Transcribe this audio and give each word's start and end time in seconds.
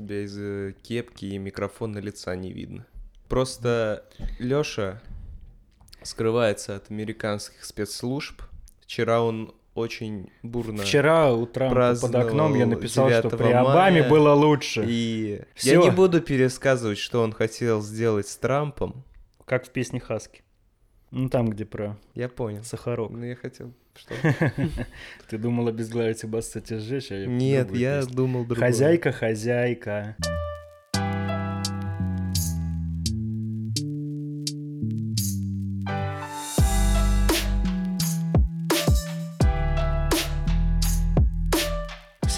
тебя 0.00 0.24
из 0.24 0.74
кепки 0.82 1.26
и 1.26 1.38
микрофона 1.38 1.98
лица 1.98 2.34
не 2.36 2.52
видно. 2.52 2.86
Просто 3.28 4.04
Лёша 4.38 5.00
скрывается 6.02 6.76
от 6.76 6.90
американских 6.90 7.64
спецслужб. 7.64 8.42
Вчера 8.80 9.22
он 9.22 9.54
очень 9.74 10.30
бурно 10.42 10.82
Вчера 10.82 11.32
утром 11.32 11.70
под 11.72 12.14
окном 12.14 12.54
я 12.56 12.66
написал, 12.66 13.08
что 13.08 13.22
9 13.22 13.38
при 13.38 13.52
Обаме 13.52 14.00
мая. 14.00 14.10
было 14.10 14.32
лучше. 14.32 14.84
И 14.86 15.42
Всё. 15.54 15.74
я 15.74 15.76
не 15.78 15.90
буду 15.90 16.20
пересказывать, 16.20 16.98
что 16.98 17.22
он 17.22 17.32
хотел 17.32 17.80
сделать 17.82 18.28
с 18.28 18.36
Трампом. 18.36 19.04
Как 19.44 19.66
в 19.66 19.70
песне 19.70 20.00
Хаски. 20.00 20.42
Ну, 21.10 21.28
там, 21.28 21.50
где 21.50 21.64
про 21.64 21.96
Я 22.14 22.28
понял. 22.28 22.62
сахарок. 22.62 23.10
Ну, 23.10 23.24
я 23.24 23.34
хотел, 23.34 23.72
что... 23.96 24.14
Ты 25.28 25.38
думала 25.38 25.72
без 25.72 25.92
Gravity 25.92 26.28
Bass, 26.28 26.42
кстати, 26.42 26.78
сжечь, 26.78 27.10
а 27.10 27.16
я 27.16 27.26
Нет, 27.26 27.74
я 27.74 28.04
думал 28.04 28.44
другое. 28.44 28.68
Хозяйка, 28.68 29.10
хозяйка. 29.10 30.16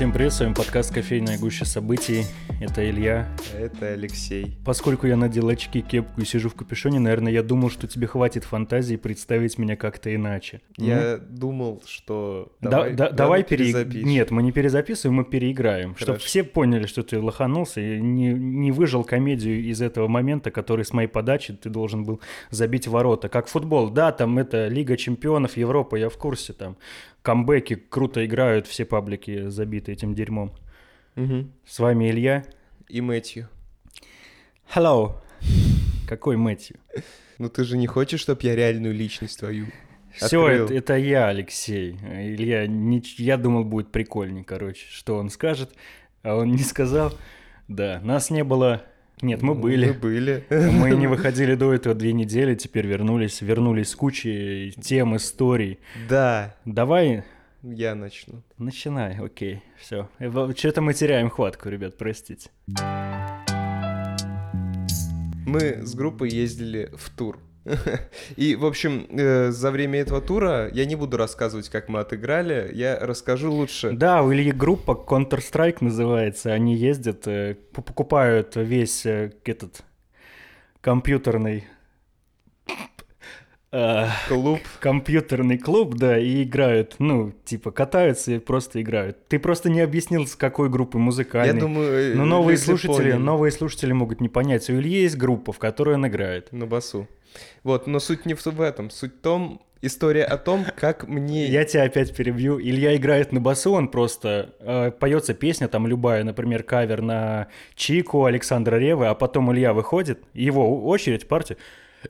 Всем 0.02 0.10
привет, 0.10 0.32
с 0.32 0.40
вами 0.40 0.52
подкаст 0.52 0.92
«Кофейная 0.92 1.38
гуща 1.38 1.64
событий». 1.64 2.24
Это 2.60 2.88
Илья. 2.90 3.28
Это 3.56 3.92
Алексей. 3.92 4.56
Поскольку 4.64 5.06
я 5.06 5.16
надел 5.16 5.48
очки, 5.48 5.80
кепку 5.80 6.20
и 6.20 6.24
сижу 6.24 6.48
в 6.48 6.56
капюшоне, 6.56 6.98
наверное, 6.98 7.30
я 7.30 7.44
думал, 7.44 7.70
что 7.70 7.86
тебе 7.86 8.08
хватит 8.08 8.42
фантазии 8.42 8.96
представить 8.96 9.58
меня 9.58 9.76
как-то 9.76 10.12
иначе. 10.12 10.60
Я 10.76 11.18
думал, 11.18 11.84
что... 11.86 12.50
Да- 12.60 12.70
Давай, 12.70 12.94
да- 12.94 13.10
давай 13.10 13.44
пере... 13.44 13.72
Нет, 14.02 14.32
мы 14.32 14.42
не 14.42 14.50
перезаписываем, 14.50 15.18
мы 15.18 15.24
переиграем. 15.24 15.94
Чтобы 15.96 16.18
все 16.18 16.42
поняли, 16.42 16.86
что 16.86 17.04
ты 17.04 17.20
лоханулся 17.20 17.80
и 17.80 18.00
не, 18.00 18.32
не 18.32 18.72
выжил 18.72 19.04
комедию 19.04 19.62
из 19.62 19.80
этого 19.80 20.08
момента, 20.08 20.50
который 20.50 20.84
с 20.84 20.92
моей 20.92 21.08
подачи 21.08 21.52
ты 21.52 21.70
должен 21.70 22.02
был 22.02 22.20
забить 22.50 22.88
ворота. 22.88 23.28
Как 23.28 23.46
футбол. 23.46 23.88
Да, 23.88 24.10
там 24.10 24.36
это 24.38 24.66
Лига 24.66 24.96
чемпионов, 24.96 25.56
Европа, 25.56 25.94
я 25.94 26.08
в 26.08 26.16
курсе. 26.16 26.54
Там 26.54 26.76
камбэки 27.22 27.74
круто 27.76 28.24
играют, 28.24 28.66
все 28.66 28.84
паблики 28.84 29.48
забиты 29.48 29.92
этим 29.92 30.14
дерьмом. 30.14 30.52
Мгм. 31.14 31.52
С 31.66 31.78
вами 31.78 32.10
Илья. 32.10 32.44
И 32.88 33.00
Мэтью. 33.00 33.48
Hello. 34.74 35.16
Какой 36.08 36.36
Мэтью? 36.36 36.76
Ну 37.38 37.48
ты 37.48 37.64
же 37.64 37.78
не 37.78 37.86
хочешь, 37.86 38.20
чтобы 38.20 38.40
я 38.42 38.54
реальную 38.54 38.94
личность 38.94 39.38
твою 39.38 39.66
Все, 40.14 40.44
открыл? 40.44 40.64
это, 40.66 40.74
это 40.74 40.96
я, 40.96 41.28
Алексей. 41.28 41.92
Илья, 42.02 42.66
не- 42.66 43.02
я 43.16 43.36
думал, 43.36 43.64
будет 43.64 43.90
прикольней, 43.92 44.44
короче, 44.44 44.86
что 44.90 45.16
он 45.16 45.30
скажет, 45.30 45.74
а 46.22 46.36
он 46.36 46.52
не 46.52 46.62
сказал. 46.62 47.12
Да, 47.68 48.00
нас 48.02 48.30
не 48.30 48.44
было... 48.44 48.82
Нет, 49.22 49.40
мы 49.40 49.54
Мы 49.54 49.60
были. 49.60 49.92
были. 49.92 50.44
Мы 50.50 50.90
не 50.96 51.06
выходили 51.06 51.54
до 51.54 51.72
этого 51.72 51.94
две 51.94 52.12
недели, 52.12 52.54
теперь 52.56 52.86
вернулись, 52.86 53.40
вернулись 53.40 53.90
с 53.90 53.94
кучей 53.96 54.72
тем, 54.72 55.14
историй. 55.16 55.78
Да, 56.08 56.56
Давай, 56.64 57.22
я 57.62 57.94
начну. 57.94 58.42
начинай, 58.58 59.16
окей, 59.24 59.62
все. 59.78 60.08
Что-то 60.56 60.80
мы 60.82 60.92
теряем 60.92 61.30
хватку, 61.30 61.68
ребят, 61.68 61.96
простите. 61.96 62.50
Мы 65.46 65.78
с 65.86 65.94
группой 65.94 66.28
ездили 66.30 66.90
в 66.96 67.08
тур. 67.10 67.38
И, 68.36 68.56
в 68.56 68.66
общем, 68.66 69.06
э, 69.10 69.50
за 69.50 69.70
время 69.70 70.00
этого 70.00 70.20
тура 70.20 70.68
я 70.72 70.84
не 70.84 70.96
буду 70.96 71.16
рассказывать, 71.16 71.68
как 71.68 71.88
мы 71.88 72.00
отыграли, 72.00 72.70
я 72.74 72.98
расскажу 72.98 73.52
лучше. 73.52 73.92
Да, 73.92 74.22
у 74.22 74.32
Ильи 74.32 74.52
группа 74.52 74.92
Counter-Strike 74.92 75.78
называется. 75.80 76.52
Они 76.52 76.74
ездят, 76.74 77.26
э, 77.26 77.56
покупают 77.72 78.56
весь 78.56 79.06
э, 79.06 79.32
этот 79.44 79.82
компьютерный 80.80 81.64
Клуб. 84.28 84.60
компьютерный 84.80 85.56
клуб, 85.58 85.94
да, 85.94 86.18
и 86.18 86.42
играют, 86.42 86.96
ну, 86.98 87.32
типа 87.44 87.70
катаются 87.70 88.32
и 88.32 88.38
просто 88.38 88.82
играют. 88.82 89.16
Ты 89.28 89.38
просто 89.38 89.70
не 89.70 89.80
объяснил, 89.80 90.26
с 90.26 90.36
какой 90.36 90.68
группы 90.68 90.98
Я 90.98 91.04
музыкальной. 91.04 91.60
думаю, 91.60 92.16
Но 92.16 92.22
э, 92.24 92.26
новые 92.26 92.56
люди 92.56 92.64
слушатели, 92.66 92.92
поняли. 92.92 93.12
новые 93.14 93.50
слушатели 93.50 93.92
могут 93.92 94.20
не 94.20 94.28
понять. 94.28 94.68
У 94.68 94.74
Ильи 94.74 95.02
есть 95.02 95.16
группа, 95.16 95.52
в 95.52 95.58
которой 95.58 95.94
он 95.94 96.06
играет. 96.06 96.52
На 96.52 96.66
басу. 96.66 97.08
Вот, 97.64 97.86
но 97.86 97.98
суть 97.98 98.26
не 98.26 98.34
в 98.34 98.44
в 98.44 98.60
этом. 98.60 98.90
Суть 98.90 99.14
в 99.14 99.20
том, 99.20 99.62
история 99.80 100.24
о 100.24 100.36
том, 100.36 100.66
как 100.76 101.08
мне... 101.08 101.46
Я 101.46 101.64
тебя 101.64 101.84
опять 101.84 102.14
перебью. 102.14 102.60
Илья 102.60 102.94
играет 102.96 103.32
на 103.32 103.40
басу, 103.40 103.72
он 103.72 103.88
просто 103.88 104.54
э, 104.60 104.90
поется 104.90 105.32
песня, 105.32 105.68
там 105.68 105.86
любая, 105.86 106.24
например, 106.24 106.62
кавер 106.62 107.00
на 107.00 107.48
Чику 107.74 108.24
Александра 108.26 108.76
Ревы, 108.76 109.06
а 109.06 109.14
потом 109.14 109.52
Илья 109.52 109.72
выходит, 109.72 110.22
его 110.34 110.84
очередь, 110.86 111.26
партия, 111.26 111.56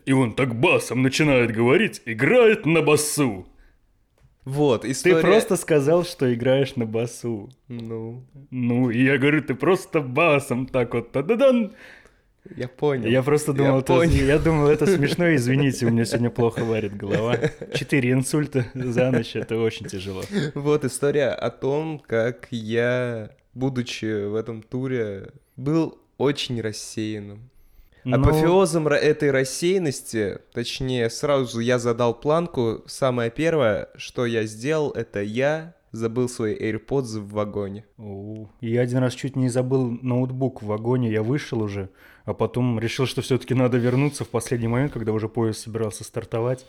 и 0.06 0.12
он 0.12 0.34
так 0.34 0.54
басом 0.54 1.02
начинает 1.02 1.52
говорить, 1.52 2.02
играет 2.04 2.66
на 2.66 2.82
басу. 2.82 3.46
Вот, 4.44 4.82
Ты 4.82 4.90
история... 4.90 5.20
просто 5.20 5.56
сказал, 5.56 6.04
что 6.04 6.32
играешь 6.34 6.74
на 6.74 6.84
басу. 6.84 7.50
Ну, 7.68 8.24
Ну, 8.50 8.90
и 8.90 9.04
я 9.04 9.16
говорю, 9.16 9.42
ты 9.42 9.54
просто 9.54 10.00
басом 10.00 10.66
так 10.66 10.94
вот, 10.94 11.12
та-да-дан. 11.12 11.72
я 12.56 12.66
понял. 12.66 13.06
Я 13.06 13.22
просто 13.22 13.52
думал, 13.52 13.74
Я 13.74 13.78
это, 13.78 13.94
понял. 13.94 14.26
я 14.26 14.38
думал, 14.40 14.66
это 14.66 14.86
смешно, 14.86 15.32
извините, 15.36 15.86
у 15.86 15.90
меня 15.90 16.04
сегодня 16.04 16.30
плохо 16.30 16.64
варит 16.64 16.96
голова. 16.96 17.38
Четыре 17.72 18.12
инсульта 18.12 18.66
за 18.74 19.12
ночь, 19.12 19.36
это 19.36 19.58
очень 19.58 19.86
тяжело. 19.86 20.22
Вот 20.54 20.84
история 20.84 21.28
о 21.28 21.50
том, 21.50 22.00
как 22.00 22.48
я, 22.50 23.30
будучи 23.54 24.26
в 24.26 24.34
этом 24.34 24.62
туре, 24.62 25.30
был 25.56 26.00
очень 26.18 26.60
рассеянным. 26.60 27.51
Ну, 28.04 28.16
Апофеозом 28.16 28.88
этой 28.88 29.30
рассеянности, 29.30 30.40
точнее, 30.52 31.08
сразу 31.08 31.60
я 31.60 31.78
задал 31.78 32.14
планку. 32.14 32.82
Самое 32.86 33.30
первое, 33.30 33.88
что 33.96 34.26
я 34.26 34.44
сделал, 34.44 34.90
это 34.90 35.22
я 35.22 35.74
забыл 35.92 36.28
свои 36.28 36.56
AirPods 36.56 37.20
в 37.20 37.32
вагоне. 37.32 37.84
Оу. 37.98 38.50
Я 38.60 38.80
один 38.80 38.98
раз 38.98 39.14
чуть 39.14 39.36
не 39.36 39.48
забыл 39.48 39.98
ноутбук 40.02 40.62
в 40.62 40.66
вагоне, 40.66 41.12
я 41.12 41.22
вышел 41.22 41.62
уже, 41.62 41.90
а 42.24 42.34
потом 42.34 42.80
решил, 42.80 43.06
что 43.06 43.22
все-таки 43.22 43.54
надо 43.54 43.78
вернуться 43.78 44.24
в 44.24 44.28
последний 44.28 44.68
момент, 44.68 44.92
когда 44.92 45.12
уже 45.12 45.28
поезд 45.28 45.60
собирался 45.60 46.02
стартовать. 46.02 46.66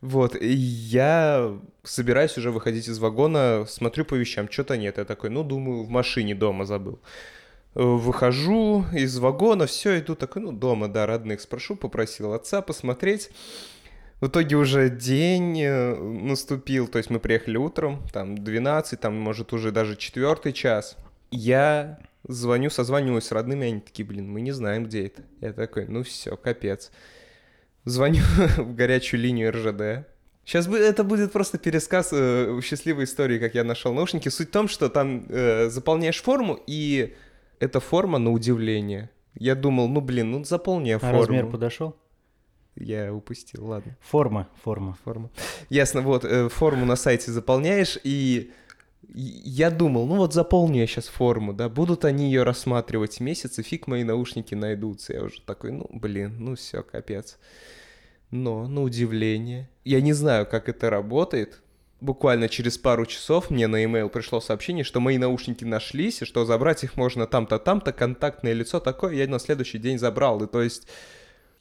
Вот, 0.00 0.36
и 0.36 0.52
я 0.52 1.56
собираюсь 1.82 2.36
уже 2.36 2.50
выходить 2.50 2.88
из 2.88 2.98
вагона, 2.98 3.64
смотрю 3.66 4.04
по 4.04 4.14
вещам, 4.14 4.50
что-то 4.50 4.76
нет. 4.76 4.98
Я 4.98 5.04
такой, 5.04 5.30
ну, 5.30 5.44
думаю, 5.44 5.84
в 5.84 5.88
машине 5.88 6.34
дома 6.34 6.64
забыл. 6.66 6.98
Выхожу 7.74 8.84
из 8.92 9.18
вагона, 9.18 9.66
все, 9.66 9.98
иду 9.98 10.14
такой, 10.14 10.42
ну, 10.42 10.52
дома, 10.52 10.88
да, 10.88 11.06
родных 11.06 11.40
спрошу, 11.40 11.74
попросил 11.74 12.32
отца 12.32 12.62
посмотреть. 12.62 13.30
В 14.20 14.28
итоге 14.28 14.56
уже 14.56 14.88
день 14.88 15.60
э, 15.60 15.94
наступил, 15.96 16.86
то 16.86 16.98
есть 16.98 17.10
мы 17.10 17.18
приехали 17.18 17.56
утром, 17.56 18.06
там 18.12 18.38
12, 18.38 18.98
там, 19.00 19.18
может, 19.18 19.52
уже 19.52 19.72
даже 19.72 19.96
четвертый 19.96 20.52
час. 20.52 20.96
Я 21.32 21.98
звоню, 22.26 22.70
созваниваюсь 22.70 23.24
с 23.24 23.32
родными, 23.32 23.66
они 23.66 23.80
такие, 23.80 24.06
блин, 24.06 24.30
мы 24.30 24.40
не 24.40 24.52
знаем, 24.52 24.84
где 24.84 25.06
это. 25.06 25.22
Я 25.40 25.52
такой, 25.52 25.86
ну 25.86 26.04
все, 26.04 26.36
капец. 26.36 26.92
Звоню 27.84 28.22
в 28.56 28.74
горячую 28.74 29.20
линию 29.20 29.52
РЖД. 29.52 30.06
Сейчас 30.44 30.68
это 30.68 31.04
будет 31.04 31.32
просто 31.32 31.58
пересказ 31.58 32.10
э, 32.12 32.60
счастливой 32.62 33.04
истории, 33.04 33.38
как 33.38 33.54
я 33.54 33.64
нашел 33.64 33.92
наушники. 33.92 34.28
Суть 34.28 34.48
в 34.48 34.52
том, 34.52 34.68
что 34.68 34.88
там 34.88 35.26
э, 35.28 35.68
заполняешь 35.70 36.22
форму, 36.22 36.60
и 36.66 37.14
эта 37.64 37.80
форма 37.80 38.18
на 38.18 38.30
удивление. 38.32 39.10
Я 39.34 39.54
думал, 39.54 39.88
ну 39.88 40.00
блин, 40.00 40.30
ну 40.30 40.44
заполни 40.44 40.88
я 40.88 40.96
А 40.96 40.98
форму. 41.00 41.20
размер 41.20 41.46
подошел? 41.50 41.96
Я 42.76 43.12
упустил, 43.12 43.66
ладно. 43.66 43.96
Форма, 44.00 44.48
форма. 44.62 44.96
Форма. 45.04 45.30
Ясно, 45.70 46.00
вот, 46.02 46.24
э, 46.24 46.48
форму 46.48 46.84
на 46.86 46.96
сайте 46.96 47.30
заполняешь, 47.30 47.98
и 48.04 48.50
и 49.14 49.20
я 49.44 49.70
думал, 49.70 50.06
ну 50.06 50.16
вот 50.16 50.32
заполню 50.32 50.80
я 50.80 50.86
сейчас 50.86 51.06
форму, 51.08 51.52
да, 51.52 51.68
будут 51.68 52.04
они 52.04 52.26
ее 52.26 52.42
рассматривать 52.42 53.20
месяц, 53.20 53.58
и 53.58 53.62
фиг 53.62 53.86
мои 53.86 54.02
наушники 54.02 54.54
найдутся. 54.54 55.12
Я 55.12 55.22
уже 55.24 55.40
такой, 55.42 55.72
ну, 55.72 55.86
блин, 55.92 56.36
ну 56.38 56.56
все, 56.56 56.82
капец. 56.82 57.38
Но, 58.30 58.66
на 58.66 58.82
удивление, 58.82 59.68
я 59.84 60.00
не 60.00 60.12
знаю, 60.14 60.46
как 60.46 60.68
это 60.68 60.90
работает. 60.90 61.60
Буквально 62.00 62.48
через 62.48 62.76
пару 62.76 63.06
часов 63.06 63.50
мне 63.50 63.66
на 63.66 63.76
e 63.76 64.08
пришло 64.08 64.40
сообщение, 64.40 64.84
что 64.84 65.00
мои 65.00 65.16
наушники 65.16 65.64
нашлись, 65.64 66.22
и 66.22 66.24
что 66.24 66.44
забрать 66.44 66.84
их 66.84 66.96
можно 66.96 67.26
там-то, 67.26 67.58
там-то, 67.58 67.92
контактное 67.92 68.52
лицо 68.52 68.80
такое, 68.80 69.14
я 69.14 69.26
на 69.28 69.38
следующий 69.38 69.78
день 69.78 69.98
забрал. 69.98 70.42
И 70.42 70.46
то 70.46 70.60
есть 70.60 70.86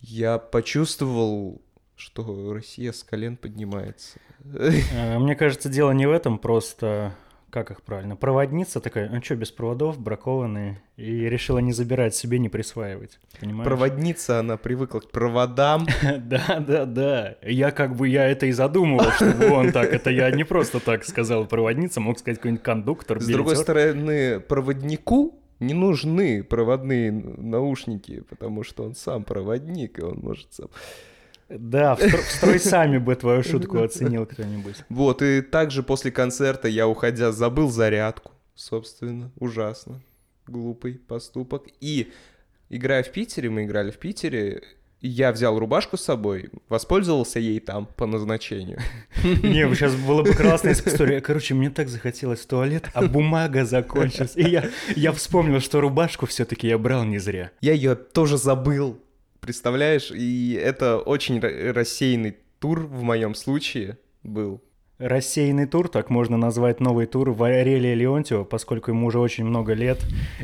я 0.02 0.38
почувствовал, 0.38 1.62
что 1.96 2.54
Россия 2.54 2.92
с 2.92 3.04
колен 3.04 3.38
поднимается. 3.38 4.20
Э, 4.44 5.18
Мне 5.18 5.36
кажется, 5.36 5.70
дело 5.70 5.92
не 5.92 6.06
в 6.06 6.12
этом, 6.12 6.38
просто 6.38 7.16
как 7.54 7.70
их 7.70 7.84
правильно? 7.84 8.16
Проводница 8.16 8.80
такая, 8.80 9.10
ну 9.10 9.22
что, 9.22 9.36
без 9.36 9.52
проводов, 9.52 10.00
бракованные, 10.00 10.82
и 10.98 11.30
решила 11.30 11.60
не 11.60 11.72
забирать 11.72 12.16
себе, 12.16 12.40
не 12.40 12.50
присваивать. 12.50 13.20
Понимаешь? 13.40 13.66
Проводница, 13.66 14.40
она 14.40 14.58
привыкла 14.58 15.00
к 15.00 15.12
проводам. 15.12 15.86
Да, 16.18 16.60
да, 16.60 16.86
да. 16.86 17.36
Я 17.44 17.70
как 17.70 17.96
бы, 17.96 18.08
я 18.08 18.26
это 18.28 18.48
и 18.48 18.52
задумывал, 18.52 19.12
чтобы 19.12 19.52
он 19.52 19.72
так, 19.72 19.94
это 19.94 20.10
я 20.10 20.32
не 20.32 20.44
просто 20.44 20.80
так 20.80 21.06
сказал 21.06 21.46
проводница, 21.46 22.02
мог 22.02 22.18
сказать 22.18 22.40
какой-нибудь 22.40 22.64
кондуктор, 22.64 23.22
С 23.22 23.28
другой 23.28 23.56
стороны, 23.56 24.40
проводнику 24.40 25.40
не 25.60 25.76
нужны 25.76 26.44
проводные 26.44 27.12
наушники, 27.12 28.24
потому 28.30 28.64
что 28.64 28.84
он 28.84 28.96
сам 28.96 29.24
проводник, 29.24 30.00
и 30.00 30.02
он 30.02 30.20
может 30.22 30.52
сам... 30.54 30.70
Да, 31.58 31.96
в, 31.96 32.00
стро- 32.00 32.22
в 32.22 32.32
строй 32.32 32.60
сами 32.60 32.98
бы 32.98 33.16
твою 33.16 33.44
шутку 33.44 33.82
оценил 33.82 34.26
кто-нибудь. 34.26 34.78
Вот, 34.90 35.22
и 35.22 35.42
также 35.42 35.84
после 35.84 36.12
концерта 36.12 36.68
я, 36.68 36.88
уходя, 36.88 37.32
забыл 37.32 37.70
зарядку, 37.70 38.32
собственно, 38.56 39.32
ужасно. 39.38 40.02
Глупый 40.48 40.96
поступок. 40.96 41.64
И 41.80 42.12
играя 42.70 43.04
в 43.04 43.12
Питере, 43.12 43.50
мы 43.50 43.64
играли 43.64 43.92
в 43.92 43.98
Питере, 43.98 44.62
я 45.00 45.34
взял 45.34 45.60
рубашку 45.60 45.98
с 45.98 46.02
собой, 46.02 46.50
воспользовался 46.70 47.38
ей 47.38 47.60
там 47.60 47.86
по 47.86 48.06
назначению. 48.06 48.80
Не, 49.24 49.74
сейчас 49.76 49.96
была 49.96 50.24
бы 50.24 50.34
классная 50.34 50.74
история. 50.74 51.20
Короче, 51.20 51.54
мне 51.54 51.70
так 51.70 51.90
захотелось 51.90 52.40
в 52.40 52.48
туалет, 52.48 52.90
а 52.94 53.06
бумага 53.06 53.66
закончилась. 53.66 54.32
И 54.36 54.44
я, 54.44 54.70
я 54.96 55.12
вспомнил, 55.12 55.60
что 55.60 55.82
рубашку 55.82 56.26
все-таки 56.26 56.68
я 56.68 56.78
брал 56.78 57.04
не 57.04 57.20
зря. 57.20 57.52
Я 57.60 57.74
ее 57.74 57.96
тоже 57.96 58.38
забыл, 58.38 58.98
представляешь? 59.44 60.12
И 60.12 60.54
это 60.54 60.98
очень 61.00 61.38
ра- 61.40 61.72
рассеянный 61.72 62.36
тур 62.60 62.80
в 62.88 63.04
моем 63.04 63.36
случае 63.36 63.98
был. 64.24 64.62
Рассеянный 65.00 65.66
тур, 65.66 65.90
так 65.90 66.10
можно 66.10 66.38
назвать 66.38 66.80
новый 66.80 67.08
тур 67.08 67.32
Валерия 67.32 67.94
Леонтьева, 67.96 68.44
поскольку 68.46 68.92
ему 68.92 69.08
уже 69.08 69.20
очень 69.20 69.44
много 69.44 69.74
лет, 69.74 70.00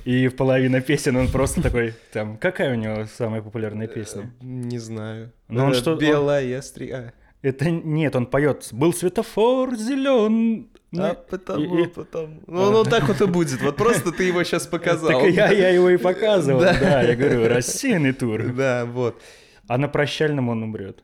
и 0.06 0.28
в 0.28 0.36
половина 0.36 0.82
песен 0.82 1.16
он 1.16 1.30
просто 1.30 1.62
такой, 1.62 1.94
там, 2.12 2.38
какая 2.38 2.74
у 2.74 2.76
него 2.76 3.06
самая 3.18 3.42
популярная 3.42 3.88
песня? 3.88 4.24
Э, 4.42 4.46
Не 4.46 4.80
знаю. 4.80 5.32
Но 5.48 5.66
он 5.66 5.72
Э, 5.72 5.76
что- 5.76 5.96
Белая 5.96 6.62
стрига. 6.62 7.14
Это 7.42 7.70
нет, 7.72 8.16
он 8.18 8.26
поет, 8.26 8.68
был 8.74 8.92
светофор 8.92 9.76
зелен. 9.78 10.68
А 10.98 11.14
потому, 11.14 11.66
Ну, 11.66 11.80
и- 11.80 11.84
и- 11.84 11.88
потом... 11.88 12.42
Ну, 12.48 12.72
вот 12.72 12.90
так 12.90 13.08
вот 13.08 13.22
и 13.22 13.28
будет. 13.28 13.62
Вот 13.62 13.76
просто 13.76 14.12
ты 14.12 14.24
его 14.24 14.44
сейчас 14.44 14.66
показал. 14.66 15.10
Так 15.22 15.30
я, 15.32 15.52
я 15.52 15.70
его 15.70 15.90
и 15.90 15.98
показывал, 15.98 16.62
Да. 16.62 16.74
да, 16.80 17.02
я 17.04 17.16
говорю, 17.16 17.48
рассеянный 17.48 18.14
тур. 18.14 18.42
Да, 18.54 18.86
вот. 18.86 19.22
А 19.68 19.78
на 19.78 19.88
прощальном 19.88 20.50
он 20.50 20.64
умрет. 20.64 21.04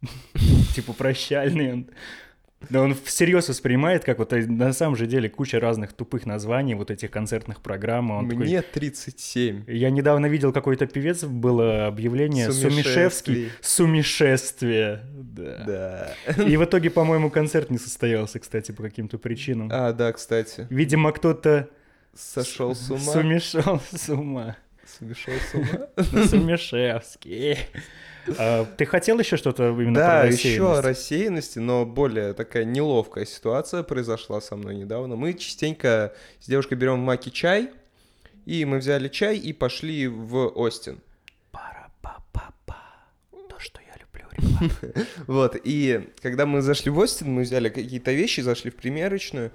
Типа 0.74 0.92
прощальный 0.92 1.72
он. 1.72 1.86
Да 2.70 2.82
он 2.82 2.94
всерьез 2.94 3.48
воспринимает, 3.48 4.04
как 4.04 4.18
вот 4.18 4.32
э, 4.32 4.46
на 4.46 4.72
самом 4.72 4.96
же 4.96 5.06
деле 5.06 5.28
куча 5.28 5.60
разных 5.60 5.92
тупых 5.92 6.26
названий 6.26 6.74
вот 6.74 6.90
этих 6.90 7.10
концертных 7.10 7.60
программ. 7.60 8.10
Он 8.10 8.28
такой, 8.28 8.46
Мне 8.46 8.62
37. 8.62 9.64
Я 9.66 9.90
недавно 9.90 10.26
видел 10.26 10.52
какой-то 10.52 10.86
певец, 10.86 11.24
было 11.24 11.86
объявление 11.86 12.50
Сумишевский. 12.52 13.50
Сумишествие. 13.60 15.02
Да. 15.14 16.14
Да. 16.26 16.42
И 16.44 16.56
в 16.56 16.64
итоге, 16.64 16.90
по-моему, 16.90 17.30
концерт 17.30 17.70
не 17.70 17.78
состоялся, 17.78 18.38
кстати, 18.38 18.72
по 18.72 18.82
каким-то 18.82 19.18
причинам. 19.18 19.68
А, 19.72 19.92
да, 19.92 20.12
кстати. 20.12 20.66
Видимо, 20.70 21.12
кто-то 21.12 21.68
Сошел 22.14 22.74
с 22.74 22.90
ума. 22.90 23.00
сумешал 23.12 23.82
с 23.92 24.08
ума. 24.08 24.56
Сумишевский. 26.28 27.58
А, 28.38 28.64
Ты 28.76 28.86
хотел 28.86 29.18
еще 29.18 29.36
что-то 29.36 29.68
именно 29.68 29.94
Да, 29.94 30.20
про 30.20 30.28
еще 30.28 30.78
о 30.78 30.82
рассеянности, 30.82 31.58
но 31.58 31.84
более 31.86 32.32
такая 32.32 32.64
неловкая 32.64 33.24
ситуация 33.24 33.82
произошла 33.82 34.40
со 34.40 34.56
мной 34.56 34.76
недавно. 34.76 35.16
Мы 35.16 35.34
частенько 35.34 36.14
с 36.40 36.46
девушкой 36.46 36.74
берем 36.74 36.94
в 36.94 37.04
маке 37.04 37.30
чай, 37.30 37.70
и 38.44 38.64
мы 38.64 38.78
взяли 38.78 39.08
чай 39.08 39.38
и 39.38 39.52
пошли 39.52 40.08
в 40.08 40.48
Остин. 40.48 41.00
Пара-па-па-па. 41.52 42.82
То, 43.48 43.58
что 43.58 43.80
я 43.80 43.94
люблю. 44.00 45.04
Вот, 45.26 45.56
и 45.62 46.08
когда 46.20 46.46
мы 46.46 46.62
зашли 46.62 46.90
в 46.90 46.98
Остин, 46.98 47.32
мы 47.32 47.42
взяли 47.42 47.68
какие-то 47.68 48.12
вещи, 48.12 48.40
зашли 48.40 48.70
в 48.70 48.76
примерочную. 48.76 49.52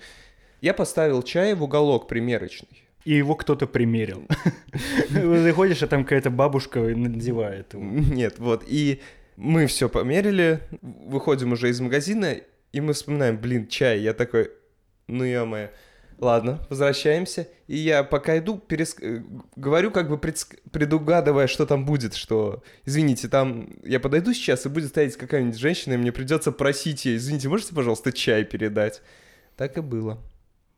Я 0.61 0.73
поставил 0.73 1.23
чай 1.23 1.55
в 1.55 1.63
уголок 1.63 2.07
примерочный. 2.07 2.83
И 3.03 3.13
его 3.13 3.35
кто-то 3.35 3.67
примерил. 3.67 4.27
Ты 5.09 5.53
ходишь, 5.53 5.83
а 5.83 5.87
там 5.87 6.03
какая-то 6.03 6.29
бабушка 6.29 6.79
надевает 6.79 7.73
его. 7.73 7.83
Нет, 7.83 8.35
вот, 8.37 8.63
и 8.67 9.01
мы 9.37 9.65
все 9.65 9.89
померили, 9.89 10.61
выходим 10.81 11.53
уже 11.53 11.69
из 11.69 11.81
магазина, 11.81 12.35
и 12.71 12.81
мы 12.81 12.93
вспоминаем, 12.93 13.37
блин, 13.37 13.67
чай. 13.67 13.99
Я 13.99 14.13
такой, 14.13 14.51
ну 15.07 15.23
ё 15.23 15.45
Ладно, 16.21 16.63
возвращаемся. 16.69 17.47
И 17.67 17.77
я 17.77 18.03
пока 18.03 18.37
иду, 18.37 18.59
перес... 18.59 18.95
э, 19.01 19.23
говорю, 19.55 19.89
как 19.89 20.07
бы 20.07 20.17
предск- 20.17 20.59
предугадывая, 20.71 21.47
что 21.47 21.65
там 21.65 21.83
будет, 21.83 22.13
что, 22.13 22.61
извините, 22.85 23.27
там 23.27 23.69
я 23.83 23.99
подойду 23.99 24.31
сейчас, 24.31 24.67
и 24.67 24.69
будет 24.69 24.89
стоять 24.89 25.17
какая-нибудь 25.17 25.57
женщина, 25.57 25.93
и 25.93 25.97
мне 25.97 26.11
придется 26.11 26.51
просить 26.51 27.05
ее, 27.05 27.15
извините, 27.17 27.49
можете, 27.49 27.73
пожалуйста, 27.73 28.11
чай 28.11 28.43
передать? 28.43 29.01
Так 29.57 29.79
и 29.79 29.81
было. 29.81 30.19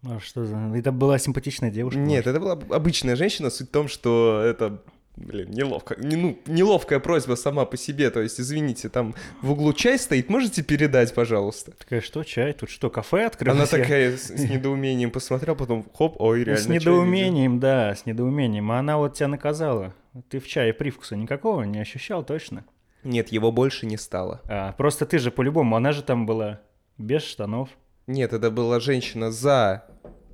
А 0.06 0.20
что 0.20 0.46
за... 0.46 0.58
Это 0.76 0.92
была 0.92 1.18
симпатичная 1.18 1.72
девушка? 1.72 2.00
Нет, 2.00 2.28
это 2.28 2.40
была 2.40 2.54
обычная 2.54 3.16
женщина. 3.16 3.50
Суть 3.50 3.70
в 3.70 3.72
том, 3.72 3.88
что 3.88 4.42
это, 4.46 4.82
блин, 5.16 5.50
неловко. 5.52 5.96
Не, 5.98 6.18
ну, 6.18 6.38
неловкая 6.46 7.00
просьба 7.00 7.36
сама 7.36 7.66
по 7.66 7.78
себе. 7.78 8.10
То 8.10 8.22
есть, 8.22 8.40
извините, 8.40 8.90
там 8.90 9.16
в 9.42 9.52
углу 9.52 9.72
чай 9.72 9.98
стоит, 9.98 10.30
можете 10.30 10.62
передать, 10.62 11.14
пожалуйста? 11.14 11.72
Такая, 11.72 12.02
что, 12.02 12.24
чай? 12.24 12.52
Тут 12.54 12.70
что, 12.70 12.90
кафе 12.90 13.26
открылось? 13.26 13.58
Она 13.58 13.66
такая 13.66 14.18
с, 14.18 14.24
с 14.28 14.50
недоумением 14.50 15.10
посмотрела, 15.10 15.56
потом 15.56 15.86
хоп, 15.94 16.20
ой, 16.20 16.44
реально. 16.44 16.64
С 16.64 16.68
недоумением, 16.68 17.60
да, 17.60 17.96
с 17.96 18.06
недоумением. 18.06 18.72
А 18.72 18.80
она 18.80 18.98
вот 18.98 19.14
тебя 19.14 19.30
наказала. 19.30 19.94
Ты 20.30 20.40
в 20.40 20.48
чае 20.48 20.74
привкуса 20.74 21.16
никакого 21.16 21.64
не 21.64 21.80
ощущал 21.80 22.24
точно? 22.24 22.66
Нет, 23.04 23.32
его 23.32 23.52
больше 23.52 23.86
не 23.86 23.98
стало. 23.98 24.42
А, 24.46 24.74
просто 24.74 25.06
ты 25.06 25.20
же 25.20 25.32
по-любому, 25.32 25.76
она 25.76 25.92
же 25.92 26.04
там 26.04 26.26
была 26.26 26.62
без 26.98 27.24
штанов. 27.24 27.70
Нет, 28.08 28.34
это 28.34 28.52
была 28.52 28.80
женщина 28.80 29.32
за, 29.32 29.86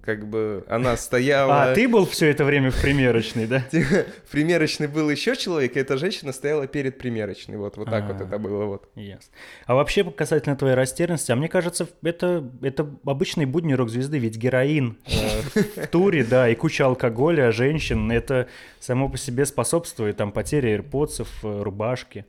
как 0.01 0.27
бы, 0.27 0.65
она 0.67 0.97
стояла... 0.97 1.65
А, 1.71 1.75
ты 1.75 1.87
был 1.87 2.07
все 2.07 2.31
это 2.31 2.43
время 2.43 2.71
в 2.71 2.81
примерочной, 2.81 3.45
да? 3.45 3.63
В 3.71 4.31
примерочной 4.31 4.87
был 4.87 5.07
еще 5.09 5.35
человек, 5.35 5.75
и 5.75 5.79
эта 5.79 5.97
женщина 5.97 6.31
стояла 6.33 6.65
перед 6.65 6.97
примерочной. 6.97 7.57
Вот, 7.57 7.77
вот 7.77 7.89
так 7.89 8.07
вот 8.07 8.21
А. 8.21 8.23
это 8.25 8.39
было. 8.39 8.65
Вот. 8.65 8.89
Ясно. 8.95 9.31
А 9.67 9.75
вообще, 9.75 10.03
касательно 10.03 10.55
твоей 10.55 10.73
растерянности, 10.73 11.31
а 11.31 11.35
мне 11.35 11.47
кажется, 11.47 11.87
это, 12.01 12.49
это 12.63 12.89
обычные 13.05 13.45
будни 13.45 13.73
рок-звезды, 13.73 14.17
ведь 14.17 14.35
героин 14.37 14.97
э, 15.05 15.61
в 15.83 15.87
туре, 15.89 16.23
да, 16.23 16.49
и 16.49 16.55
куча 16.55 16.85
алкоголя, 16.87 17.51
женщин, 17.51 18.11
это 18.11 18.47
само 18.79 19.09
по 19.09 19.17
себе 19.17 19.45
способствует 19.45 20.17
там 20.17 20.31
потере 20.31 20.77
AirPods, 20.77 21.27
э, 21.43 21.61
рубашки. 21.61 22.25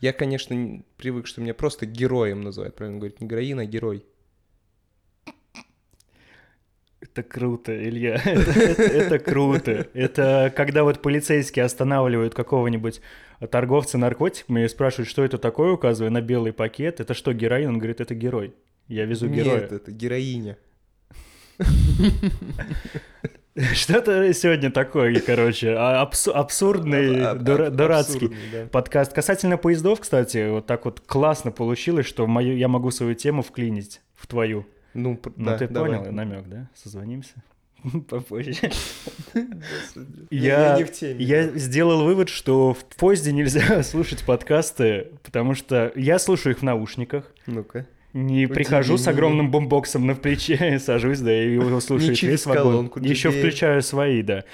Я, 0.00 0.12
конечно, 0.12 0.54
не- 0.54 0.84
привык, 0.98 1.26
что 1.26 1.40
меня 1.40 1.54
просто 1.54 1.84
героем 1.86 2.42
называют. 2.42 2.76
Правильно 2.76 2.98
говорить, 3.00 3.20
не 3.20 3.26
героин, 3.26 3.58
а 3.58 3.64
герой. 3.64 4.04
Это 7.16 7.22
круто, 7.22 7.72
Илья. 7.72 8.14
Это, 8.24 8.50
это- 8.60 8.82
это 8.82 9.18
круто. 9.20 9.86
Это 9.94 10.52
когда 10.56 10.82
вот 10.82 11.00
полицейские 11.00 11.64
останавливают 11.64 12.34
какого-нибудь 12.34 13.00
торговца 13.52 13.98
наркотиками 13.98 14.64
и 14.64 14.68
спрашивают, 14.68 15.08
что 15.08 15.22
это 15.24 15.38
такое, 15.38 15.70
указывая 15.72 16.10
на 16.10 16.20
белый 16.20 16.52
пакет. 16.52 16.98
Это 16.98 17.14
что, 17.14 17.32
героин? 17.32 17.68
Он 17.68 17.78
говорит, 17.78 18.00
это 18.00 18.16
герой. 18.16 18.52
Я 18.88 19.04
везу 19.04 19.28
героя. 19.28 19.60
Нет, 19.60 19.72
это 19.72 19.92
героиня. 19.92 20.56
Что-то 23.74 24.34
сегодня 24.34 24.72
такое, 24.72 25.20
короче, 25.20 25.74
а- 25.78 26.02
абсу- 26.04 26.32
абсурдный, 26.32 27.22
Аб- 27.24 27.36
аб- 27.36 27.42
дура- 27.44 27.66
аб- 27.68 27.76
дурацкий 27.76 28.26
абсурдный, 28.26 28.38
да. 28.52 28.66
подкаст. 28.66 29.12
Касательно 29.12 29.56
поездов, 29.56 30.00
кстати, 30.00 30.50
вот 30.50 30.66
так 30.66 30.84
вот 30.86 30.98
классно 31.00 31.52
получилось, 31.52 32.06
что 32.06 32.26
мою, 32.26 32.56
я 32.56 32.66
могу 32.66 32.90
свою 32.90 33.14
тему 33.14 33.42
вклинить 33.42 34.00
в 34.16 34.26
твою. 34.26 34.66
Ну, 34.94 35.20
Ну, 35.36 35.44
да, 35.44 35.58
ты 35.58 35.68
давай. 35.68 35.98
понял 35.98 36.12
намек, 36.12 36.46
да? 36.46 36.68
Созвонимся 36.74 37.34
попозже. 38.08 38.54
Господи. 39.34 40.26
Я, 40.30 40.76
не 40.78 40.84
в 40.84 40.92
теме. 40.92 41.22
я 41.24 41.48
сделал 41.48 42.04
вывод, 42.04 42.28
что 42.28 42.72
в 42.74 42.84
поезде 42.96 43.32
нельзя 43.32 43.82
слушать 43.84 44.24
подкасты, 44.24 45.08
потому 45.22 45.54
что 45.54 45.92
я 45.96 46.18
слушаю 46.18 46.54
их 46.54 46.60
в 46.60 46.62
наушниках, 46.62 47.32
Ну-ка. 47.46 47.86
не 48.12 48.46
прихожу 48.46 48.96
с 48.96 49.06
огромным 49.08 49.50
бомбоксом 49.50 50.06
на 50.06 50.14
плече, 50.14 50.78
сажусь, 50.84 51.20
да, 51.20 51.32
и 51.44 51.52
его 51.54 51.80
слушает 51.80 52.16
через 52.16 52.32
весь 52.32 52.46
вагон. 52.46 52.62
колонку 52.64 53.00
Еще 53.00 53.30
включаю 53.30 53.82
свои, 53.82 54.22
да. 54.22 54.44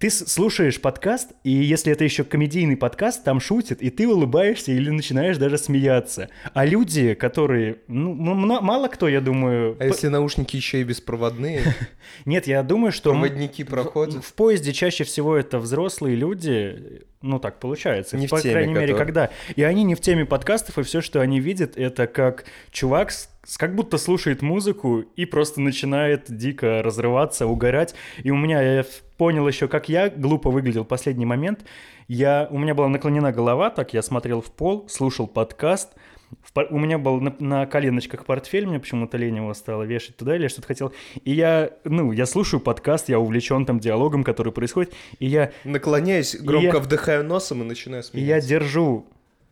Ты 0.00 0.08
слушаешь 0.08 0.80
подкаст, 0.80 1.32
и 1.44 1.50
если 1.50 1.92
это 1.92 2.04
еще 2.04 2.24
комедийный 2.24 2.78
подкаст, 2.78 3.22
там 3.22 3.38
шутят, 3.38 3.82
и 3.82 3.90
ты 3.90 4.08
улыбаешься 4.08 4.72
или 4.72 4.88
начинаешь 4.88 5.36
даже 5.36 5.58
смеяться. 5.58 6.30
А 6.54 6.64
люди, 6.64 7.12
которые, 7.12 7.80
ну, 7.86 8.14
мало 8.14 8.88
кто, 8.88 9.08
я 9.08 9.20
думаю... 9.20 9.76
А 9.78 9.84
если 9.84 10.08
наушники 10.08 10.56
еще 10.56 10.80
и 10.80 10.84
беспроводные, 10.84 11.60
Нет, 12.24 12.46
я 12.46 12.62
думаю, 12.62 12.92
что... 12.92 13.10
проводники 13.10 13.62
проходят? 13.62 14.24
В, 14.24 14.32
поезде 14.32 14.72
чаще 14.72 15.04
всего 15.04 15.36
это 15.36 15.58
взрослые 15.58 16.16
люди, 16.16 17.02
ну 17.20 17.38
так 17.38 17.60
получается, 17.60 18.16
Не 18.16 18.26
в 18.26 18.30
по 18.30 18.40
теме, 18.40 18.54
крайней 18.54 18.72
мере, 18.72 18.94
когда. 18.94 19.28
И 19.54 19.62
они 19.62 19.84
не 19.84 19.94
в 19.94 20.00
теме 20.00 20.24
подкастов, 20.24 20.78
и 20.78 20.82
все, 20.82 21.02
что 21.02 21.20
они 21.20 21.40
видят, 21.40 21.76
это 21.76 22.06
как 22.06 22.46
чувак 22.70 23.10
как 23.56 23.74
будто 23.74 23.98
слушает 23.98 24.42
музыку 24.42 25.00
и 25.16 25.24
просто 25.24 25.60
начинает 25.60 26.24
дико 26.28 26.82
разрываться, 26.82 27.46
угорать. 27.46 27.94
И 28.22 28.30
у 28.30 28.36
меня, 28.36 28.60
я 28.60 28.84
понял 29.20 29.46
еще, 29.46 29.68
как 29.68 29.90
я 29.90 30.08
глупо 30.08 30.50
выглядел 30.50 30.82
последний 30.86 31.26
момент. 31.26 31.66
Я, 32.08 32.48
у 32.50 32.56
меня 32.56 32.74
была 32.74 32.88
наклонена 32.88 33.32
голова, 33.32 33.68
так 33.68 33.92
я 33.92 34.00
смотрел 34.00 34.40
в 34.40 34.50
пол, 34.50 34.88
слушал 34.88 35.26
подкаст, 35.26 35.92
в 36.42 36.58
у 36.70 36.78
меня 36.78 36.96
был 36.96 37.20
на, 37.20 37.36
на 37.38 37.66
коленочках 37.66 38.24
портфель, 38.24 38.66
мне 38.66 38.80
почему-то 38.80 39.18
лень 39.18 39.36
его 39.36 39.52
стало 39.52 39.82
вешать 39.82 40.16
туда 40.16 40.36
или 40.36 40.48
что-то 40.48 40.68
хотел. 40.68 40.94
И 41.22 41.32
я, 41.32 41.70
ну, 41.84 42.12
я 42.12 42.24
слушаю 42.24 42.60
подкаст, 42.60 43.10
я 43.10 43.18
увлечен 43.20 43.66
там 43.66 43.78
диалогом, 43.78 44.24
который 44.24 44.54
происходит, 44.54 44.94
и 45.18 45.26
я, 45.26 45.52
Наклоняюсь, 45.64 46.34
громко 46.40 46.78
я- 46.78 46.82
вдыхаю 46.82 47.22
носом 47.22 47.60
и 47.60 47.66
начинаю 47.66 48.02
и 48.02 48.06
я 48.06 48.40
смеяться. 48.40 48.48
держу 48.48 49.04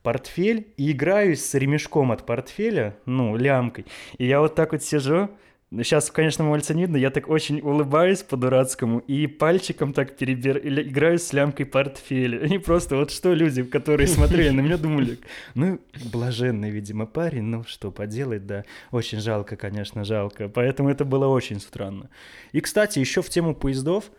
портфель 0.03 0.69
и 0.79 0.93
играюсь 0.93 1.45
с 1.45 1.53
ремешком 1.53 2.11
от 2.11 2.25
портфеля, 2.25 2.97
ну, 3.05 3.37
лямкой. 3.37 3.85
И 4.17 4.27
я 4.27 4.41
вот 4.41 4.55
так 4.55 4.73
вот 4.73 4.83
сижу, 4.83 5.29
Сейчас, 5.71 6.11
конечно, 6.11 6.45
мальца 6.45 6.73
не 6.73 6.83
видно, 6.83 6.97
я 6.97 7.11
так 7.11 7.29
очень 7.29 7.61
улыбаюсь 7.61 8.23
по-дурацкому 8.23 9.01
и 9.01 9.27
пальчиком 9.27 9.93
так 9.93 10.17
перебир... 10.17 10.57
или 10.57 10.83
играю 10.83 11.19
с 11.19 11.31
лямкой 11.35 11.67
портфеля. 11.67 12.47
И 12.55 12.57
просто 12.57 12.97
вот 12.97 13.11
что 13.11 13.35
люди, 13.35 13.63
которые 13.63 14.07
смотрели 14.07 14.49
на 14.49 14.63
меня, 14.63 14.79
думали, 14.79 15.19
ну, 15.55 15.79
блаженный, 16.11 16.71
видимо, 16.71 17.05
парень, 17.05 17.43
ну, 17.43 17.65
что 17.65 17.91
поделать, 17.91 18.47
да. 18.47 18.65
Очень 18.93 19.21
жалко, 19.21 19.57
конечно, 19.57 20.05
жалко. 20.05 20.49
Поэтому 20.49 20.89
это 20.89 21.05
было 21.05 21.27
очень 21.27 21.61
странно. 21.61 22.09
И, 22.53 22.63
кстати, 22.63 22.99
еще 22.99 23.21
в 23.21 23.29
тему 23.29 23.55
поездов 23.55 24.11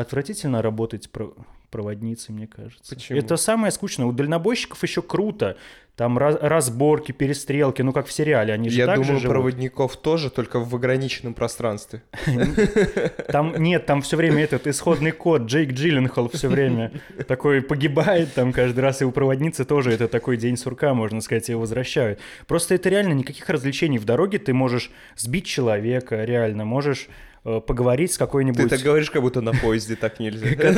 отвратительно 0.00 0.62
работать 0.62 1.10
про- 1.10 1.34
проводницей, 1.70 2.34
мне 2.34 2.46
кажется. 2.48 2.94
Почему? 2.94 3.18
Это 3.18 3.36
самое 3.36 3.70
скучное. 3.70 4.06
У 4.06 4.12
дальнобойщиков 4.12 4.82
еще 4.82 5.02
круто. 5.02 5.56
Там 5.96 6.16
раз- 6.18 6.38
разборки, 6.40 7.12
перестрелки, 7.12 7.82
ну, 7.82 7.92
как 7.92 8.06
в 8.06 8.12
сериале. 8.12 8.54
Они 8.54 8.70
же 8.70 8.78
Я 8.78 8.86
так 8.86 8.96
же 8.98 9.02
думаю, 9.04 9.20
живут. 9.20 9.34
проводников 9.34 9.96
тоже, 9.96 10.30
только 10.30 10.58
в 10.58 10.74
ограниченном 10.74 11.34
пространстве. 11.34 12.02
Там 13.28 13.54
нет, 13.58 13.86
там 13.86 14.02
все 14.02 14.16
время 14.16 14.42
этот 14.44 14.66
исходный 14.66 15.12
код, 15.12 15.42
Джейк 15.42 15.72
Джилленхол 15.72 16.28
все 16.30 16.48
время 16.48 16.90
такой 17.28 17.62
погибает 17.62 18.32
там 18.34 18.52
каждый 18.52 18.80
раз, 18.80 19.02
и 19.02 19.04
у 19.04 19.12
проводницы 19.12 19.64
тоже 19.64 19.92
это 19.92 20.08
такой 20.08 20.36
день 20.36 20.56
сурка, 20.56 20.94
можно 20.94 21.20
сказать, 21.20 21.48
его 21.48 21.60
возвращают. 21.60 22.18
Просто 22.46 22.74
это 22.74 22.88
реально 22.88 23.12
никаких 23.12 23.48
развлечений 23.48 23.98
в 23.98 24.04
дороге, 24.04 24.38
ты 24.38 24.52
можешь 24.52 24.90
сбить 25.16 25.46
человека, 25.46 26.24
реально, 26.24 26.64
можешь 26.64 27.08
поговорить 27.42 28.10
с 28.12 28.14
Ты 28.14 28.18
какой-нибудь... 28.20 28.68
так 28.68 28.80
говоришь, 28.80 29.10
как 29.10 29.22
будто 29.22 29.40
на 29.40 29.52
поезде 29.52 29.96
так 29.96 30.20
нельзя. 30.20 30.46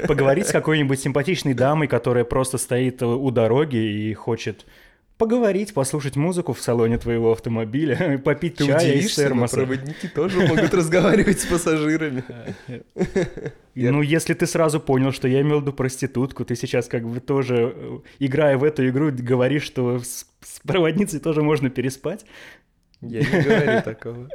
поговорить 0.08 0.46
с 0.48 0.52
какой-нибудь 0.52 1.00
симпатичной 1.00 1.54
дамой, 1.54 1.88
которая 1.88 2.24
просто 2.24 2.58
стоит 2.58 3.02
э, 3.02 3.06
у 3.06 3.30
дороги 3.30 3.76
и 3.76 4.14
хочет 4.14 4.66
поговорить, 5.16 5.74
послушать 5.74 6.16
музыку 6.16 6.52
в 6.52 6.60
салоне 6.60 6.98
твоего 6.98 7.32
автомобиля, 7.32 8.18
попить 8.24 8.56
Ты 8.56 8.66
чая 8.66 8.94
из 8.94 9.14
термоса. 9.14 9.56
проводники 9.56 10.08
тоже 10.08 10.46
могут 10.46 10.74
разговаривать 10.74 11.40
с 11.40 11.46
пассажирами. 11.46 12.24
Я- 13.74 13.92
Ну, 13.92 14.02
если 14.02 14.34
ты 14.34 14.46
сразу 14.46 14.80
понял, 14.80 15.12
что 15.12 15.28
я 15.28 15.40
имел 15.40 15.58
в 15.58 15.62
виду 15.62 15.72
проститутку, 15.72 16.44
ты 16.44 16.56
сейчас 16.56 16.86
как 16.86 17.06
бы 17.06 17.20
тоже, 17.20 17.72
э, 17.76 17.98
играя 18.18 18.56
в 18.58 18.64
эту 18.64 18.88
игру, 18.88 19.10
говоришь, 19.12 19.64
что 19.64 20.00
с 20.00 20.26
проводницей 20.66 21.20
тоже 21.20 21.42
можно 21.42 21.70
переспать. 21.70 22.24
Я 23.08 23.20
не 23.20 23.42
говорю 23.44 23.82
такого. 23.84 24.28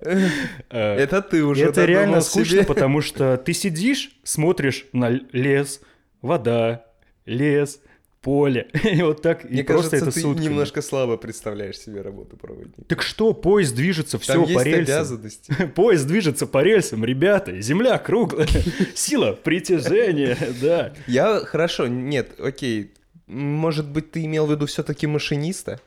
Э, 0.69 0.95
Это 0.95 1.21
ты 1.21 1.43
уже 1.43 1.65
Это 1.65 1.85
реально 1.85 2.21
скучно, 2.21 2.63
потому 2.63 3.01
что 3.01 3.37
ты 3.37 3.53
сидишь, 3.53 4.11
смотришь 4.23 4.85
на 4.93 5.09
лес, 5.31 5.81
вода, 6.21 6.85
лес, 7.25 7.79
поле, 8.21 8.67
и 8.83 9.01
вот 9.01 9.21
так, 9.21 9.45
и 9.45 9.47
Мне 9.47 9.63
просто 9.63 9.91
кажется, 9.91 10.09
это 10.09 10.13
ты 10.15 10.21
сутками. 10.21 10.45
немножко 10.45 10.81
слабо 10.81 11.15
представляешь 11.15 11.77
себе 11.79 12.01
работу 12.01 12.35
проводника. 12.35 12.81
Так 12.87 13.01
что, 13.01 13.33
поезд 13.33 13.73
движется, 13.75 14.19
все 14.19 14.33
Там 14.33 14.43
по 14.45 14.49
есть 14.49 14.65
рельсам. 14.65 14.95
обязанности. 14.95 15.53
Поезд 15.75 16.05
движется 16.05 16.45
по 16.45 16.61
рельсам, 16.61 17.05
ребята, 17.05 17.59
земля 17.61 17.97
круглая, 17.97 18.47
сила 18.93 19.31
притяжения, 19.31 20.37
да. 20.61 20.93
Я, 21.07 21.39
хорошо, 21.45 21.87
нет, 21.87 22.37
окей. 22.39 22.91
Может 23.27 23.87
быть, 23.89 24.11
ты 24.11 24.25
имел 24.25 24.47
в 24.47 24.51
виду 24.51 24.65
все-таки 24.65 25.07
машиниста? 25.07 25.79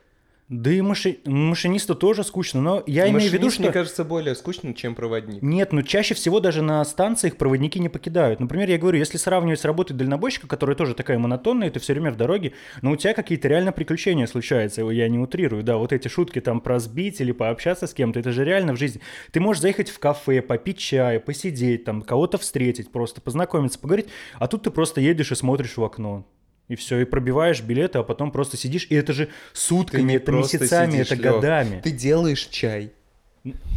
Да 0.52 0.70
и 0.70 0.82
маши- 0.82 1.18
машинисту 1.24 1.94
тоже 1.94 2.24
скучно, 2.24 2.60
но 2.60 2.82
я 2.86 3.08
имею 3.08 3.20
в 3.20 3.32
виду, 3.32 3.46
Машинист, 3.46 3.54
что... 3.54 3.62
мне 3.62 3.72
кажется, 3.72 4.04
более 4.04 4.34
скучным, 4.34 4.74
чем 4.74 4.94
проводник. 4.94 5.40
Нет, 5.40 5.72
ну 5.72 5.82
чаще 5.82 6.12
всего 6.12 6.40
даже 6.40 6.60
на 6.60 6.84
станциях 6.84 7.38
проводники 7.38 7.80
не 7.80 7.88
покидают. 7.88 8.38
Например, 8.38 8.68
я 8.68 8.76
говорю, 8.76 8.98
если 8.98 9.16
сравнивать 9.16 9.60
с 9.60 9.64
работой 9.64 9.94
дальнобойщика, 9.94 10.46
которая 10.46 10.76
тоже 10.76 10.94
такая 10.94 11.18
монотонная, 11.18 11.70
ты 11.70 11.80
все 11.80 11.94
время 11.94 12.12
в 12.12 12.18
дороге, 12.18 12.52
но 12.82 12.90
у 12.90 12.96
тебя 12.96 13.14
какие-то 13.14 13.48
реально 13.48 13.72
приключения 13.72 14.26
случаются, 14.26 14.82
я 14.82 15.08
не 15.08 15.18
утрирую, 15.18 15.62
да, 15.62 15.78
вот 15.78 15.90
эти 15.90 16.08
шутки 16.08 16.42
там 16.42 16.60
про 16.60 16.78
сбить 16.80 17.22
или 17.22 17.32
пообщаться 17.32 17.86
с 17.86 17.94
кем-то, 17.94 18.20
это 18.20 18.30
же 18.30 18.44
реально 18.44 18.74
в 18.74 18.76
жизни. 18.76 19.00
Ты 19.30 19.40
можешь 19.40 19.62
заехать 19.62 19.88
в 19.88 19.98
кафе, 19.98 20.42
попить 20.42 20.76
чай, 20.76 21.18
посидеть, 21.18 21.84
там, 21.84 22.02
кого-то 22.02 22.36
встретить, 22.36 22.92
просто 22.92 23.22
познакомиться, 23.22 23.78
поговорить, 23.78 24.08
а 24.38 24.48
тут 24.48 24.64
ты 24.64 24.70
просто 24.70 25.00
едешь 25.00 25.32
и 25.32 25.34
смотришь 25.34 25.78
в 25.78 25.82
окно. 25.82 26.26
И 26.72 26.74
все, 26.74 27.00
и 27.00 27.04
пробиваешь 27.04 27.60
билеты, 27.60 27.98
а 27.98 28.02
потом 28.02 28.30
просто 28.30 28.56
сидишь, 28.56 28.86
и 28.88 28.94
это 28.94 29.12
же 29.12 29.28
сутками, 29.52 30.00
не 30.12 30.16
это 30.16 30.32
месяцами, 30.32 30.92
сидишь, 30.92 31.12
это 31.12 31.16
годами. 31.22 31.82
Ты 31.84 31.90
делаешь 31.90 32.46
чай. 32.50 32.92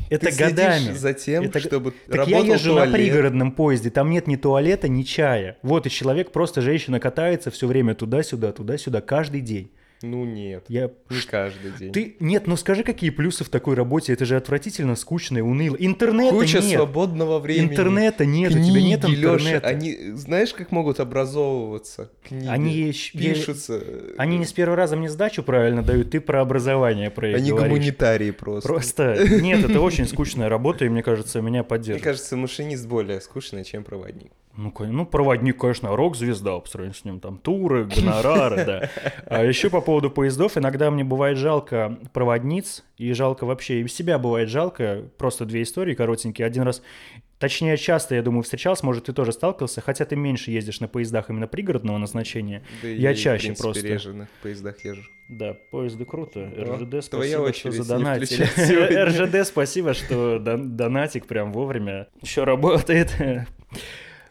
Это 0.10 0.28
Ты 0.32 0.38
годами. 0.38 0.94
за 0.94 1.12
тем, 1.14 1.44
Это- 1.44 1.60
чтобы 1.60 1.94
Так 2.10 2.26
я 2.30 2.40
езжу 2.40 2.70
туалет. 2.72 2.92
на 2.92 2.96
пригородном 2.96 3.52
поезде, 3.52 3.90
там 3.90 4.12
нет 4.12 4.28
ни 4.28 4.38
туалета, 4.38 4.88
ни 4.88 5.04
чая. 5.04 5.58
Вот 5.62 5.86
и 5.88 5.90
человек, 5.90 6.32
просто 6.32 6.62
женщина 6.62 7.02
катается 7.02 7.52
все 7.52 7.68
время 7.68 7.96
туда-сюда, 7.96 8.54
туда-сюда, 8.54 9.02
каждый 9.02 9.42
день. 9.42 9.72
Ну 10.02 10.26
нет, 10.26 10.66
Я... 10.68 10.92
не 11.10 11.22
каждый 11.30 11.72
день. 11.72 11.92
Ты... 11.92 12.16
Нет, 12.20 12.48
ну 12.48 12.58
скажи, 12.58 12.84
какие 12.84 13.10
плюсы 13.10 13.44
в 13.44 13.50
такой 13.50 13.76
работе? 13.76 14.14
Это 14.14 14.26
же 14.26 14.36
отвратительно, 14.36 14.96
скучно 14.96 15.38
и 15.40 15.42
уныло. 15.42 15.76
Интернета 15.80 16.36
Куча 16.36 16.60
нет. 16.60 16.78
свободного 16.78 17.40
времени. 17.40 17.72
Интернета 17.72 18.26
нет, 18.26 18.52
у 18.52 18.56
тебя 18.56 18.64
Книги, 18.64 18.88
нет 18.88 19.04
Лёша, 19.06 19.36
интернета. 19.38 19.68
они, 19.68 19.98
знаешь, 20.14 20.54
как 20.54 20.72
могут 20.72 21.00
образовываться 21.00 22.12
книги? 22.24 22.48
Они, 22.48 22.94
пишутся. 23.14 23.82
Они 24.18 24.38
не 24.38 24.46
с 24.46 24.54
первого 24.54 24.76
раза 24.78 24.96
мне 24.96 25.10
сдачу 25.10 25.44
правильно 25.44 25.82
дают, 25.82 26.12
ты 26.12 26.20
про 26.20 26.42
образование 26.42 27.10
про 27.10 27.28
Они 27.30 27.50
говоришь. 27.50 27.70
гуманитарии 27.70 28.32
просто. 28.32 28.68
Просто 28.68 29.18
нет, 29.42 29.64
это 29.68 29.80
очень 29.82 30.08
скучная 30.08 30.50
работа, 30.50 30.86
и 30.86 30.90
мне 30.90 31.04
кажется, 31.04 31.40
меня 31.42 31.50
Мне 31.60 31.64
поддерживает. 31.64 32.04
кажется, 32.04 32.36
машинист 32.38 32.86
более 32.88 33.22
скучный, 33.22 33.64
чем 33.64 33.84
проводник. 33.84 34.32
Ну, 34.58 34.74
ну, 34.80 35.06
проводник, 35.06 35.58
конечно, 35.58 35.96
рок-звезда 35.96 36.60
по 36.60 36.68
сравнению 36.68 36.96
с 36.96 37.04
ним, 37.04 37.20
там, 37.20 37.38
туры, 37.38 37.86
гонорары, 37.86 38.66
да. 38.66 38.90
А 39.26 39.44
еще 39.44 39.70
по 39.70 39.82
поводу 39.82 40.10
поездов, 40.10 40.58
иногда 40.58 40.90
мне 40.92 41.04
бывает 41.04 41.38
жалко 41.38 41.98
проводниц, 42.14 42.86
и 42.98 43.12
жалко 43.14 43.46
вообще, 43.46 43.82
и 43.82 43.88
себя 43.88 44.18
бывает 44.18 44.50
жалко, 44.50 45.04
просто 45.18 45.46
две 45.46 45.64
истории 45.64 45.94
коротенькие. 45.94 46.48
Один 46.48 46.64
раз, 46.64 46.82
точнее, 47.38 47.76
часто, 47.76 48.16
я 48.16 48.22
думаю, 48.22 48.44
встречался, 48.44 48.86
может, 48.86 49.06
ты 49.06 49.14
тоже 49.14 49.34
сталкивался, 49.34 49.82
хотя 49.82 50.06
ты 50.06 50.16
меньше 50.16 50.52
ездишь 50.52 50.80
на 50.80 50.88
поездах 50.88 51.30
именно 51.30 51.48
пригородного 51.48 51.98
назначения. 51.98 52.64
Да 52.82 52.88
и 52.88 52.98
Я 52.98 53.14
в 53.14 53.18
чаще 53.18 53.48
принципе, 53.48 53.64
просто. 53.64 53.88
реже 53.88 54.14
на 54.14 54.28
поездах 54.42 54.86
езжу. 54.86 55.04
Да, 55.28 55.58
поезды 55.72 56.06
круто. 56.06 56.40
О, 56.56 56.78
РЖД, 56.78 57.04
спасибо, 57.04 57.52
что 57.52 57.72
задонатили. 57.72 59.04
РЖД, 59.06 59.48
спасибо, 59.48 59.94
что 59.94 60.38
дон- 60.40 60.76
донатик 60.78 61.26
прям 61.26 61.52
вовремя 61.52 62.08
еще 62.22 62.44
работает. 62.44 63.12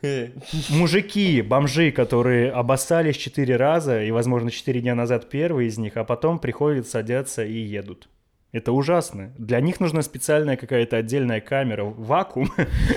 Мужики, 0.70 1.42
бомжи, 1.42 1.90
которые 1.90 2.50
обоссались 2.50 3.16
четыре 3.16 3.56
раза, 3.56 4.02
и, 4.02 4.11
возможно, 4.11 4.50
четыре 4.50 4.80
дня 4.80 4.94
назад 4.94 5.28
первый 5.28 5.66
из 5.66 5.78
них, 5.78 5.96
а 5.96 6.04
потом 6.04 6.38
приходят, 6.38 6.88
садятся 6.88 7.44
и 7.44 7.58
едут. 7.58 8.08
Это 8.52 8.70
ужасно. 8.70 9.34
Для 9.37 9.61
них 9.61 9.80
нужна 9.80 10.02
специальная 10.02 10.56
какая-то 10.56 10.96
отдельная 10.99 11.40
камера, 11.40 11.82
вакуум. 11.84 12.52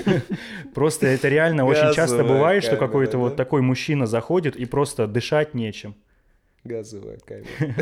Просто 0.76 1.08
это 1.08 1.30
реально 1.30 1.66
очень 1.66 1.94
часто 1.96 2.24
бывает, 2.24 2.64
что 2.64 2.78
какой-то 2.78 3.18
вот 3.18 3.36
такой 3.36 3.64
мужчина 3.64 4.06
заходит 4.06 4.56
и 4.56 4.66
просто 4.66 5.08
дышать 5.08 5.56
нечем. 5.56 5.96
Газовая 6.68 7.18
камера. 7.26 7.76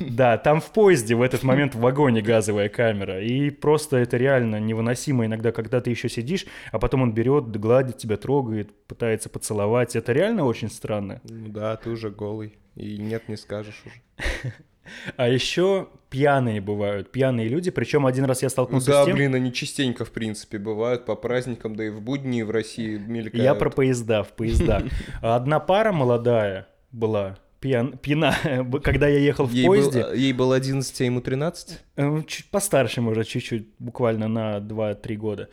Да, 0.10 0.38
там 0.38 0.60
в 0.60 0.72
поезде 0.72 1.14
в 1.14 1.22
этот 1.22 1.42
момент 1.42 1.74
в 1.74 1.80
вагоне 1.80 2.22
газовая 2.22 2.68
камера. 2.68 3.22
И 3.22 3.50
просто 3.50 3.98
это 3.98 4.16
реально 4.16 4.58
невыносимо 4.60 5.26
иногда, 5.26 5.52
когда 5.52 5.80
ты 5.80 5.90
еще 5.90 6.08
сидишь, 6.08 6.46
а 6.72 6.78
потом 6.78 7.02
он 7.02 7.12
берет, 7.12 7.50
гладит 7.56 7.98
тебя, 7.98 8.16
трогает, 8.16 8.74
пытается 8.86 9.28
поцеловать. 9.28 9.94
Это 9.94 10.12
реально 10.12 10.44
очень 10.44 10.70
странно. 10.70 11.20
Ну 11.24 11.48
да, 11.48 11.76
ты 11.76 11.90
уже 11.90 12.10
голый. 12.10 12.58
И 12.74 12.96
нет, 12.96 13.28
не 13.28 13.36
скажешь 13.36 13.82
уже. 13.84 14.52
А 15.16 15.28
еще 15.28 15.88
пьяные 16.10 16.60
бывают, 16.60 17.12
пьяные 17.12 17.48
люди. 17.48 17.70
Причем 17.70 18.06
один 18.06 18.24
раз 18.24 18.42
я 18.42 18.48
столкнулся 18.48 18.90
да, 18.90 19.02
с 19.02 19.06
тем... 19.06 19.16
блин, 19.16 19.34
они 19.34 19.52
частенько, 19.52 20.04
в 20.04 20.10
принципе, 20.10 20.58
бывают 20.58 21.04
по 21.04 21.14
праздникам, 21.14 21.76
да 21.76 21.84
и 21.84 21.90
в 21.90 22.00
будни 22.00 22.42
в 22.42 22.50
России 22.50 22.96
мелькают. 22.96 23.44
Я 23.44 23.54
про 23.54 23.70
поезда, 23.70 24.22
в 24.22 24.28
поезда. 24.28 24.82
Одна 25.20 25.60
пара 25.60 25.92
молодая 25.92 26.68
была, 26.92 27.38
пьян, 27.60 27.98
пьяна, 27.98 28.34
когда 28.82 29.08
я 29.08 29.18
ехал 29.18 29.46
в 29.46 29.52
Ей 29.52 29.66
был, 29.66 29.74
поезде. 29.74 30.06
ей 30.14 30.32
было 30.32 30.56
11, 30.56 31.00
а 31.00 31.04
ему 31.04 31.20
13? 31.20 31.78
Э, 31.96 32.22
Чуть 32.26 32.46
постарше, 32.50 33.00
может, 33.00 33.26
чуть-чуть, 33.26 33.68
буквально 33.78 34.28
на 34.28 34.58
2-3 34.58 35.16
года. 35.16 35.48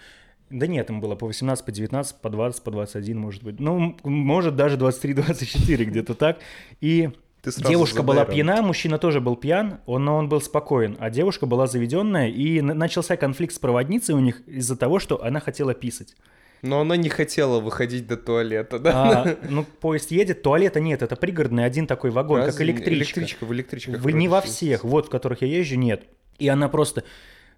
Да 0.50 0.68
нет, 0.68 0.90
им 0.90 1.02
было 1.02 1.16
по 1.16 1.26
18, 1.26 1.66
по 1.66 1.72
19, 1.72 2.22
по 2.22 2.30
20, 2.30 2.64
по 2.64 2.72
21, 2.72 3.18
может 3.18 3.44
быть. 3.44 3.60
Ну, 3.60 3.98
может, 4.04 4.56
даже 4.56 4.78
23-24, 4.78 5.84
где-то 5.86 6.14
так. 6.14 6.38
И 6.82 7.10
девушка 7.58 8.04
была 8.04 8.26
пьяна, 8.26 8.62
мужчина 8.62 8.98
тоже 8.98 9.22
был 9.22 9.36
пьян, 9.36 9.80
он, 9.86 10.06
но 10.06 10.18
он 10.18 10.30
был 10.30 10.42
спокоен. 10.42 10.98
А 11.00 11.10
девушка 11.10 11.46
была 11.46 11.68
заведенная, 11.68 12.30
и 12.30 12.62
начался 12.62 13.18
конфликт 13.18 13.54
с 13.54 13.60
проводницей 13.60 14.16
у 14.16 14.20
них 14.20 14.42
из-за 14.48 14.76
того, 14.76 15.00
что 15.00 15.24
она 15.24 15.40
хотела 15.40 15.74
писать. 15.74 16.16
Но 16.62 16.82
она 16.82 16.96
не 16.98 17.10
хотела 17.10 17.60
выходить 17.60 18.08
до 18.08 18.18
туалета, 18.18 18.80
да? 18.80 18.92
А, 18.94 19.38
ну, 19.50 19.64
поезд 19.64 20.12
едет, 20.12 20.42
туалета 20.42 20.80
нет, 20.80 21.02
это 21.02 21.16
пригородный 21.16 21.66
один 21.66 21.88
такой 21.88 22.12
вагон, 22.12 22.40
как 22.40 22.48
Разве? 22.48 22.66
электричка. 22.66 23.20
Электричка, 23.20 23.46
в 23.46 23.54
электричках. 23.54 24.00
В- 24.00 24.10
не 24.10 24.28
во 24.28 24.42
всех, 24.42 24.84
вот 24.84 25.08
в 25.08 25.10
которых 25.10 25.42
я 25.42 25.48
езжу, 25.48 25.76
нет. 25.76 26.04
И 26.40 26.48
она 26.48 26.70
просто... 26.70 27.04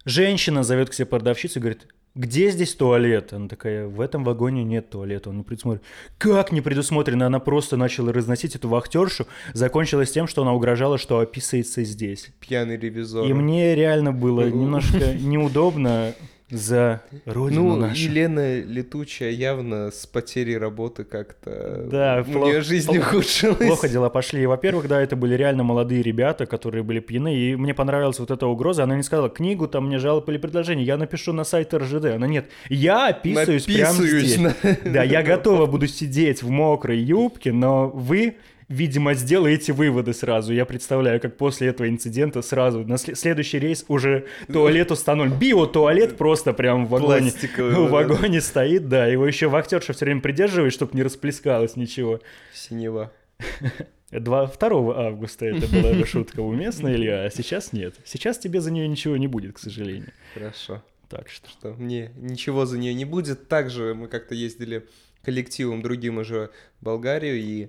Женщина 0.04 0.62
зовет 0.62 0.90
к 0.90 0.94
себе 0.94 1.06
продавщицу 1.06 1.58
и 1.58 1.62
говорит, 1.62 1.86
где 2.14 2.50
здесь 2.50 2.74
туалет? 2.74 3.32
Она 3.32 3.48
такая, 3.48 3.86
в 3.86 4.00
этом 4.00 4.24
вагоне 4.24 4.64
нет 4.64 4.90
туалета. 4.90 5.30
Он 5.30 5.38
не 5.38 5.42
предусмотрен. 5.42 5.82
Как 6.18 6.50
не 6.50 6.60
предусмотрено? 6.60 7.26
Она 7.26 7.38
просто 7.40 7.76
начала 7.76 8.12
разносить 8.12 8.56
эту 8.56 8.68
вахтершу. 8.68 9.26
Закончилось 9.52 10.10
тем, 10.10 10.26
что 10.26 10.42
она 10.42 10.52
угрожала, 10.54 10.98
что 10.98 11.18
описывается 11.20 11.84
здесь. 11.84 12.30
Пьяный 12.40 12.76
ревизор. 12.76 13.24
И 13.26 13.32
мне 13.32 13.74
реально 13.74 14.12
было 14.12 14.48
немножко 14.48 15.14
неудобно 15.20 16.14
за 16.50 17.02
родину 17.26 17.62
Ну, 17.62 17.76
нашу. 17.76 18.00
Елена 18.00 18.60
Летучая 18.60 19.30
явно 19.30 19.90
с 19.90 20.06
потерей 20.06 20.56
работы 20.56 21.04
как-то... 21.04 21.86
Да, 21.90 22.24
у 22.26 22.30
плохо- 22.32 22.46
нее 22.50 22.60
жизнь 22.62 22.96
ухудшилась. 22.96 23.58
Плохо 23.58 23.88
дела 23.88 24.08
пошли. 24.08 24.46
Во-первых, 24.46 24.88
да, 24.88 25.00
это 25.02 25.14
были 25.14 25.34
реально 25.34 25.62
молодые 25.62 26.02
ребята, 26.02 26.46
которые 26.46 26.82
были 26.82 27.00
пьяны, 27.00 27.34
и 27.36 27.54
мне 27.56 27.74
понравилась 27.74 28.18
вот 28.18 28.30
эта 28.30 28.46
угроза. 28.46 28.84
Она 28.84 28.96
не 28.96 29.02
сказала, 29.02 29.28
книгу 29.28 29.68
там 29.68 29.86
мне 29.88 29.98
жалоб 29.98 30.28
или 30.30 30.38
предложение, 30.38 30.86
я 30.86 30.96
напишу 30.96 31.32
на 31.34 31.44
сайт 31.44 31.74
РЖД. 31.74 32.06
Она 32.06 32.26
нет, 32.26 32.46
я 32.70 33.08
описываюсь 33.08 33.64
прямо 33.64 33.92
Написываюсь 33.92 34.24
здесь. 34.24 34.38
на- 34.38 34.54
Да, 34.90 35.02
я 35.02 35.22
готова 35.28 35.66
буду 35.66 35.86
сидеть 35.86 36.42
в 36.42 36.48
мокрой 36.48 36.98
юбке, 36.98 37.52
но 37.52 37.88
вы, 37.90 38.36
видимо, 38.68 39.14
сделаете 39.14 39.72
выводы 39.72 40.12
сразу. 40.12 40.52
Я 40.52 40.66
представляю, 40.66 41.20
как 41.20 41.36
после 41.36 41.68
этого 41.68 41.88
инцидента 41.88 42.42
сразу 42.42 42.80
на 42.80 42.94
сле- 42.94 43.14
следующий 43.14 43.58
рейс 43.58 43.84
уже 43.88 44.26
туалет 44.52 44.90
установлен. 44.90 45.38
Биотуалет 45.38 46.16
просто 46.16 46.52
прям 46.52 46.86
в 46.86 46.90
вагоне. 46.90 47.30
В 47.30 47.88
вагоне 47.88 48.40
стоит, 48.40 48.88
да. 48.88 49.06
Его 49.06 49.26
еще 49.26 49.48
вахтерша 49.48 49.92
все 49.92 50.04
время 50.04 50.20
придерживает, 50.20 50.72
чтобы 50.72 50.92
не 50.94 51.02
расплескалось 51.02 51.76
ничего. 51.76 52.20
Синева. 52.52 53.12
Два, 54.10 54.46
2 54.46 55.06
августа 55.06 55.44
это 55.44 55.66
была 55.68 55.92
бы 55.92 56.06
шутка 56.06 56.40
уместная, 56.40 56.94
Илья, 56.94 57.24
а 57.24 57.30
сейчас 57.30 57.74
нет. 57.74 57.94
Сейчас 58.04 58.38
тебе 58.38 58.62
за 58.62 58.70
нее 58.70 58.88
ничего 58.88 59.18
не 59.18 59.26
будет, 59.26 59.56
к 59.56 59.58
сожалению. 59.58 60.12
Хорошо. 60.32 60.82
Так 61.10 61.28
что... 61.28 61.48
Что 61.48 61.74
мне 61.74 62.10
ничего 62.16 62.64
за 62.64 62.78
нее 62.78 62.94
не 62.94 63.04
будет. 63.04 63.48
Также 63.48 63.94
мы 63.94 64.08
как-то 64.08 64.34
ездили 64.34 64.86
коллективом 65.22 65.82
другим 65.82 66.18
уже 66.18 66.50
в 66.80 66.84
Болгарию, 66.84 67.36
и 67.36 67.68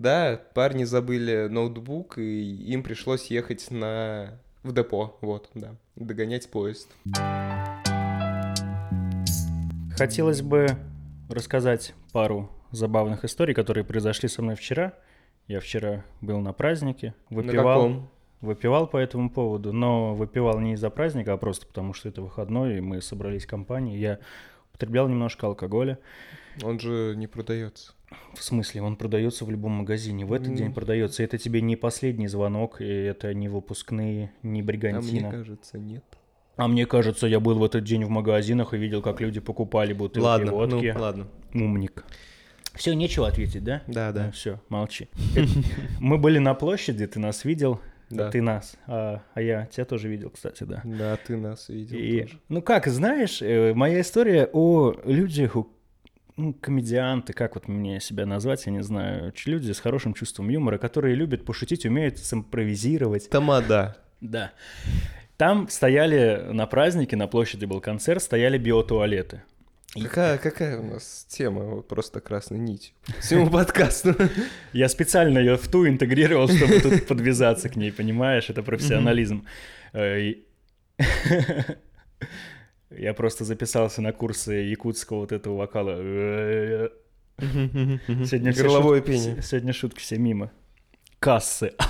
да, 0.00 0.40
парни 0.54 0.84
забыли 0.84 1.48
ноутбук, 1.48 2.18
и 2.18 2.72
им 2.72 2.82
пришлось 2.82 3.26
ехать 3.26 3.70
на 3.70 4.38
в 4.62 4.72
депо, 4.72 5.16
вот, 5.20 5.50
да, 5.54 5.74
догонять 5.96 6.50
поезд. 6.50 6.88
Хотелось 9.96 10.42
бы 10.42 10.66
рассказать 11.28 11.94
пару 12.12 12.50
забавных 12.70 13.24
историй, 13.24 13.54
которые 13.54 13.84
произошли 13.84 14.28
со 14.28 14.42
мной 14.42 14.54
вчера. 14.54 14.94
Я 15.46 15.60
вчера 15.60 16.04
был 16.20 16.40
на 16.40 16.52
празднике, 16.52 17.14
На 17.28 17.36
выпивал, 17.36 17.82
каком? 17.82 18.08
выпивал 18.40 18.86
по 18.86 18.96
этому 18.96 19.30
поводу, 19.30 19.72
но 19.72 20.14
выпивал 20.14 20.60
не 20.60 20.74
из-за 20.74 20.90
праздника, 20.90 21.32
а 21.32 21.36
просто 21.36 21.66
потому, 21.66 21.92
что 21.92 22.08
это 22.08 22.22
выходной, 22.22 22.78
и 22.78 22.80
мы 22.80 23.00
собрались 23.02 23.46
компанией. 23.46 23.98
Я 23.98 24.18
употреблял 24.80 25.08
немножко 25.08 25.46
алкоголя. 25.46 25.98
Он 26.62 26.80
же 26.80 27.14
не 27.16 27.26
продается. 27.26 27.92
В 28.34 28.42
смысле, 28.42 28.82
он 28.82 28.96
продается 28.96 29.44
в 29.44 29.50
любом 29.50 29.72
магазине. 29.72 30.24
В 30.24 30.32
этот 30.32 30.48
Ну. 30.48 30.56
день 30.56 30.72
продается. 30.72 31.22
Это 31.22 31.38
тебе 31.38 31.60
не 31.60 31.76
последний 31.76 32.28
звонок, 32.28 32.80
и 32.80 32.84
это 32.86 33.34
не 33.34 33.48
выпускные, 33.48 34.32
не 34.42 34.48
А 34.48 34.52
мне 34.52 34.62
бригантина. 34.62 35.30
кажется, 35.30 35.78
нет. 35.78 36.02
А 36.56 36.66
мне 36.66 36.86
кажется, 36.86 37.26
я 37.26 37.40
был 37.40 37.58
в 37.58 37.64
этот 37.64 37.84
день 37.84 38.04
в 38.04 38.08
магазинах 38.10 38.74
и 38.74 38.78
видел, 38.78 39.02
как 39.02 39.20
люди 39.20 39.40
покупали 39.40 39.92
бутылки 39.92 40.24
ладно, 40.26 40.52
водки. 40.52 40.92
ну, 40.94 41.00
ладно. 41.00 41.26
Умник. 41.54 42.04
Все, 42.74 42.94
нечего 42.94 43.28
ответить, 43.28 43.62
да? 43.64 43.82
Да, 43.86 44.12
да. 44.12 44.30
Все, 44.30 44.60
молчи. 44.68 45.08
Мы 46.00 46.18
были 46.18 46.38
на 46.38 46.54
площади, 46.54 47.06
ты 47.06 47.18
нас 47.20 47.44
видел. 47.44 47.80
Да. 48.10 48.30
Ты 48.30 48.42
нас. 48.42 48.76
А, 48.86 49.22
а 49.34 49.40
я 49.40 49.66
тебя 49.66 49.84
тоже 49.84 50.08
видел, 50.08 50.30
кстати, 50.30 50.64
да. 50.64 50.82
Да, 50.84 51.16
ты 51.16 51.36
нас 51.36 51.68
видел 51.68 51.96
И, 51.96 52.22
тоже. 52.22 52.40
ну 52.48 52.60
как, 52.60 52.86
знаешь, 52.88 53.40
э, 53.40 53.72
моя 53.72 54.00
история 54.00 54.48
о 54.52 54.94
людях, 55.04 55.56
ну, 56.36 56.52
комедианты, 56.54 57.32
как 57.32 57.54
вот 57.54 57.68
мне 57.68 58.00
себя 58.00 58.26
назвать, 58.26 58.66
я 58.66 58.72
не 58.72 58.82
знаю, 58.82 59.32
люди 59.46 59.70
с 59.70 59.78
хорошим 59.78 60.14
чувством 60.14 60.48
юмора, 60.48 60.78
которые 60.78 61.14
любят 61.14 61.44
пошутить, 61.44 61.86
умеют 61.86 62.18
симпровизировать. 62.18 63.30
Тамада. 63.30 63.96
Да. 64.20 64.50
Там 65.36 65.68
стояли 65.68 66.48
на 66.52 66.66
празднике, 66.66 67.16
на 67.16 67.26
площади 67.26 67.64
был 67.64 67.80
концерт, 67.80 68.22
стояли 68.22 68.58
биотуалеты. 68.58 69.42
Какая, 69.94 70.38
какая 70.38 70.78
у 70.78 70.84
нас 70.84 71.26
тема? 71.28 71.82
Просто 71.82 72.20
красной 72.20 72.58
нить. 72.58 72.94
Всему 73.18 73.50
подкасту. 73.50 74.14
Я 74.72 74.88
специально 74.88 75.38
ее 75.38 75.56
в 75.56 75.66
ту 75.68 75.88
интегрировал, 75.88 76.48
чтобы 76.48 76.78
тут 76.80 77.06
подвязаться 77.08 77.68
к 77.68 77.76
ней, 77.76 77.90
понимаешь? 77.90 78.48
Это 78.50 78.62
профессионализм. 78.62 79.46
Э, 79.92 80.34
Я 82.90 83.14
просто 83.14 83.44
записался 83.44 84.00
на 84.02 84.12
курсы 84.12 84.52
якутского 84.52 85.20
вот 85.20 85.32
этого 85.32 85.56
вокала. 85.56 85.96
Сегодня 87.38 88.52
Горловое 88.52 89.00
пение. 89.00 89.42
Сегодня 89.42 89.72
шутки 89.72 89.98
все 90.00 90.18
мимо. 90.18 90.52
Кассы. 91.18 91.72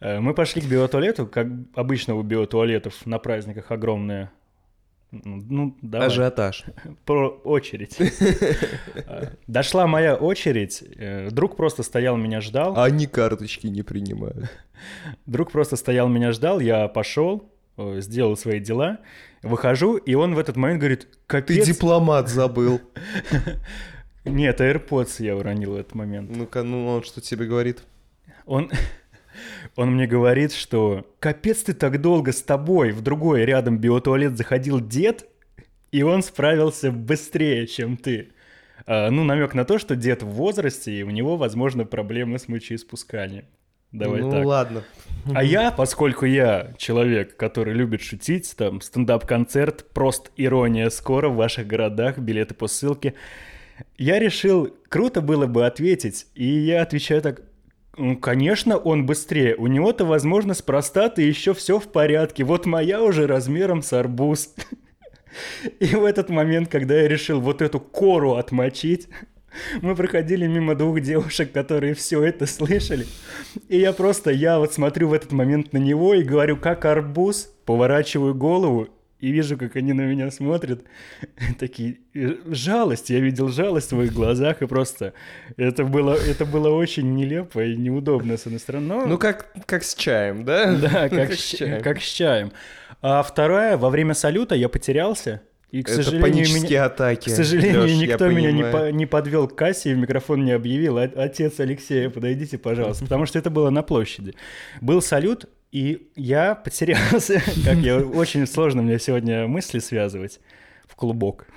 Э, 0.00 0.18
Мы 0.20 0.34
пошли 0.34 0.60
к 0.60 0.66
биотуалету, 0.66 1.26
как 1.26 1.46
обычно 1.74 2.16
у 2.16 2.22
биотуалетов 2.22 3.06
на 3.06 3.18
праздниках 3.18 3.70
огромная 3.70 4.32
ну, 5.24 5.76
давай. 5.82 6.08
Ажиотаж. 6.08 6.64
Про 7.04 7.28
очередь. 7.44 7.96
Дошла 9.46 9.86
моя 9.86 10.16
очередь, 10.16 10.82
э, 10.96 11.30
друг 11.30 11.56
просто 11.56 11.82
стоял, 11.82 12.16
меня 12.16 12.40
ждал. 12.40 12.78
Они 12.78 13.06
карточки 13.06 13.66
не 13.66 13.82
принимают. 13.82 14.50
Друг 15.26 15.52
просто 15.52 15.76
стоял, 15.76 16.08
меня 16.08 16.32
ждал, 16.32 16.60
я 16.60 16.88
пошел, 16.88 17.50
э, 17.76 18.00
сделал 18.00 18.36
свои 18.36 18.60
дела, 18.60 18.98
выхожу, 19.42 19.96
и 19.96 20.14
он 20.14 20.34
в 20.34 20.38
этот 20.38 20.56
момент 20.56 20.80
говорит, 20.80 21.02
Ты 21.02 21.18
капец... 21.26 21.66
дипломат 21.66 22.28
забыл. 22.28 22.80
Нет, 24.24 24.60
AirPods 24.60 25.22
я 25.22 25.36
уронил 25.36 25.72
в 25.72 25.76
этот 25.76 25.94
момент. 25.94 26.30
Ну-ка, 26.34 26.62
ну 26.62 26.86
он 26.86 27.02
что 27.02 27.20
тебе 27.20 27.46
говорит? 27.46 27.82
Он... 28.46 28.70
Он 29.76 29.94
мне 29.94 30.06
говорит, 30.06 30.52
что 30.52 31.06
капец 31.20 31.62
ты 31.62 31.74
так 31.74 32.00
долго 32.00 32.32
с 32.32 32.42
тобой 32.42 32.92
в 32.92 33.02
другой 33.02 33.44
рядом 33.44 33.78
биотуалет 33.78 34.36
заходил 34.36 34.80
дед, 34.80 35.28
и 35.92 36.02
он 36.02 36.22
справился 36.22 36.90
быстрее, 36.90 37.66
чем 37.66 37.96
ты. 37.96 38.30
А, 38.86 39.10
ну, 39.10 39.24
намек 39.24 39.54
на 39.54 39.64
то, 39.64 39.78
что 39.78 39.96
дед 39.96 40.22
в 40.22 40.28
возрасте, 40.28 40.92
и 40.92 41.02
у 41.02 41.10
него, 41.10 41.36
возможно, 41.36 41.84
проблемы 41.84 42.38
с 42.38 42.48
мочеиспусканием. 42.48 43.44
Давай 43.92 44.22
ну 44.22 44.30
так. 44.32 44.44
ладно. 44.44 44.82
А 45.32 45.44
я, 45.44 45.70
поскольку 45.70 46.26
я 46.26 46.74
человек, 46.78 47.36
который 47.36 47.74
любит 47.74 48.02
шутить, 48.02 48.56
там, 48.56 48.80
стендап-концерт, 48.80 49.86
просто 49.94 50.30
ирония 50.36 50.90
скоро 50.90 51.28
в 51.28 51.36
ваших 51.36 51.68
городах, 51.68 52.18
билеты 52.18 52.54
по 52.54 52.66
ссылке, 52.66 53.14
я 53.96 54.18
решил, 54.18 54.76
круто 54.88 55.20
было 55.20 55.46
бы 55.46 55.64
ответить, 55.64 56.26
и 56.34 56.44
я 56.44 56.82
отвечаю 56.82 57.22
так, 57.22 57.42
ну, 57.96 58.16
конечно, 58.16 58.76
он 58.76 59.06
быстрее. 59.06 59.54
У 59.56 59.66
него-то, 59.66 60.04
возможно, 60.04 60.54
с 60.54 60.62
простатой 60.62 61.26
еще 61.26 61.54
все 61.54 61.78
в 61.78 61.88
порядке. 61.88 62.44
Вот 62.44 62.66
моя 62.66 63.02
уже 63.02 63.26
размером 63.26 63.82
с 63.82 63.92
арбуз. 63.92 64.54
И 65.80 65.86
в 65.86 66.04
этот 66.04 66.28
момент, 66.28 66.68
когда 66.68 66.94
я 66.94 67.08
решил 67.08 67.40
вот 67.40 67.62
эту 67.62 67.80
кору 67.80 68.34
отмочить, 68.34 69.08
мы 69.80 69.94
проходили 69.94 70.46
мимо 70.46 70.74
двух 70.74 71.00
девушек, 71.00 71.52
которые 71.52 71.94
все 71.94 72.22
это 72.22 72.46
слышали. 72.46 73.06
И 73.68 73.78
я 73.78 73.92
просто, 73.92 74.30
я 74.30 74.58
вот 74.58 74.72
смотрю 74.72 75.08
в 75.08 75.12
этот 75.12 75.32
момент 75.32 75.72
на 75.72 75.78
него 75.78 76.14
и 76.14 76.22
говорю, 76.22 76.56
как 76.56 76.84
арбуз, 76.84 77.52
поворачиваю 77.64 78.34
голову 78.34 78.88
и 79.20 79.30
вижу, 79.30 79.56
как 79.56 79.76
они 79.76 79.92
на 79.92 80.02
меня 80.02 80.30
смотрят. 80.30 80.82
Такие, 81.58 81.98
э, 82.14 82.34
жалость, 82.46 83.10
я 83.10 83.20
видел 83.20 83.48
жалость 83.48 83.92
в 83.92 84.02
их 84.02 84.12
глазах, 84.12 84.62
и 84.62 84.66
просто 84.66 85.12
это 85.56 85.84
было, 85.84 86.14
это 86.14 86.44
было 86.44 86.68
очень 86.70 87.14
нелепо 87.14 87.64
и 87.64 87.76
неудобно, 87.76 88.36
с 88.36 88.46
одной 88.46 88.60
стороны. 88.60 88.86
но- 88.86 89.06
Ну 89.06 89.18
как, 89.18 89.52
как 89.66 89.82
с 89.84 89.94
чаем, 89.94 90.44
да? 90.44 90.74
да, 90.76 91.08
как, 91.08 91.28
Как 91.28 91.32
с, 91.34 91.44
чаем. 91.44 91.82
как 91.82 92.00
с 92.00 92.04
чаем. 92.12 92.52
А 93.02 93.22
вторая, 93.22 93.76
во 93.76 93.90
время 93.90 94.14
салюта 94.14 94.54
я 94.54 94.68
потерялся. 94.68 95.40
И, 95.70 95.82
к 95.82 95.88
Это 95.90 96.04
сожалению, 96.04 96.46
меня, 96.54 96.84
атаки. 96.84 97.28
к 97.28 97.32
сожалению, 97.32 97.82
Лёш, 97.82 97.90
я 97.90 98.06
никто 98.06 98.28
меня 98.28 98.52
не, 98.52 98.62
по- 98.62 98.92
не 98.92 99.06
подвел 99.06 99.48
к 99.48 99.56
кассе 99.56 99.90
и 99.90 99.94
в 99.94 99.98
микрофон 99.98 100.44
не 100.44 100.52
объявил. 100.52 100.98
«О- 100.98 101.02
Отец 101.16 101.58
Алексея, 101.58 102.10
подойдите, 102.10 102.58
пожалуйста. 102.58 103.02
Потому 103.02 103.26
что 103.26 103.40
это 103.40 103.50
было 103.50 103.70
на 103.70 103.82
площади. 103.82 104.34
Был 104.80 105.02
салют, 105.02 105.46
и 105.74 106.08
я 106.14 106.54
потерялся. 106.54 107.42
Как 107.64 107.78
я 107.78 107.98
очень 107.98 108.46
сложно 108.46 108.80
мне 108.82 109.00
сегодня 109.00 109.48
мысли 109.48 109.80
связывать 109.80 110.38
в 110.86 110.94
клубок. 110.94 111.48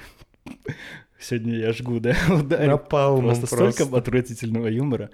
Сегодня 1.19 1.57
я 1.57 1.73
жгу, 1.73 1.99
да. 1.99 2.15
Напалмом 2.29 3.25
Просто 3.25 3.47
просто. 3.47 3.71
столько 3.71 3.97
отвратительного 3.97 4.67
юмора. 4.67 5.09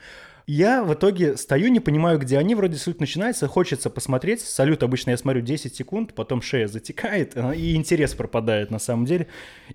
Я 0.45 0.83
в 0.83 0.93
итоге 0.93 1.37
стою, 1.37 1.69
не 1.69 1.79
понимаю, 1.79 2.19
где 2.19 2.37
они, 2.37 2.53
вроде 2.53 2.75
салют 2.75 2.99
начинается, 2.99 3.47
хочется 3.47 3.89
посмотреть. 3.89 4.41
Салют 4.41 4.83
обычно 4.83 5.11
я 5.11 5.17
смотрю 5.17 5.41
10 5.41 5.73
секунд, 5.73 6.13
потом 6.13 6.41
шея 6.41 6.67
затекает, 6.67 7.31
э, 7.35 7.55
и 7.55 7.75
интерес 7.75 8.13
пропадает 8.13 8.69
на 8.69 8.79
самом 8.79 9.05
деле. 9.05 9.27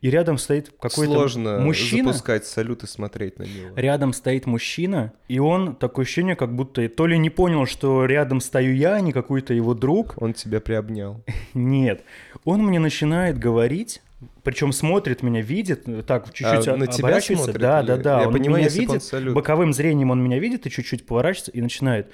И 0.02 0.10
рядом 0.10 0.36
стоит 0.36 0.70
какой-то 0.78 1.12
Сложно 1.14 1.60
мужчина. 1.60 2.12
запускать 2.12 2.44
салют 2.44 2.82
и 2.82 2.86
смотреть 2.86 3.38
на 3.38 3.44
него. 3.44 3.74
Рядом 3.76 4.12
стоит 4.12 4.44
мужчина, 4.44 5.14
и 5.28 5.38
он 5.38 5.74
такое 5.74 6.04
ощущение, 6.04 6.36
как 6.36 6.54
будто 6.54 6.86
то 6.90 7.06
ли 7.06 7.16
не 7.18 7.30
понял, 7.30 7.64
что 7.64 8.04
рядом 8.04 8.42
стою 8.42 8.74
я, 8.74 8.94
а 8.94 9.00
не 9.00 9.12
какой-то 9.12 9.54
его 9.54 9.72
друг. 9.72 10.14
Он 10.18 10.34
тебя 10.34 10.60
приобнял. 10.60 11.24
Нет. 11.54 12.02
Он 12.44 12.62
мне 12.62 12.78
начинает 12.78 13.38
говорить, 13.38 14.02
причем 14.42 14.72
смотрит 14.72 15.22
меня, 15.22 15.40
видит, 15.40 15.86
так 16.06 16.32
чуть-чуть 16.32 16.66
А 16.66 16.76
на 16.76 16.86
тебя 16.88 17.20
смотрит 17.20 17.58
Да, 17.58 17.82
да, 17.82 17.96
да. 17.96 18.20
Я 18.22 18.28
он 18.28 18.34
понимаю, 18.34 18.64
меня 18.64 18.68
видит, 18.68 19.02
салют. 19.02 19.34
боковым 19.34 19.72
зрением 19.72 20.10
он 20.10 20.22
меня 20.22 20.38
видит 20.38 20.66
и 20.66 20.70
чуть-чуть 20.70 21.06
поворачивается 21.06 21.52
и 21.52 21.60
начинает. 21.60 22.10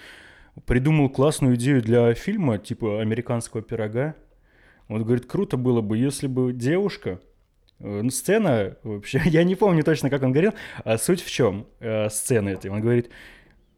Придумал 0.66 1.08
классную 1.08 1.56
идею 1.56 1.82
для 1.82 2.12
фильма, 2.14 2.58
типа 2.58 3.00
американского 3.00 3.62
пирога. 3.62 4.14
Он 4.88 5.02
говорит, 5.02 5.24
круто 5.24 5.56
было 5.56 5.80
бы, 5.80 5.96
если 5.96 6.26
бы 6.26 6.52
девушка 6.52 7.20
э, 7.80 8.00
ну, 8.02 8.10
сцена, 8.10 8.76
вообще, 8.82 9.22
я 9.24 9.42
не 9.42 9.54
помню 9.54 9.82
точно, 9.82 10.10
как 10.10 10.22
он 10.22 10.32
говорил, 10.32 10.52
а 10.84 10.98
суть 10.98 11.22
в 11.22 11.30
чем 11.30 11.66
э, 11.80 12.10
сцена 12.10 12.50
этой. 12.50 12.70
Он 12.70 12.82
говорит, 12.82 13.08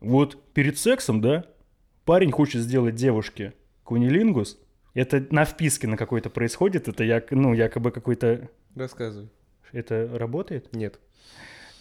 вот 0.01 0.43
перед 0.53 0.79
сексом, 0.79 1.21
да, 1.21 1.45
парень 2.05 2.33
хочет 2.33 2.63
сделать 2.63 2.97
девушке 2.97 3.53
кунилингус, 3.85 4.59
это 4.97 5.27
на 5.31 5.45
вписке 5.45 5.87
на 5.87 5.97
какой-то 5.97 6.31
происходит, 6.31 6.89
это 6.89 7.05
як, 7.05 7.31
ну, 7.31 7.53
якобы 7.53 7.91
какой-то... 7.91 8.49
Рассказывай. 8.75 9.29
Это 9.73 10.09
работает? 10.13 10.75
Нет. 10.75 10.99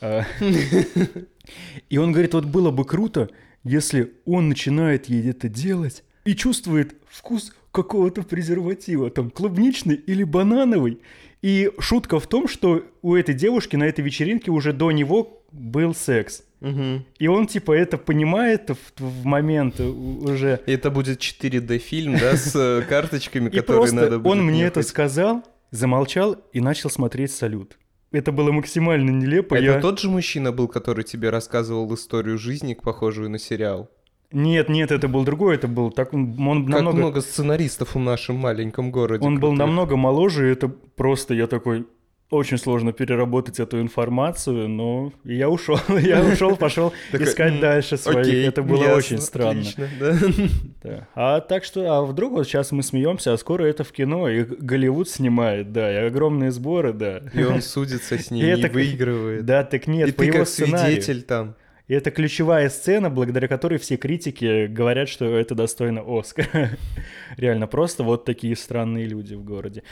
А, 0.01 0.23
И 1.89 1.97
он 1.97 2.11
говорит, 2.11 2.33
вот 2.33 2.45
было 2.45 2.71
бы 2.71 2.83
круто, 2.83 3.29
если 3.63 4.13
он 4.25 4.49
начинает 4.49 5.05
ей 5.05 5.29
это 5.29 5.47
делать 5.47 6.03
и 6.25 6.35
чувствует 6.35 6.95
вкус 7.07 7.55
какого-то 7.75 8.23
презерватива, 8.23 9.09
там 9.09 9.29
клубничный 9.29 9.95
или 9.95 10.23
банановый. 10.23 10.99
И 11.41 11.71
шутка 11.79 12.19
в 12.19 12.25
том, 12.27 12.47
что 12.47 12.83
у 13.01 13.15
этой 13.15 13.35
девушки 13.35 13.75
на 13.75 13.83
этой 13.83 14.03
вечеринке 14.03 14.49
уже 14.49 14.73
до 14.73 14.91
него 14.91 15.43
был 15.51 15.93
секс. 15.93 16.43
Мгм. 16.61 17.05
И 17.19 17.27
он 17.27 17.47
типа 17.47 17.73
это 17.73 17.97
понимает 17.97 18.69
в, 18.69 19.01
в 19.03 19.25
момент 19.25 19.79
уже. 19.79 20.61
И 20.65 20.71
это 20.71 20.89
будет 20.89 21.19
4D 21.19 21.77
фильм, 21.77 22.17
да, 22.17 22.35
с 22.35 22.55
э, 22.55 22.81
карточками, 22.89 23.49
которые 23.49 23.91
надо 23.91 24.17
будет 24.17 24.31
он 24.31 24.45
мне 24.45 24.63
это 24.63 24.81
сказал, 24.81 25.43
замолчал 25.71 26.37
и 26.53 26.61
начал 26.61 26.89
смотреть 26.89 27.31
салют. 27.31 27.77
Это 28.11 28.31
было 28.31 28.51
максимально 28.51 29.09
нелепо. 29.11 29.55
Это 29.55 29.63
я... 29.63 29.81
тот 29.81 29.99
же 29.99 30.09
мужчина 30.09 30.51
был, 30.51 30.67
который 30.67 31.03
тебе 31.03 31.29
рассказывал 31.29 31.93
историю 31.93 32.37
жизни, 32.37 32.73
похожую 32.73 33.29
на 33.29 33.37
сериал? 33.37 33.91
Нет, 34.35 34.69
нет, 34.69 34.91
это 34.91 35.07
был 35.07 35.23
другой, 35.23 35.55
это 35.55 35.67
был 35.67 35.91
так, 35.91 36.13
он 36.13 36.31
Как 36.65 36.75
намного, 36.75 36.97
много 36.97 37.21
сценаристов 37.21 37.95
в 37.95 37.99
нашем 37.99 38.35
маленьком 38.35 38.91
городе. 38.91 39.25
он 39.25 39.35
был 39.39 39.49
крутых. 39.49 39.65
намного 39.65 39.95
моложе, 39.95 40.49
и 40.49 40.51
это 40.51 40.67
просто 40.67 41.33
я 41.33 41.47
такой 41.47 41.85
очень 42.31 42.57
сложно 42.57 42.91
переработать 42.91 43.59
эту 43.59 43.79
информацию, 43.79 44.67
но 44.67 45.13
я 45.23 45.47
ушел, 45.49 45.77
я 46.01 46.21
ушел, 46.23 46.57
пошел 46.57 46.91
искать 47.13 47.53
«М, 47.53 47.59
дальше. 47.61 47.97
Окей, 48.03 48.45
это 48.47 48.61
было 48.61 48.95
очень 48.95 49.19
странно. 49.19 49.63
А 51.15 51.39
так 51.39 51.63
что, 51.63 51.81
а 51.91 52.01
вдруг 52.03 52.33
вот 52.33 52.45
сейчас 52.45 52.71
мы 52.71 52.83
смеемся, 52.83 53.33
а 53.33 53.37
скоро 53.37 53.63
это 53.65 53.83
в 53.83 53.91
кино, 53.91 54.27
и 54.29 54.43
Голливуд 54.43 55.09
снимает, 55.09 55.71
да, 55.71 55.91
и 55.91 56.07
огромные 56.07 56.51
сборы, 56.51 56.93
да. 56.93 57.21
И 57.33 57.43
он 57.43 57.61
судится 57.61 58.17
с 58.17 58.29
ним, 58.31 58.45
И 58.45 58.67
выигрывает. 58.67 59.45
Да, 59.45 59.63
так 59.63 59.87
нет, 59.87 60.09
И 60.09 60.11
по 60.11 60.23
его 60.23 60.45
сценарию. 60.45 61.01
свидетель 61.01 61.23
там. 61.23 61.55
И 61.87 61.93
это 61.93 62.09
ключевая 62.09 62.69
сцена, 62.69 63.11
благодаря 63.11 63.47
которой 63.47 63.77
все 63.77 63.95
критики 63.97 64.65
говорят, 64.65 65.07
что 65.07 65.37
это 65.37 65.53
достойно 65.53 66.03
Оскара. 66.05 66.71
Реально, 67.37 67.67
просто 67.67 68.03
вот 68.03 68.25
такие 68.25 68.55
странные 68.55 69.05
люди 69.05 69.35
в 69.35 69.43
городе. 69.43 69.83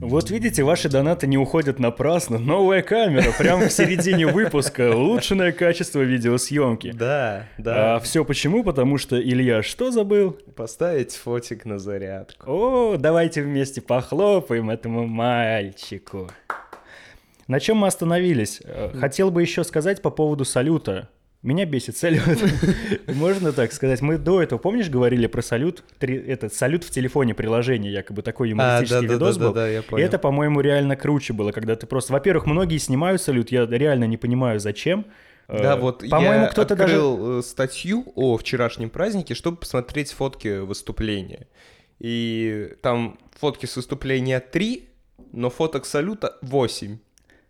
Вот 0.00 0.30
видите, 0.30 0.62
ваши 0.62 0.88
донаты 0.88 1.26
не 1.26 1.36
уходят 1.36 1.78
напрасно. 1.78 2.38
Новая 2.38 2.80
камера, 2.82 3.32
прямо 3.36 3.66
в 3.66 3.72
середине 3.72 4.26
выпуска. 4.32 4.94
Улучшенное 4.94 5.52
качество 5.52 6.00
видеосъемки. 6.00 6.92
Да, 6.92 7.96
А 7.96 8.00
все 8.00 8.24
почему? 8.24 8.62
Потому 8.62 8.98
что 8.98 9.20
Илья 9.20 9.62
что 9.62 9.90
забыл? 9.90 10.38
Поставить 10.54 11.14
фотик 11.16 11.64
на 11.64 11.78
зарядку. 11.78 12.50
О, 12.50 12.96
давайте 12.96 13.42
вместе 13.42 13.80
похлопаем 13.82 14.70
этому 14.70 15.06
мальчику. 15.06 16.30
На 17.46 17.60
чем 17.60 17.78
мы 17.78 17.86
остановились? 17.86 18.60
Э, 18.64 18.90
Хотел 18.98 19.30
бы 19.30 19.40
еще 19.42 19.62
сказать 19.64 20.02
по 20.02 20.10
поводу 20.10 20.44
салюта. 20.44 21.08
Меня 21.42 21.64
бесит 21.64 21.96
салют. 21.96 22.22
Можно 23.06 23.52
так 23.52 23.72
сказать. 23.72 24.00
Мы 24.02 24.18
до 24.18 24.42
этого, 24.42 24.58
помнишь, 24.58 24.88
говорили 24.88 25.26
про 25.28 25.42
салют? 25.42 25.84
Три- 25.98 26.16
Этот 26.16 26.52
салют 26.54 26.82
в 26.82 26.90
телефоне 26.90 27.34
приложение, 27.34 27.92
якобы 27.92 28.22
такой 28.22 28.50
юмористический 28.50 29.06
видос 29.06 29.38
был. 29.38 29.52
да, 29.52 29.68
я 29.68 29.80
И 29.80 30.00
это, 30.00 30.18
по-моему, 30.18 30.60
реально 30.60 30.96
круче 30.96 31.34
было, 31.34 31.52
когда 31.52 31.76
ты 31.76 31.86
просто... 31.86 32.12
Во-первых, 32.14 32.46
многие 32.46 32.78
снимают 32.78 33.22
салют, 33.22 33.52
я 33.52 33.64
реально 33.66 34.04
не 34.04 34.16
понимаю, 34.16 34.58
зачем. 34.58 35.06
Да, 35.46 35.76
Э, 35.76 35.78
вот 35.80 36.02
По-моему, 36.10 36.44
я 36.44 36.48
кто-то 36.48 36.74
даже... 36.74 36.94
открыл 36.94 37.38
э, 37.38 37.42
статью 37.42 38.04
о 38.16 38.36
вчерашнем 38.36 38.90
празднике, 38.90 39.34
чтобы 39.34 39.58
посмотреть 39.58 40.10
фотки 40.10 40.58
выступления. 40.58 41.46
И 42.00 42.72
там 42.82 43.18
фотки 43.38 43.66
с 43.66 43.76
выступления 43.76 44.40
3, 44.40 44.88
но 45.32 45.50
фоток 45.50 45.86
салюта 45.86 46.36
8. 46.42 46.98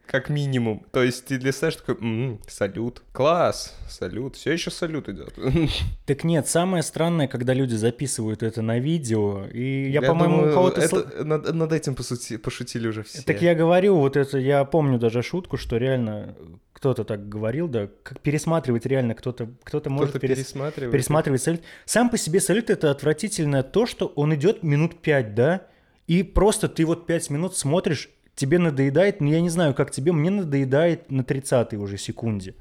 Как 0.07 0.29
минимум. 0.29 0.87
То 0.93 1.03
есть 1.03 1.25
ты 1.27 1.37
листаешь 1.37 1.77
такой, 1.77 1.97
«М, 2.01 2.41
салют. 2.49 3.03
Класс, 3.13 3.77
салют. 3.89 4.37
Все 4.37 4.53
еще 4.53 4.71
салют 4.71 5.09
идет. 5.09 5.35
Так 6.07 6.23
нет, 6.25 6.47
самое 6.49 6.83
странное, 6.83 7.27
когда 7.29 7.53
люди 7.55 7.75
записывают 7.75 8.43
это 8.43 8.63
на 8.63 8.79
видео, 8.79 9.45
и 9.53 9.91
я, 9.91 10.03
по-моему, 10.03 10.49
у 10.49 10.53
кого-то... 10.53 10.81
это- 10.81 11.25
над, 11.25 11.53
над 11.55 11.73
этим 11.73 11.95
посути- 11.95 12.39
пошутили 12.39 12.87
уже 12.89 13.03
все. 13.03 13.23
Так 13.23 13.43
я 13.43 13.55
говорю, 13.55 13.97
вот 13.97 14.17
это, 14.17 14.39
я 14.39 14.65
помню 14.65 14.99
даже 14.99 15.23
шутку, 15.23 15.57
что 15.57 15.77
реально 15.79 16.37
кто-то 16.73 17.05
так 17.05 17.29
говорил, 17.29 17.69
да, 17.69 17.89
как 18.03 18.21
пересматривать 18.21 18.87
реально 18.87 19.15
кто-то, 19.15 19.49
кто-то 19.65 19.91
может 19.91 20.11
Кто-то 20.11 20.27
перес- 20.27 20.37
пересматривает. 20.37 20.93
пересматривать 20.93 21.43
салют. 21.43 21.63
Сам 21.87 22.11
по 22.11 22.19
себе 22.19 22.39
салют 22.41 22.71
это 22.71 22.91
отвратительно 22.91 23.63
то, 23.63 23.87
что 23.87 24.07
он 24.15 24.35
идет 24.35 24.63
минут 24.63 25.01
пять, 25.01 25.35
да, 25.35 25.67
и 26.07 26.23
просто 26.23 26.69
ты 26.69 26.85
вот 26.85 27.07
пять 27.07 27.31
минут 27.31 27.57
смотришь, 27.57 28.11
тебе 28.37 28.59
надоедает, 28.61 29.21
ну 29.21 29.29
я 29.29 29.41
не 29.41 29.51
знаю, 29.51 29.75
как 29.75 29.91
тебе, 29.91 30.13
мне 30.13 30.31
надоедает 30.31 31.11
на 31.11 31.23
30-й 31.23 31.77
уже 31.77 31.99
секунде. 31.99 32.55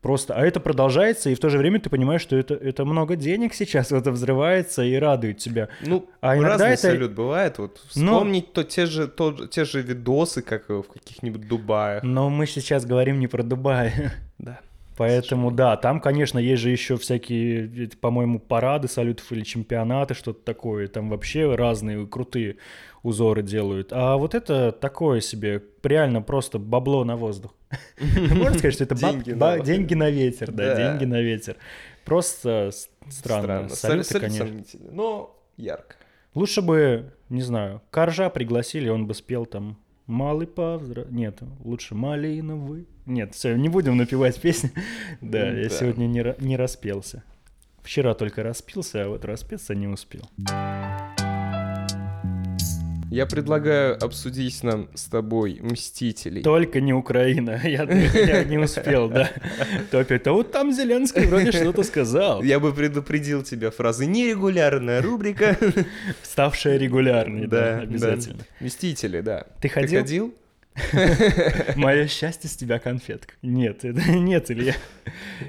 Просто, 0.00 0.34
а 0.34 0.44
это 0.44 0.60
продолжается, 0.60 1.30
и 1.30 1.34
в 1.34 1.38
то 1.40 1.48
же 1.48 1.56
время 1.56 1.80
ты 1.80 1.88
понимаешь, 1.88 2.20
что 2.20 2.36
это, 2.36 2.52
это 2.52 2.84
много 2.84 3.16
денег 3.16 3.54
сейчас, 3.54 3.90
это 3.90 4.12
взрывается 4.12 4.82
и 4.84 4.94
радует 4.96 5.38
тебя. 5.38 5.68
Ну, 5.80 6.06
А 6.20 6.34
иногда 6.36 6.50
разный 6.50 6.68
это- 6.74 6.82
салют 6.82 7.12
бывает. 7.12 7.56
Вот 7.56 7.80
Но- 7.96 8.12
вспомнить 8.12 8.52
то 8.52 8.64
те 8.64 8.84
же, 8.84 9.08
то, 9.08 9.32
те 9.46 9.64
же 9.64 9.80
видосы, 9.80 10.42
как 10.42 10.68
в 10.68 10.82
каких-нибудь 10.82 11.48
Дубаях. 11.48 12.02
Но 12.02 12.28
мы 12.28 12.46
сейчас 12.46 12.84
говорим 12.84 13.18
не 13.18 13.28
про 13.28 13.42
Дубай. 13.42 13.94
Поэтому, 14.96 15.50
да, 15.50 15.76
там, 15.76 16.00
конечно, 16.00 16.38
есть 16.38 16.62
же 16.62 16.70
еще 16.70 16.96
всякие, 16.96 17.88
по-моему, 18.00 18.38
парады 18.38 18.86
салютов 18.86 19.30
или 19.32 19.42
чемпионаты, 19.42 20.14
что-то 20.14 20.44
такое. 20.44 20.86
Там 20.86 21.10
вообще 21.10 21.54
разные 21.54 22.06
крутые 22.06 22.56
узоры 23.02 23.42
делают. 23.42 23.92
А 23.92 24.16
вот 24.16 24.34
это 24.34 24.72
такое 24.72 25.20
себе, 25.20 25.62
реально 25.82 26.22
просто 26.22 26.58
бабло 26.58 27.04
на 27.04 27.16
воздух. 27.16 27.54
Можно 28.00 28.58
сказать, 28.58 28.74
что 28.74 28.84
это 28.84 28.94
Деньги 28.94 29.94
на 29.94 30.10
ветер, 30.10 30.52
да, 30.52 30.76
деньги 30.76 31.04
на 31.04 31.20
ветер. 31.20 31.56
Просто 32.04 32.70
странно. 33.08 33.68
Салют, 33.68 34.06
Салюты, 34.06 34.08
салют 34.08 34.22
конечно. 34.22 34.78
но 34.92 35.36
ярко. 35.56 35.96
Лучше 36.34 36.62
бы, 36.62 37.12
не 37.28 37.42
знаю, 37.42 37.82
Коржа 37.90 38.28
пригласили, 38.28 38.88
он 38.88 39.06
бы 39.06 39.14
спел 39.14 39.46
там 39.46 39.78
«Малый 40.06 40.46
повзра...» 40.46 41.06
Нет, 41.10 41.40
лучше 41.60 41.94
«Малиновый». 41.94 42.86
Нет, 43.06 43.34
все, 43.34 43.56
не 43.56 43.68
будем 43.68 43.96
напевать 43.96 44.40
песни. 44.40 44.70
Да, 45.20 45.50
я 45.50 45.68
сегодня 45.68 46.06
не 46.06 46.56
распелся. 46.56 47.22
Вчера 47.82 48.14
только 48.14 48.42
распился, 48.42 49.04
а 49.04 49.08
вот 49.08 49.24
распеться 49.24 49.74
не 49.74 49.86
успел. 49.86 50.22
Я 53.14 53.26
предлагаю 53.26 53.96
обсудить 54.04 54.60
нам 54.64 54.88
с 54.94 55.04
тобой 55.04 55.60
«Мстителей». 55.62 56.42
Только 56.42 56.80
не 56.80 56.92
Украина, 56.92 57.60
я, 57.64 57.84
я 57.84 58.42
не 58.42 58.58
успел, 58.58 59.08
да. 59.08 59.30
То 59.92 60.00
опять, 60.00 60.26
а 60.26 60.32
вот 60.32 60.50
там 60.50 60.72
Зеленский 60.72 61.26
вроде 61.26 61.52
что-то 61.52 61.84
сказал, 61.84 62.42
Я 62.42 62.58
бы 62.58 62.74
предупредил 62.74 63.44
тебя 63.44 63.70
фразы 63.70 64.06
«нерегулярная 64.06 65.00
рубрика». 65.00 65.56
ставшая 66.22 66.76
регулярной, 66.76 67.46
да, 67.46 67.76
Да, 67.76 67.80
обязательно. 67.82 68.42
«Мстители», 68.58 69.20
да. 69.20 69.46
Ты 69.60 69.68
Ты 69.68 69.68
ходил? 69.68 70.34
Мое 71.76 72.08
счастье 72.08 72.50
с 72.50 72.56
тебя 72.56 72.78
конфетка. 72.78 73.34
Нет, 73.42 73.84
это 73.84 74.10
нет, 74.10 74.50
Илья. 74.50 74.74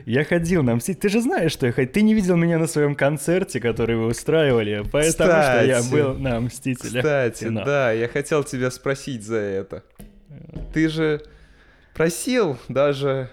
Я 0.06 0.24
ходил 0.24 0.62
на 0.62 0.76
Мститель. 0.76 1.00
Ты 1.02 1.10
же 1.10 1.22
знаешь, 1.22 1.52
что 1.52 1.66
я 1.66 1.72
ходил. 1.72 1.92
Ты 1.94 2.02
не 2.04 2.14
видел 2.14 2.36
меня 2.36 2.60
на 2.60 2.68
своем 2.68 2.96
концерте, 2.96 3.60
который 3.60 3.96
вы 3.96 4.08
устраивали, 4.08 4.84
поэтому 4.92 5.32
что 5.32 5.66
я 5.66 5.82
был 5.84 6.14
на 6.14 6.40
Мстителях. 6.40 7.04
Кстати, 7.04 7.50
да, 7.50 7.92
я 7.92 8.08
хотел 8.08 8.44
тебя 8.44 8.70
спросить 8.70 9.24
за 9.24 9.38
это. 9.38 9.84
Ты 10.74 10.90
же 10.90 11.22
просил 11.94 12.58
даже 12.68 13.30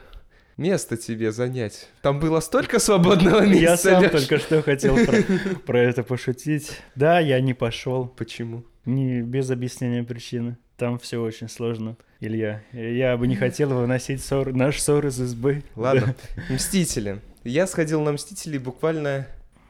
место 0.56 0.96
тебе 0.96 1.32
занять. 1.32 1.88
Там 2.00 2.20
было 2.20 2.40
столько 2.40 2.78
свободного 2.78 3.44
места. 3.44 3.62
Я 3.62 3.76
сам 3.76 4.02
Лёш. 4.02 4.12
только 4.12 4.38
что 4.38 4.62
хотел 4.62 4.96
про, 4.96 5.22
про 5.66 5.78
это 5.80 6.02
пошутить. 6.02 6.80
Да, 6.94 7.18
я 7.18 7.40
не 7.40 7.54
пошел. 7.54 8.06
Почему? 8.06 8.64
Не 8.84 9.22
без 9.22 9.50
объяснения 9.50 10.04
причины. 10.04 10.56
Там 10.76 10.98
все 10.98 11.20
очень 11.22 11.48
сложно. 11.48 11.96
Илья, 12.20 12.62
я 12.72 13.16
бы 13.16 13.26
не 13.26 13.36
хотел 13.36 13.70
выносить 13.70 14.22
ссор, 14.22 14.52
наш 14.52 14.80
ссор 14.80 15.06
из 15.06 15.20
избы. 15.20 15.62
Ладно, 15.76 16.14
Мстители. 16.50 17.20
Я 17.44 17.66
сходил 17.66 18.00
на 18.00 18.12
Мстителей 18.12 18.58
буквально 18.58 19.26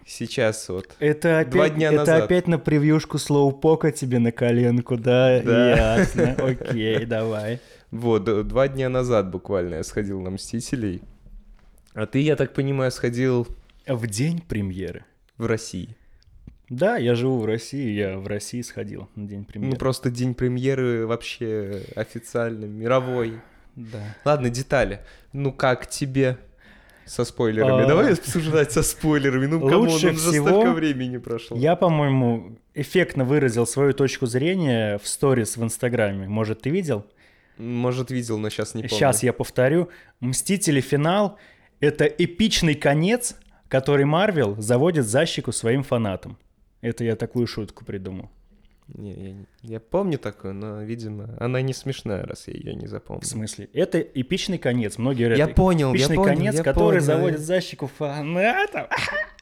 сейчас 0.06 0.68
вот. 0.68 0.94
Это 0.98 1.40
опять, 1.40 1.50
Два 1.52 1.68
дня 1.70 1.88
это 1.88 1.96
назад. 1.98 2.22
опять 2.24 2.46
на 2.48 2.58
превьюшку 2.58 3.18
слоупока 3.18 3.90
тебе 3.92 4.18
на 4.18 4.32
коленку, 4.32 4.96
да? 4.96 5.40
Да. 5.42 5.98
Ясно. 5.98 6.34
Окей, 6.38 7.04
давай. 7.06 7.60
Вот, 7.90 8.24
два 8.48 8.68
дня 8.68 8.88
назад 8.88 9.30
буквально 9.30 9.76
я 9.76 9.82
сходил 9.84 10.20
на 10.20 10.30
Мстителей. 10.30 11.02
А 11.94 12.06
ты, 12.06 12.20
я 12.20 12.36
так 12.36 12.52
понимаю, 12.54 12.90
сходил 12.90 13.46
В 13.86 14.06
день 14.06 14.40
премьеры. 14.40 15.04
в 15.38 15.46
России. 15.46 15.96
Да, 16.68 16.96
я 16.96 17.14
живу 17.14 17.38
в 17.38 17.44
России, 17.44 17.92
я 17.92 18.18
в 18.18 18.27
России 18.27 18.62
сходил 18.62 19.09
на 19.14 19.27
день 19.27 19.44
премьеры. 19.44 19.75
Ну, 19.75 19.79
просто 19.79 20.11
день 20.11 20.35
премьеры 20.35 21.07
вообще 21.07 21.83
официально, 21.96 22.64
мировой. 22.64 23.40
Да. 23.77 24.16
Ладно, 24.25 24.48
детали. 24.51 25.01
Ну, 25.33 25.53
как 25.53 25.88
тебе 25.88 26.38
со 27.05 27.25
спойлерами? 27.25 27.85
А. 27.85 27.87
Давай 27.87 28.12
обсуждать 28.14 28.72
со 28.72 28.83
спойлерами. 28.83 29.46
Ну, 29.46 29.61
кому 29.61 29.90
Лучше 29.90 30.12
всего 30.12 30.48
столько 30.48 30.72
времени 30.72 31.18
прошло. 31.18 31.57
Я, 31.57 31.77
по-моему, 31.77 32.59
эффектно 32.75 33.25
выразил 33.25 33.66
свою 33.66 33.92
точку 33.92 34.27
зрения 34.27 34.98
в 34.98 35.07
сторис 35.07 35.57
в 35.57 35.62
Инстаграме. 35.62 36.29
Может, 36.29 36.62
ты 36.62 36.70
видел? 36.70 37.05
Может, 37.59 38.11
видел, 38.11 38.38
но 38.38 38.51
сейчас 38.51 38.75
не 38.75 38.83
помню. 38.83 38.96
Сейчас 38.96 39.22
я 39.22 39.33
повторю. 39.33 39.88
«Мстители. 40.20 40.81
Финал»— 40.81 41.38
это 41.81 42.07
эпичный 42.07 42.75
конец, 42.75 43.37
который 43.68 44.05
Марвел 44.05 44.57
заводит 44.61 45.07
за 45.07 45.27
щеку 45.27 45.53
своим 45.53 45.83
фанатам. 45.83 46.38
Это 46.83 47.05
я 47.05 47.16
такую 47.16 47.47
шутку 47.47 47.85
придумал. 47.85 48.29
Не, 48.88 49.12
я, 49.12 49.37
я 49.75 49.81
помню 49.81 50.18
такую, 50.18 50.53
но, 50.53 50.83
видимо, 50.83 51.35
она 51.40 51.62
не 51.62 51.73
смешная, 51.73 52.25
раз 52.25 52.49
я 52.49 52.55
ее 52.55 52.75
не 52.75 52.88
запомнил. 52.88 53.23
В 53.23 53.27
смысле? 53.27 53.71
Это 53.73 54.01
эпичный 54.01 54.59
конец. 54.59 54.99
Многие 54.99 55.29
говорят, 55.29 55.38
Я 55.38 55.49
понял, 55.49 55.95
я 55.95 55.99
эпичный 56.01 56.16
понял, 56.16 56.37
конец, 56.37 56.55
я 56.57 56.62
который 56.62 56.99
понял. 56.99 57.05
заводит 57.07 57.40
за 57.40 57.61
щеку 57.61 57.87
фанатов. 57.87 58.88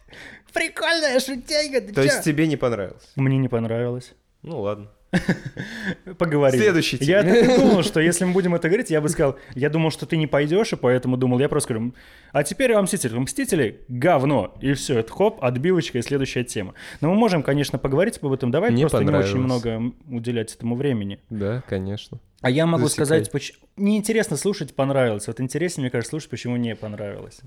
Прикольная 0.53 1.19
шутейка, 1.19 1.81
ты 1.81 1.93
То 1.93 2.03
есть 2.03 2.23
тебе 2.23 2.47
не 2.47 2.57
понравилось? 2.57 3.11
Мне 3.17 3.39
не 3.39 3.49
понравилось. 3.49 4.13
Ну, 4.43 4.61
ладно. 4.61 4.91
Поговорили. 6.19 6.63
Следующий 6.63 6.97
Я 7.01 7.23
так 7.23 7.37
и 7.37 7.57
думал, 7.61 7.83
что 7.83 8.01
если 8.01 8.25
мы 8.25 8.33
будем 8.33 8.55
это 8.55 8.69
говорить, 8.69 8.91
я 8.91 9.01
бы 9.01 9.09
сказал, 9.09 9.37
я 9.55 9.69
думал, 9.71 9.91
что 9.91 10.07
ты 10.07 10.17
не 10.17 10.27
пойдешь, 10.27 10.73
и 10.73 10.77
поэтому 10.77 11.17
думал, 11.17 11.39
я 11.41 11.49
просто 11.49 11.73
скажу, 11.73 11.95
а 12.33 12.43
теперь 12.45 12.73
о 12.73 12.83
Мстители. 12.83 13.17
Мстители— 13.19 13.81
говно. 13.89 14.57
И 14.61 14.73
все, 14.75 14.99
это 14.99 15.13
хоп, 15.13 15.43
отбивочка 15.43 15.99
и 15.99 16.03
следующая 16.03 16.45
тема. 16.45 16.75
Но 17.01 17.11
мы 17.11 17.17
можем, 17.17 17.43
конечно, 17.43 17.79
поговорить 17.79 18.19
об 18.23 18.33
этом. 18.33 18.51
Давай 18.51 18.71
Мне 18.71 18.83
просто 18.83 19.05
не 19.05 19.11
очень 19.11 19.39
много 19.39 19.93
уделять 20.09 20.55
этому 20.55 20.77
времени. 20.77 21.21
Да, 21.29 21.63
конечно. 21.69 22.21
А 22.43 22.49
я 22.49 22.65
могу 22.67 22.85
Засекай. 22.85 23.07
сказать, 23.07 23.33
почему... 23.33 23.59
Неинтересно 23.77 24.37
слушать, 24.37 24.75
понравилось. 24.75 25.27
Вот 25.27 25.41
интереснее, 25.41 25.85
мне 25.85 25.91
кажется, 25.91 26.11
слушать, 26.11 26.31
почему 26.31 26.57
не 26.57 26.75
понравилось. 26.75 27.41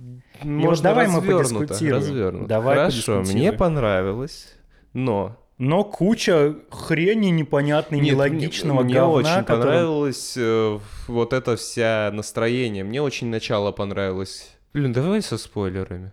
Можно 0.43 0.83
давай 0.83 1.07
мы 1.07 1.21
подискутируем. 1.21 1.95
развернуто. 1.95 2.47
Давай 2.47 2.75
Хорошо, 2.75 3.21
мне 3.21 3.51
понравилось, 3.53 4.53
но... 4.93 5.39
Но 5.63 5.85
куча 5.85 6.55
хрени 6.71 7.27
непонятной, 7.27 7.99
Нет, 8.01 8.13
нелогичного 8.15 8.83
мне, 8.83 8.95
говна, 8.95 9.19
мне 9.19 9.29
очень 9.29 9.45
которым- 9.45 9.61
понравилось 9.61 10.33
э, 10.35 10.79
вот 11.07 11.31
это 11.31 11.55
вся 11.55 12.09
настроение. 12.13 12.83
Мне 12.83 13.01
очень 13.01 13.27
начало 13.27 13.71
понравилось. 13.71 14.53
Блин, 14.73 14.91
давай 14.91 15.21
со 15.21 15.37
спойлерами. 15.37 16.11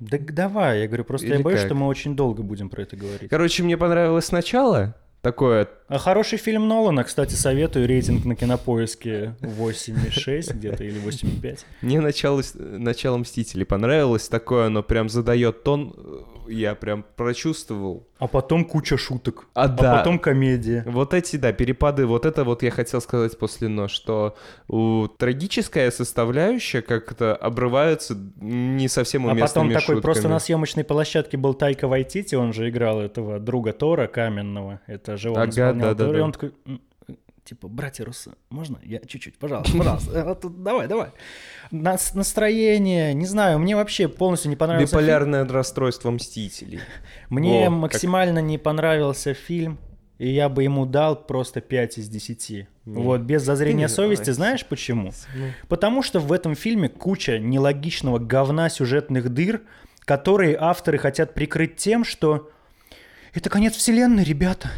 Да 0.00 0.18
давай, 0.20 0.80
я 0.82 0.86
говорю, 0.86 1.04
просто 1.04 1.28
я 1.28 1.36
Или 1.36 1.42
боюсь, 1.42 1.60
как? 1.60 1.68
что 1.68 1.74
мы 1.74 1.86
очень 1.86 2.14
долго 2.14 2.42
будем 2.42 2.68
про 2.68 2.82
это 2.82 2.94
говорить. 2.94 3.30
Короче, 3.30 3.62
мне 3.62 3.78
понравилось 3.78 4.30
начало. 4.32 4.94
Такое, 5.22 5.66
А 5.86 5.98
хороший 5.98 6.38
фильм 6.38 6.66
Нолана, 6.66 7.04
кстати, 7.04 7.34
советую, 7.34 7.86
рейтинг 7.86 8.24
на 8.24 8.34
кинопоиске 8.34 9.34
8,6 9.42 10.54
где-то 10.54 10.82
или 10.82 10.98
8,5. 11.00 11.58
мне 11.82 12.00
начало, 12.00 12.42
начало 12.54 13.18
Мстителей 13.18 13.66
понравилось. 13.66 14.28
Такое 14.28 14.66
оно 14.66 14.82
прям 14.82 15.08
задает 15.10 15.62
тон. 15.62 15.92
э, 15.96 16.20
Я 16.48 16.74
прям 16.74 17.04
прочувствовал. 17.16 18.06
А 18.18 18.26
потом 18.28 18.64
куча 18.64 18.96
шуток. 18.96 19.46
А, 19.54 19.64
А 19.64 19.68
да. 19.68 19.96
потом 19.98 20.18
комедия. 20.18 20.84
Вот 20.86 21.12
эти, 21.12 21.36
да, 21.36 21.52
перепады, 21.52 22.06
вот 22.06 22.24
это 22.24 22.44
вот 22.44 22.62
я 22.62 22.70
хотел 22.70 23.00
сказать 23.02 23.36
после 23.38 23.68
«но», 23.68 23.88
что 23.88 24.34
у 24.68 25.08
трагическая 25.08 25.90
составляющая 25.90 26.80
как-то 26.80 27.34
обрывается 27.36 28.16
не 28.40 28.88
совсем 28.88 29.26
А 29.26 29.32
уместными 29.32 29.46
потом 29.48 29.68
такой, 29.68 29.80
шутками. 29.96 30.00
просто 30.00 30.28
на 30.28 30.38
съемочной 30.38 30.84
площадке 30.84 31.36
был 31.36 31.52
Тайка 31.54 31.86
Вайтити, 31.88 32.34
он 32.36 32.52
же 32.54 32.70
играл 32.70 33.00
этого 33.00 33.38
друга 33.40 33.72
Тора 33.74 34.06
каменного, 34.06 34.80
это 34.86 35.16
же 35.18 35.30
он 35.30 35.38
Ага, 35.38 35.73
исполнял 35.78 35.88
да-да-да. 35.94 36.04
Тора, 36.10 36.18
и 36.18 36.22
он 36.22 36.32
такой, 36.32 36.52
«М, 36.66 36.80
типа, 37.44 37.68
братья 37.68 38.04
Руссо, 38.04 38.32
можно? 38.50 38.78
Я 38.82 39.00
чуть-чуть, 39.00 39.36
пожалуйста, 39.38 39.76
пожалуйста, 39.76 40.48
давай, 40.48 40.88
давай. 40.88 41.10
Нас- 41.70 42.14
Настроение, 42.14 43.12
не 43.14 43.26
знаю, 43.26 43.58
мне 43.58 43.76
вообще 43.76 44.08
полностью 44.08 44.50
не 44.50 44.56
понравился 44.56 44.92
фильм. 44.92 45.00
Биполярное 45.02 45.46
расстройство 45.46 46.10
Мстителей. 46.10 46.80
Мне 47.28 47.64
как- 47.64 47.72
максимально 47.72 48.38
не 48.40 48.58
понравился 48.58 49.34
фильм, 49.34 49.78
и 50.18 50.28
я 50.30 50.48
бы 50.48 50.62
ему 50.62 50.86
дал 50.86 51.16
просто 51.16 51.60
5 51.60 51.98
из 51.98 52.08
10. 52.08 52.66
Вот, 52.84 53.22
без 53.22 53.42
зазрения 53.42 53.88
совести, 53.88 54.20
нравится. 54.22 54.32
знаешь 54.34 54.66
почему? 54.66 55.10
Ну, 55.34 55.46
Потому 55.68 56.02
что 56.02 56.20
в 56.20 56.32
этом 56.32 56.54
фильме 56.54 56.88
куча 56.88 57.38
нелогичного 57.38 58.18
говна 58.18 58.68
сюжетных 58.68 59.28
дыр, 59.30 59.62
которые 60.04 60.56
авторы 60.58 60.98
хотят 60.98 61.34
прикрыть 61.34 61.76
тем, 61.76 62.04
что 62.04 62.50
это 63.34 63.50
конец 63.50 63.74
вселенной, 63.74 64.24
ребята. 64.24 64.70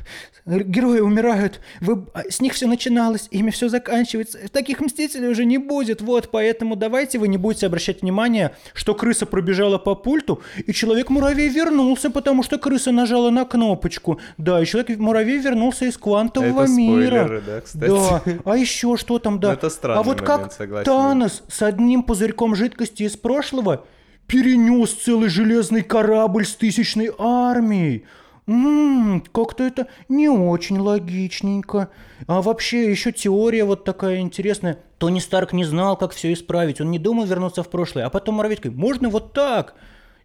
Герои 0.47 1.01
умирают, 1.01 1.61
вы... 1.81 2.07
а, 2.15 2.23
с 2.31 2.41
них 2.41 2.53
все 2.53 2.69
начиналось, 2.69 3.27
ими 3.33 3.51
все 3.51 3.69
заканчивается. 3.69 4.39
Таких 4.53 4.81
мстителей 4.81 5.29
уже 5.29 5.45
не 5.45 5.59
будет. 5.59 6.01
Вот, 6.01 6.31
поэтому 6.31 6.77
давайте 6.77 7.19
вы 7.19 7.27
не 7.27 7.37
будете 7.37 7.67
обращать 7.67 8.03
внимание, 8.03 8.55
что 8.73 8.95
крыса 8.95 9.27
пробежала 9.27 9.79
по 9.79 9.97
пульту, 9.97 10.41
и 10.65 10.73
человек-муравей 10.73 11.49
вернулся, 11.49 12.11
потому 12.11 12.45
что 12.45 12.59
крыса 12.59 12.93
нажала 12.93 13.31
на 13.31 13.45
кнопочку. 13.45 14.21
Да, 14.39 14.63
и 14.63 14.67
человек-муравей 14.67 15.39
вернулся 15.39 15.85
из 15.85 15.99
квантового 15.99 16.63
Это 16.63 16.73
мира. 16.73 17.25
спойлеры, 17.25 17.43
да, 17.45 17.61
кстати. 17.61 17.91
Да, 17.91 18.23
а 18.45 18.57
еще 18.57 18.97
что 18.97 19.19
там, 19.19 19.41
да. 19.41 19.49
Ну, 19.49 19.55
это 19.55 19.69
странный 19.69 20.01
а 20.01 20.03
вот 20.05 20.21
момент, 20.21 20.43
как 20.43 20.53
согласен. 20.53 20.85
Танос 20.85 21.43
с 21.49 21.61
одним 21.63 22.05
пузырьком 22.05 22.55
жидкости 22.55 23.03
из 23.03 23.17
прошлого 23.17 23.85
перенес 24.29 24.93
целый 24.93 25.29
железный 25.29 25.83
корабль 25.83 26.47
с 26.47 26.55
тысячной 26.55 27.11
армией. 27.19 28.05
Ммм, 28.47 29.25
как-то 29.33 29.65
это 29.65 29.89
не 30.09 30.29
очень 30.29 30.79
логичненько. 30.79 31.89
А 32.29 32.43
вообще 32.43 32.91
еще 32.91 33.11
теория 33.13 33.65
вот 33.65 33.85
такая 33.85 34.21
интересная. 34.21 34.79
Тони 34.99 35.19
Старк 35.19 35.53
не 35.53 35.65
знал, 35.65 35.97
как 35.97 36.13
все 36.13 36.33
исправить. 36.33 36.81
Он 36.81 36.91
не 36.91 36.99
думал 36.99 37.25
вернуться 37.25 37.63
в 37.63 37.69
прошлое. 37.69 38.07
А 38.07 38.11
потом 38.11 38.37
муравей 38.37 38.57
такой, 38.57 38.71
можно 38.71 39.09
вот 39.09 39.33
так? 39.33 39.75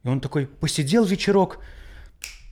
И 0.03 0.07
он 0.07 0.19
такой, 0.19 0.45
посидел 0.45 1.03
вечерок. 1.03 1.60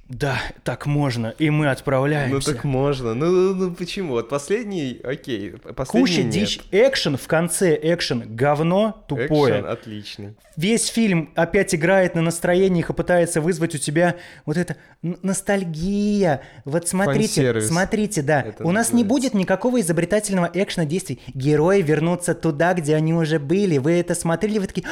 Да, 0.10 0.40
так 0.64 0.88
можно. 0.88 1.36
И 1.38 1.52
мы 1.52 1.66
Ну 1.66 1.72
отправляемся. 1.72 2.54
так 2.54 2.64
можно. 2.64 3.14
Ну, 3.14 3.28
ну, 3.28 3.54
ну, 3.54 3.72
почему? 3.76 4.14
Вот 4.14 4.28
последний, 4.28 5.00
окей. 5.04 5.52
Последний 5.76 6.02
Куча 6.02 6.24
нет. 6.24 6.32
дичь. 6.32 6.60
Экшен 6.72 7.16
в 7.16 7.28
конце, 7.28 7.80
экшен 7.80 8.24
говно 8.36 9.06
тупое. 9.08 9.60
Экшен 9.60 9.66
отличный. 9.70 10.36
Весь 10.58 10.88
фильм 10.88 11.30
опять 11.36 11.76
играет 11.76 12.16
на 12.16 12.24
настроениях 12.24 12.90
и 12.90 12.94
пытается 12.94 13.40
вызвать 13.40 13.76
у 13.76 13.78
тебя 13.78 14.16
вот 14.48 14.58
это 14.58 14.78
ностальгия. 15.04 16.42
Вот 16.66 16.88
смотрите, 16.88 17.62
смотрите, 17.62 18.24
да. 18.24 18.42
Это 18.42 18.64
у 18.66 18.72
нас 18.72 18.92
не 18.92 19.04
называется. 19.04 19.08
будет 19.08 19.34
никакого 19.36 19.80
изобретательного 19.80 20.50
экшена 20.52 20.86
действий. 20.86 21.22
Герои 21.36 21.84
вернутся 21.84 22.34
туда, 22.34 22.74
где 22.74 22.96
они 22.96 23.14
уже 23.14 23.38
были. 23.38 23.78
Вы 23.78 23.92
это 24.00 24.16
смотрели, 24.16 24.58
вы 24.58 24.66
такие... 24.66 24.88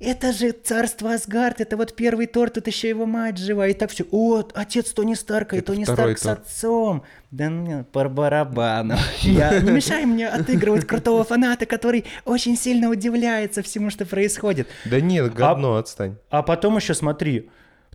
«А, 0.00 0.04
Это 0.04 0.32
же 0.32 0.52
царство 0.52 1.14
Асгард, 1.14 1.60
это 1.60 1.76
вот 1.76 1.94
первый 1.94 2.26
Тор, 2.26 2.50
тут 2.50 2.66
еще 2.66 2.88
его 2.88 3.06
мать 3.06 3.38
жива, 3.38 3.68
и 3.68 3.74
так 3.74 3.90
все. 3.90 4.04
Вот, 4.10 4.52
отец 4.54 4.92
Тони 4.92 5.14
Старка, 5.14 5.56
и 5.56 5.58
Это 5.60 5.72
Тони 5.72 5.84
второй 5.84 6.16
Старк 6.16 6.18
с 6.18 6.22
Тор. 6.22 6.32
отцом. 6.32 7.02
Да 7.30 7.50
ну, 7.50 7.84
по 7.84 8.08
барабану. 8.08 8.96
Я... 9.22 9.60
Не 9.60 9.70
мешай 9.70 10.04
мне 10.04 10.28
отыгрывать 10.28 10.86
крутого 10.86 11.24
фаната, 11.24 11.66
который 11.66 12.04
очень 12.24 12.56
сильно 12.56 12.90
удивляется 12.90 13.62
всему, 13.62 13.90
что 13.90 14.04
происходит. 14.06 14.68
Да 14.84 15.00
нет, 15.00 15.32
говно, 15.32 15.76
отстань. 15.76 16.16
А 16.30 16.42
потом 16.42 16.76
еще 16.76 16.94
смотри, 16.94 17.50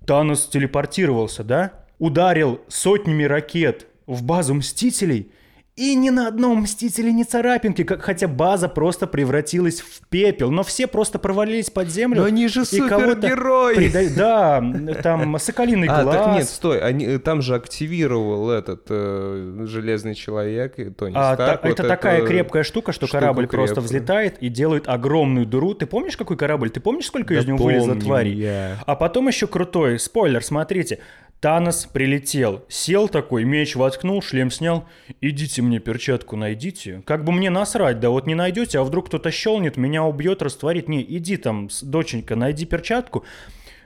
Танос 0.05 0.47
телепортировался, 0.47 1.43
да? 1.43 1.73
Ударил 1.99 2.61
сотнями 2.69 3.23
ракет 3.23 3.87
в 4.07 4.23
базу 4.23 4.55
Мстителей, 4.55 5.31
И 5.79 5.95
ни 5.95 6.09
на 6.09 6.27
одном 6.27 6.63
Мстителе 6.63 7.13
не 7.13 7.23
царапинки, 7.23 7.83
как, 7.85 8.01
хотя 8.01 8.27
база 8.27 8.67
просто 8.67 9.07
превратилась 9.07 9.79
в 9.79 10.01
пепел, 10.09 10.51
но 10.51 10.63
все 10.63 10.87
просто 10.87 11.19
провалились 11.19 11.69
под 11.69 11.87
землю. 11.89 12.19
Но 12.21 12.25
они 12.27 12.49
же 12.49 12.65
супергерои! 12.65 13.75
прида- 13.77 14.09
Да, 14.15 15.01
там 15.01 15.39
соколиный 15.39 15.87
А, 15.89 16.03
глаз. 16.03 16.15
так 16.15 16.35
нет, 16.35 16.49
стой, 16.49 16.79
они, 16.81 17.05
э, 17.05 17.19
там 17.19 17.41
же 17.41 17.55
активировал 17.55 18.49
этот 18.51 18.87
э, 18.89 19.63
Железный 19.67 20.15
Человек 20.15 20.77
и 20.79 20.89
Тони 20.89 21.13
А, 21.15 21.35
Старк. 21.35 21.61
та- 21.61 21.67
вот 21.69 21.79
это 21.79 21.87
такая 21.87 22.17
эту 22.17 22.27
крепкая 22.27 22.63
штука, 22.63 22.91
что 22.91 23.07
корабль 23.07 23.47
просто 23.47 23.75
крепкую. 23.75 23.85
взлетает 23.87 24.37
и 24.41 24.49
делает 24.49 24.87
огромную 24.89 25.45
дыру. 25.45 25.73
Ты 25.75 25.85
помнишь, 25.85 26.17
какой 26.17 26.35
корабль? 26.35 26.69
Ты 26.69 26.81
помнишь, 26.81 27.05
сколько 27.05 27.33
Да 27.33 27.39
из 27.39 27.45
него 27.45 27.57
вылезло 27.63 27.95
тварей? 27.95 28.33
я. 28.35 28.77
А 28.85 28.95
потом 28.95 29.27
еще 29.29 29.47
крутой 29.47 29.97
спойлер, 29.99 30.43
смотрите. 30.43 30.99
Танос 31.39 31.85
прилетел, 31.85 32.65
сел 32.67 33.07
такой, 33.07 33.45
меч 33.45 33.75
воткнул, 33.77 34.21
шлем 34.21 34.51
снял. 34.51 34.85
Идите 35.21 35.61
мне 35.61 35.79
перчатку 35.79 36.35
найдите. 36.35 37.01
Как 37.05 37.23
бы 37.23 37.31
мне 37.31 37.49
насрать, 37.49 38.01
да 38.01 38.09
вот 38.09 38.27
не 38.27 38.35
найдете, 38.35 38.79
а 38.79 38.83
вдруг 38.83 39.07
кто-то 39.07 39.31
щелнет, 39.31 39.77
меня 39.77 40.03
убьет, 40.03 40.41
растворит. 40.41 40.89
Не, 40.89 41.01
иди 41.01 41.37
там, 41.37 41.69
доченька, 41.81 42.35
найди 42.35 42.65
перчатку. 42.65 43.23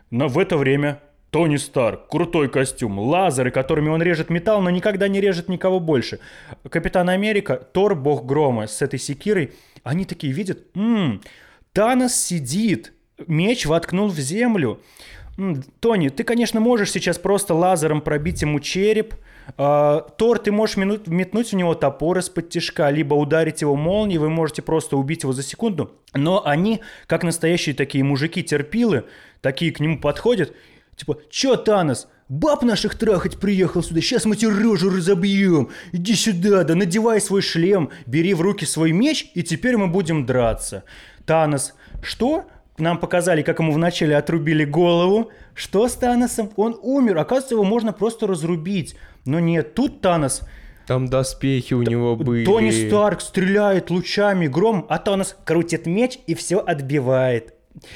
Но 0.09 0.27
в 0.27 0.39
это 0.39 0.57
время 0.57 0.99
Тони 1.29 1.57
Старк, 1.57 2.07
крутой 2.07 2.49
костюм, 2.49 2.97
лазеры, 2.97 3.51
которыми 3.51 3.89
он 3.89 4.01
режет 4.01 4.31
металл, 4.31 4.61
но 4.61 4.71
никогда 4.71 5.07
не 5.07 5.21
режет 5.21 5.47
никого 5.47 5.79
больше. 5.79 6.19
Капитан 6.67 7.09
Америка, 7.09 7.55
Тор, 7.55 7.95
бог 7.95 8.25
грома, 8.25 8.65
с 8.65 8.81
этой 8.81 8.97
секирой, 8.97 9.53
они 9.83 10.05
такие 10.05 10.33
видят, 10.33 10.59
«М, 10.75 11.21
Танос 11.71 12.15
сидит, 12.15 12.93
меч 13.27 13.65
воткнул 13.65 14.09
в 14.09 14.19
землю. 14.19 14.79
Тони, 15.79 16.09
ты, 16.09 16.23
конечно, 16.23 16.59
можешь 16.59 16.91
сейчас 16.91 17.17
просто 17.17 17.53
лазером 17.53 18.01
пробить 18.01 18.41
ему 18.41 18.59
череп. 18.59 19.15
А, 19.57 20.01
Тор, 20.17 20.39
ты 20.39 20.51
можешь 20.51 20.77
минут- 20.77 21.07
метнуть 21.07 21.51
в 21.51 21.55
него 21.55 21.73
топор 21.73 22.19
из-под 22.19 22.49
тишка, 22.49 22.89
либо 22.89 23.15
ударить 23.15 23.61
его 23.61 23.75
молнией, 23.75 24.19
вы 24.19 24.29
можете 24.29 24.61
просто 24.61 24.95
убить 24.95 25.23
его 25.23 25.33
за 25.33 25.43
секунду. 25.43 25.91
Но 26.13 26.45
они, 26.45 26.81
как 27.07 27.23
настоящие 27.23 27.75
такие 27.75 28.03
мужики-терпилы, 28.03 29.05
такие 29.41 29.71
к 29.71 29.79
нему 29.79 29.99
подходят, 29.99 30.55
типа, 30.95 31.17
чё, 31.29 31.57
Танос, 31.57 32.07
баб 32.29 32.63
наших 32.63 32.95
трахать 32.97 33.37
приехал 33.39 33.83
сюда, 33.83 33.99
сейчас 33.99 34.25
мы 34.25 34.35
тебе 34.35 34.51
рожу 34.51 34.89
разобьем, 34.89 35.69
иди 35.91 36.13
сюда, 36.13 36.63
да 36.63 36.75
надевай 36.75 37.19
свой 37.19 37.41
шлем, 37.41 37.89
бери 38.05 38.33
в 38.33 38.41
руки 38.41 38.65
свой 38.65 38.91
меч, 38.91 39.31
и 39.33 39.43
теперь 39.43 39.75
мы 39.77 39.87
будем 39.87 40.25
драться. 40.25 40.83
Танос, 41.25 41.73
что? 42.01 42.45
Нам 42.83 42.97
показали, 42.97 43.43
как 43.43 43.59
ему 43.59 43.71
вначале 43.71 44.17
отрубили 44.17 44.65
голову. 44.65 45.31
Что 45.55 45.87
с 45.87 45.93
Таносом? 45.93 46.51
Он 46.57 46.77
умер. 46.81 47.17
Оказывается, 47.17 47.55
его 47.55 47.63
можно 47.63 47.93
просто 47.93 48.27
разрубить. 48.27 48.97
Но 49.23 49.39
нет, 49.39 49.73
тут 49.73 50.01
Танос 50.01 50.41
Там 50.85 51.07
доспехи 51.07 51.73
у 51.75 51.81
него 51.81 52.17
были. 52.17 52.43
Тони 52.43 52.71
Старк 52.71 53.21
стреляет 53.21 53.89
лучами, 53.89 54.47
гром, 54.47 54.85
а 54.89 54.97
Танос 54.99 55.37
крутит 55.45 55.85
меч 55.85 56.19
и 56.27 56.35
все 56.35 56.57
отбивает. 56.57 57.53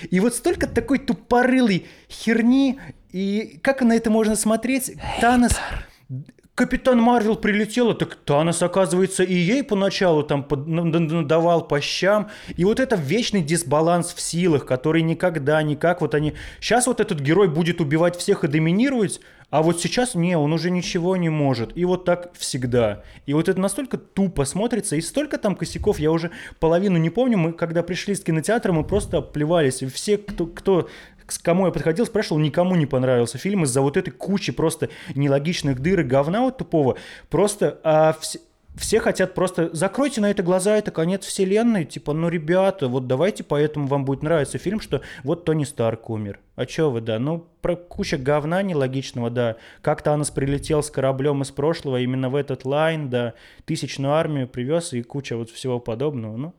И 0.09 0.21
вот 0.21 0.33
столько 0.33 0.67
такой 0.67 0.99
тупорылой 0.99 1.85
херни, 2.09 2.79
и 3.11 3.59
как 3.61 3.81
на 3.81 3.93
это 3.93 4.09
можно 4.09 4.37
смотреть? 4.37 4.93
Танос... 5.19 5.59
Капитан 6.57 6.99
Марвел 6.99 7.35
прилетела, 7.35 7.93
так 7.93 8.15
Танос, 8.15 8.63
оказывается, 8.63 9.21
и 9.21 9.31
ей 9.31 9.63
поначалу 9.63 10.23
там 10.23 10.43
надавал 10.49 11.67
по 11.67 11.79
щам. 11.79 12.31
И 12.55 12.65
вот 12.65 12.79
это 12.79 12.95
вечный 12.95 13.43
дисбаланс 13.43 14.11
в 14.11 14.19
силах, 14.19 14.65
который 14.65 15.03
никогда, 15.03 15.61
никак 15.61 16.01
вот 16.01 16.15
они... 16.15 16.33
Сейчас 16.59 16.87
вот 16.87 16.99
этот 16.99 17.19
герой 17.19 17.47
будет 17.47 17.79
убивать 17.79 18.15
всех 18.15 18.43
и 18.43 18.47
доминировать, 18.47 19.21
а 19.51 19.61
вот 19.61 19.79
сейчас 19.79 20.15
не, 20.15 20.35
он 20.35 20.51
уже 20.51 20.71
ничего 20.71 21.15
не 21.15 21.29
может. 21.29 21.77
И 21.77 21.85
вот 21.85 22.05
так 22.05 22.33
всегда. 22.35 23.03
И 23.27 23.35
вот 23.35 23.49
это 23.49 23.61
настолько 23.61 23.99
тупо 23.99 24.43
смотрится, 24.43 24.95
и 24.95 25.01
столько 25.01 25.37
там 25.37 25.55
косяков, 25.55 25.99
я 25.99 26.11
уже 26.11 26.31
половину 26.59 26.97
не 26.97 27.11
помню. 27.11 27.37
Мы 27.37 27.53
когда 27.53 27.83
пришли 27.83 28.15
с 28.15 28.21
кинотеатра, 28.21 28.73
мы 28.73 28.83
просто 28.83 29.21
плевались. 29.21 29.83
И 29.83 29.85
все, 29.85 30.17
кто, 30.17 30.47
кто 30.47 30.89
к 31.27 31.43
кому 31.43 31.67
я 31.67 31.71
подходил, 31.71 32.05
спрашивал, 32.05 32.39
никому 32.39 32.75
не 32.75 32.85
понравился 32.85 33.37
фильм 33.37 33.63
из-за 33.65 33.81
вот 33.81 33.97
этой 33.97 34.11
кучи 34.11 34.51
просто 34.51 34.89
нелогичных 35.13 35.79
дыр 35.79 35.99
и 35.99 36.03
говна 36.03 36.41
вот 36.41 36.57
тупого. 36.57 36.97
Просто 37.29 37.79
а, 37.83 38.15
вс- 38.19 38.39
все 38.75 38.99
хотят 38.99 39.33
просто 39.33 39.69
закройте 39.75 40.21
на 40.21 40.29
это 40.29 40.43
глаза, 40.43 40.77
это 40.77 40.91
конец 40.91 41.25
вселенной. 41.25 41.83
Типа, 41.85 42.13
ну, 42.13 42.29
ребята, 42.29 42.87
вот 42.87 43.07
давайте 43.07 43.43
поэтому 43.43 43.87
вам 43.87 44.05
будет 44.05 44.21
нравиться 44.23 44.57
фильм, 44.59 44.79
что 44.79 45.01
вот 45.23 45.45
Тони 45.45 45.63
Старк 45.63 46.09
умер. 46.09 46.39
А 46.55 46.65
чё 46.65 46.91
вы, 46.91 47.01
да? 47.01 47.17
Ну, 47.19 47.47
про 47.61 47.75
куча 47.75 48.17
говна 48.17 48.61
нелогичного, 48.61 49.29
да. 49.29 49.55
Как 49.81 50.01
Танос 50.03 50.29
прилетел 50.31 50.83
с 50.83 50.91
кораблем 50.91 51.41
из 51.41 51.51
прошлого 51.51 51.97
именно 51.99 52.29
в 52.29 52.35
этот 52.35 52.65
лайн, 52.65 53.09
да. 53.09 53.33
Тысячную 53.65 54.13
армию 54.13 54.47
привез 54.47 54.93
и 54.93 55.01
куча 55.01 55.35
вот 55.35 55.49
всего 55.49 55.79
подобного. 55.79 56.37
Ну, 56.37 56.53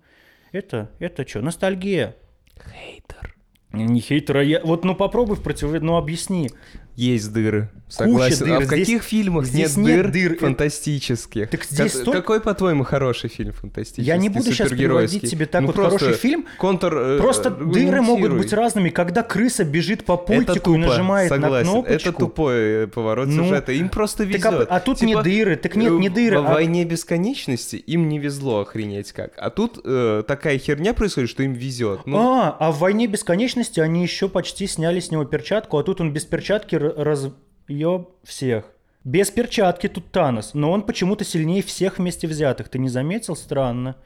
это, 0.50 0.90
это 0.98 1.26
что, 1.26 1.40
ностальгия. 1.40 2.16
Хейтер. 2.56 3.37
Не 3.72 4.00
хейтера, 4.00 4.42
я... 4.42 4.60
вот 4.64 4.84
ну 4.84 4.94
попробуй 4.94 5.36
в 5.36 5.42
противовес, 5.42 5.82
ну 5.82 5.96
объясни. 5.96 6.50
Есть 6.98 7.32
дыры. 7.32 7.68
Согласен. 7.88 8.44
дыр. 8.46 8.56
А 8.56 8.60
в 8.60 8.64
Здесь- 8.64 8.80
каких 8.80 9.02
фильмах 9.02 9.46
здесь 9.46 9.76
нет 9.76 9.86
нет 10.04 10.12
дыр, 10.12 10.30
дыр. 10.30 10.38
фантастических? 10.40 11.48
Так 11.48 11.64
здесь 11.64 11.92
Ка- 11.92 11.98
столько- 11.98 12.20
Какой, 12.20 12.40
по-твоему, 12.40 12.82
хороший 12.84 13.30
фильм 13.30 13.52
фантастический? 13.52 14.02
Я 14.04 14.16
не 14.16 14.28
буду 14.28 14.52
сейчас 14.52 14.68
приводить 14.70 15.30
тебе 15.30 15.46
так 15.46 15.60
Ну, 15.62 15.68
вот 15.68 15.76
хороший 15.76 16.12
фильм. 16.14 16.44
Контр, 16.58 16.94
э, 16.94 17.18
Просто 17.18 17.50
дыры 17.50 18.02
могут 18.02 18.24
аргументируй. 18.26 18.38
быть 18.40 18.52
разными. 18.52 18.90
Когда 18.90 19.22
крыса 19.22 19.64
бежит 19.64 20.04
по 20.04 20.16
пультику 20.16 20.74
и 20.74 20.76
нажимает 20.76 21.28
согласен. 21.30 21.66
на 21.66 21.72
кнопочку. 21.72 22.08
Это 22.10 22.18
тупой 22.18 22.54
э, 22.56 22.86
поворот 22.88 23.28
Ну, 23.28 23.44
сюжета. 23.44 23.72
Им 23.72 23.88
просто 23.88 24.24
так 24.24 24.34
везет. 24.34 24.44
а- 24.46 24.66
а 24.68 24.80
тут 24.80 25.00
не 25.00 25.14
дыры, 25.22 25.56
так 25.56 25.76
нет, 25.76 25.92
не 25.92 26.08
э, 26.08 26.10
дыры, 26.10 26.40
Во 26.40 26.50
а- 26.50 26.54
«Войне 26.54 26.84
бесконечности» 26.84 27.76
им 27.76 28.08
не 28.08 28.18
везло 28.18 28.60
охренеть 28.60 29.12
как. 29.12 29.32
А 29.38 29.50
тут 29.50 29.80
э, 29.84 30.24
такая 30.26 30.58
херня 30.58 30.94
происходит, 30.94 31.30
что 31.30 31.42
им 31.44 31.52
везет. 31.54 32.00
Ну, 32.06 32.18
А, 32.18 32.56
а 32.58 32.70
в 32.72 32.80
«Войне 32.80 33.06
бесконечности» 33.06 33.80
они 33.80 34.02
еще 34.02 34.28
почти 34.28 34.66
сняли 34.66 35.00
с 35.00 35.10
него 35.10 35.24
перчатку, 35.24 35.78
а 35.78 35.82
тут 35.84 36.00
он 36.00 36.12
без 36.12 36.24
перчатки 36.26 36.87
разъеб 36.96 38.08
всех. 38.24 38.64
Без 39.04 39.30
перчатки 39.30 39.88
тут 39.88 40.10
Танос, 40.10 40.54
но 40.54 40.70
он 40.70 40.82
почему-то 40.82 41.24
сильнее 41.24 41.62
всех 41.62 41.98
вместе 41.98 42.26
взятых. 42.26 42.68
Ты 42.68 42.78
не 42.78 42.88
заметил? 42.88 43.36
Странно. 43.36 43.96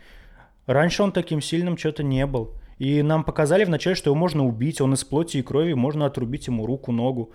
Раньше 0.66 1.02
он 1.02 1.12
таким 1.12 1.40
сильным 1.40 1.76
что-то 1.76 2.02
не 2.02 2.24
был. 2.26 2.54
И 2.78 3.02
нам 3.02 3.24
показали 3.24 3.64
вначале, 3.64 3.96
что 3.96 4.10
его 4.10 4.16
можно 4.16 4.46
убить, 4.46 4.80
он 4.80 4.94
из 4.94 5.04
плоти 5.04 5.38
и 5.38 5.42
крови, 5.42 5.72
можно 5.74 6.06
отрубить 6.06 6.46
ему 6.46 6.66
руку, 6.66 6.92
ногу. 6.92 7.32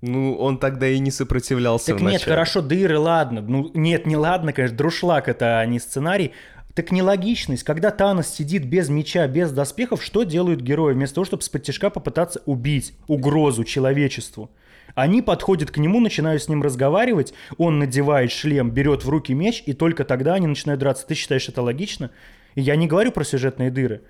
ну, 0.00 0.36
он 0.36 0.58
тогда 0.58 0.88
и 0.88 0.98
не 0.98 1.10
сопротивлялся 1.10 1.86
Так 1.86 2.00
нет, 2.00 2.10
вначале. 2.10 2.32
хорошо, 2.32 2.62
дыры, 2.62 2.98
ладно. 2.98 3.40
Ну, 3.40 3.70
нет, 3.74 4.06
не 4.06 4.16
ладно, 4.16 4.52
конечно, 4.52 4.76
друшлаг 4.76 5.28
это, 5.28 5.60
а 5.60 5.66
не 5.66 5.78
сценарий. 5.78 6.32
Так 6.74 6.92
нелогичность, 6.92 7.64
когда 7.64 7.90
Танос 7.90 8.28
сидит 8.28 8.64
без 8.66 8.88
меча, 8.88 9.26
без 9.26 9.50
доспехов, 9.50 10.02
что 10.02 10.22
делают 10.22 10.60
герои? 10.60 10.94
Вместо 10.94 11.16
того, 11.16 11.24
чтобы 11.24 11.42
с 11.42 11.48
тяжка 11.48 11.90
попытаться 11.90 12.40
убить 12.46 12.94
угрозу 13.08 13.64
человечеству. 13.64 14.50
Они 14.98 15.22
подходят 15.22 15.70
к 15.70 15.76
нему, 15.76 16.00
начинают 16.00 16.42
с 16.42 16.48
ним 16.48 16.60
разговаривать, 16.60 17.32
он 17.56 17.78
надевает 17.78 18.32
шлем, 18.32 18.72
берет 18.72 19.04
в 19.04 19.08
руки 19.08 19.32
меч, 19.32 19.62
и 19.64 19.72
только 19.72 20.04
тогда 20.04 20.34
они 20.34 20.48
начинают 20.48 20.80
драться. 20.80 21.06
Ты 21.06 21.14
считаешь 21.14 21.48
это 21.48 21.62
логично? 21.62 22.10
И 22.56 22.62
я 22.62 22.74
не 22.74 22.88
говорю 22.88 23.12
про 23.12 23.22
сюжетные 23.22 23.70
дыры. 23.70 24.00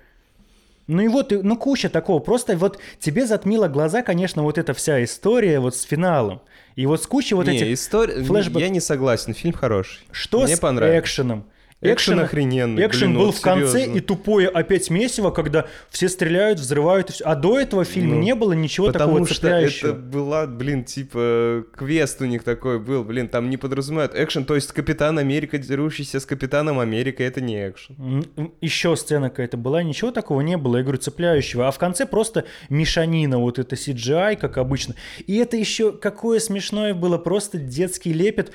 Ну 0.87 1.03
и 1.03 1.07
вот, 1.07 1.31
ну 1.31 1.55
куча 1.57 1.89
такого. 1.89 2.17
Просто 2.17 2.57
вот 2.57 2.79
тебе 2.97 3.27
затмила 3.27 3.67
глаза, 3.67 4.01
конечно, 4.01 4.41
вот 4.41 4.57
эта 4.57 4.73
вся 4.73 5.03
история 5.03 5.59
вот 5.59 5.75
с 5.75 5.83
финалом. 5.83 6.41
И 6.75 6.87
вот 6.87 7.03
с 7.03 7.05
кучей 7.05 7.35
вот 7.35 7.45
не, 7.45 7.57
этих 7.57 7.67
история... 7.73 8.23
флешбэк- 8.23 8.59
Я 8.59 8.69
не 8.69 8.79
согласен, 8.79 9.35
фильм 9.35 9.53
хороший. 9.53 9.99
Что 10.09 10.41
Мне 10.41 10.55
с 10.55 10.59
понравилось. 10.59 11.01
экшеном? 11.03 11.45
Экшен 11.81 12.19
охрененный, 12.19 12.85
Экшен 12.85 13.09
блин, 13.11 13.19
был 13.19 13.25
вот 13.27 13.35
в 13.35 13.41
конце, 13.41 13.79
серьезно. 13.79 13.97
и 13.97 13.99
тупое 14.01 14.49
опять 14.49 14.89
месиво, 14.89 15.31
когда 15.31 15.65
все 15.89 16.09
стреляют, 16.09 16.59
взрывают, 16.59 17.09
и 17.09 17.13
всё. 17.13 17.25
А 17.25 17.35
до 17.35 17.57
этого 17.57 17.85
в 17.85 17.87
фильме 17.87 18.15
Ну, 18.15 18.21
не 18.21 18.35
было 18.35 18.51
ничего 18.51 18.87
Потому 18.87 19.11
такого 19.13 19.25
что 19.25 19.35
цепляющего. 19.35 19.87
это 19.87 19.97
была, 19.97 20.45
блин, 20.45 20.83
типа, 20.83 21.63
квест 21.73 22.21
у 22.21 22.25
них 22.25 22.43
такой 22.43 22.79
был, 22.79 23.05
блин, 23.05 23.29
там 23.29 23.49
не 23.49 23.55
подразумевают 23.55 24.13
экшен, 24.13 24.43
то 24.43 24.55
есть 24.55 24.73
Капитан 24.73 25.17
Америка, 25.19 25.57
дерущийся 25.57 26.19
с 26.19 26.25
Капитаном 26.25 26.79
Америка, 26.79 27.23
это 27.23 27.39
не 27.39 27.69
экшен. 27.69 28.25
Еще 28.59 28.95
сцена 28.97 29.29
какая-то 29.29 29.55
была, 29.55 29.81
ничего 29.81 30.11
такого 30.11 30.41
не 30.41 30.57
было, 30.57 30.77
я 30.77 30.83
говорю, 30.83 30.99
цепляющего. 30.99 31.67
А 31.67 31.71
в 31.71 31.77
конце 31.77 32.05
просто 32.05 32.43
мешанина, 32.69 33.37
вот 33.37 33.57
это 33.57 33.75
CGI, 33.75 34.35
как 34.35 34.57
обычно. 34.57 34.95
И 35.27 35.37
это 35.37 35.55
еще 35.55 35.93
какое 35.93 36.39
смешное 36.39 36.93
было, 36.93 37.17
просто 37.17 37.57
детский 37.57 38.11
лепет. 38.11 38.51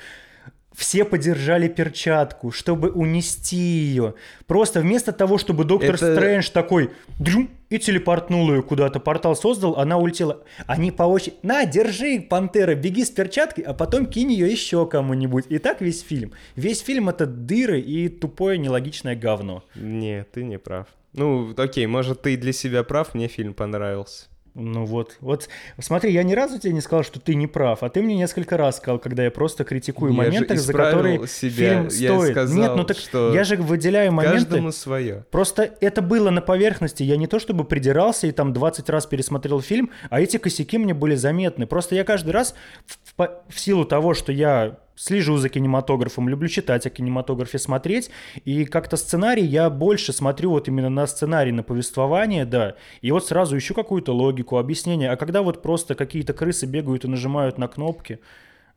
Все 0.75 1.05
подержали 1.05 1.67
перчатку, 1.67 2.51
чтобы 2.51 2.89
унести 2.89 3.55
ее. 3.55 4.15
Просто 4.45 4.81
вместо 4.81 5.11
того, 5.11 5.37
чтобы 5.37 5.63
доктор 5.63 5.95
Это- 5.95 6.15
Стрэндж 6.15 6.49
такой 6.51 6.91
дрюм, 7.19 7.49
и 7.69 7.79
телепортнул 7.79 8.53
ее 8.53 8.61
куда-то, 8.61 8.99
портал 8.99 9.35
создал, 9.35 9.77
она 9.77 9.97
улетела. 9.97 10.43
Они 10.67 10.91
по 10.91 11.03
очереди, 11.03 11.37
на, 11.43 11.65
держи, 11.65 12.19
пантера, 12.21 12.75
беги 12.75 13.03
с 13.03 13.09
перчаткой, 13.09 13.63
а 13.63 13.73
потом 13.73 14.05
кинь 14.05 14.31
ее 14.31 14.51
еще 14.51 14.85
кому-нибудь. 14.85 15.45
И 15.49 15.57
так 15.57 15.81
весь 15.81 16.01
фильм. 16.01 16.33
Весь 16.55 16.81
фильм 16.81 17.09
это 17.09 17.25
дыры 17.25 17.79
и 17.79 18.07
тупое 18.09 18.57
нелогичное 18.57 19.15
говно. 19.15 19.63
Не, 19.75 20.25
ты 20.31 20.43
не 20.43 20.59
прав. 20.59 20.87
Ну, 21.13 21.53
окей, 21.57 21.85
может, 21.87 22.21
ты 22.21 22.33
и 22.33 22.37
для 22.37 22.53
себя 22.53 22.83
прав, 22.83 23.15
мне 23.15 23.27
фильм 23.27 23.53
понравился. 23.53 24.25
Ну 24.57 24.85
вот, 24.85 25.17
вот, 25.19 25.49
смотри, 25.79 26.13
я 26.13 26.23
ни 26.23 26.33
разу 26.33 26.57
тебе 26.57 26.71
не 26.71 26.79
сказал, 26.79 27.03
что 27.03 27.19
ты 27.19 27.35
не 27.35 27.45
прав, 27.45 27.83
а 27.83 27.89
ты 27.89 28.01
мне 28.01 28.15
несколько 28.15 28.55
раз 28.55 28.77
сказал, 28.77 28.99
когда 28.99 29.23
я 29.25 29.29
просто 29.29 29.65
критикую 29.65 30.13
Я 30.13 30.17
моменты, 30.17 30.55
за 30.55 30.71
которые 30.71 31.27
себя. 31.27 31.49
фильм 31.83 31.83
Я 31.89 31.89
стоит. 31.89 32.31
сказал, 32.31 32.57
Нет, 32.57 32.71
ну 32.77 32.83
так 32.85 32.97
что 32.97 33.33
я 33.33 33.43
же 33.43 33.57
выделяю 33.57 34.13
моменты. 34.13 34.37
Каждому 34.39 34.71
свое. 34.71 35.25
Просто 35.29 35.75
это 35.81 36.01
было 36.01 36.29
на 36.29 36.41
поверхности. 36.41 37.03
Я 37.03 37.17
не 37.17 37.27
то 37.27 37.37
чтобы 37.37 37.65
придирался 37.65 38.27
и 38.27 38.31
там 38.31 38.53
20 38.53 38.89
раз 38.89 39.05
пересмотрел 39.05 39.59
фильм, 39.61 39.91
а 40.09 40.21
эти 40.21 40.37
косяки 40.37 40.77
мне 40.77 40.93
были 40.93 41.15
заметны. 41.15 41.67
Просто 41.67 41.95
я 41.95 42.05
каждый 42.05 42.31
раз 42.31 42.55
в, 42.85 43.13
по- 43.15 43.43
в 43.49 43.59
силу 43.59 43.83
того, 43.83 44.13
что 44.13 44.31
я 44.31 44.77
слежу 44.95 45.37
за 45.37 45.49
кинематографом, 45.49 46.29
люблю 46.29 46.47
читать 46.47 46.85
о 46.85 46.89
кинематографе, 46.89 47.59
смотреть, 47.59 48.09
и 48.45 48.65
как-то 48.65 48.97
сценарий 48.97 49.45
я 49.45 49.69
больше 49.69 50.13
смотрю 50.13 50.51
вот 50.51 50.67
именно 50.67 50.89
на 50.89 51.07
сценарий, 51.07 51.51
на 51.51 51.63
повествование, 51.63 52.45
да, 52.45 52.75
и 53.01 53.11
вот 53.11 53.27
сразу 53.27 53.57
ищу 53.57 53.73
какую-то 53.73 54.13
логику, 54.13 54.57
объяснение. 54.57 55.11
А 55.11 55.17
когда 55.17 55.41
вот 55.41 55.61
просто 55.61 55.95
какие-то 55.95 56.33
крысы 56.33 56.65
бегают 56.65 57.05
и 57.05 57.07
нажимают 57.07 57.57
на 57.57 57.67
кнопки, 57.67 58.19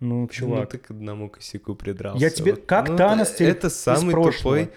ну, 0.00 0.22
Ну, 0.22 0.28
чувак, 0.28 0.70
ты 0.70 0.78
к 0.78 0.90
одному 0.90 1.28
косяку 1.28 1.74
придрался. 1.74 2.22
я 2.22 2.30
тебе... 2.30 2.52
Вот. 2.52 2.66
Как 2.66 2.88
Ну, 2.88 2.96
Танос 2.96 3.32
тебе 3.32 3.48
это 3.48 3.68
самый 3.68 4.14
тупой 4.14 4.70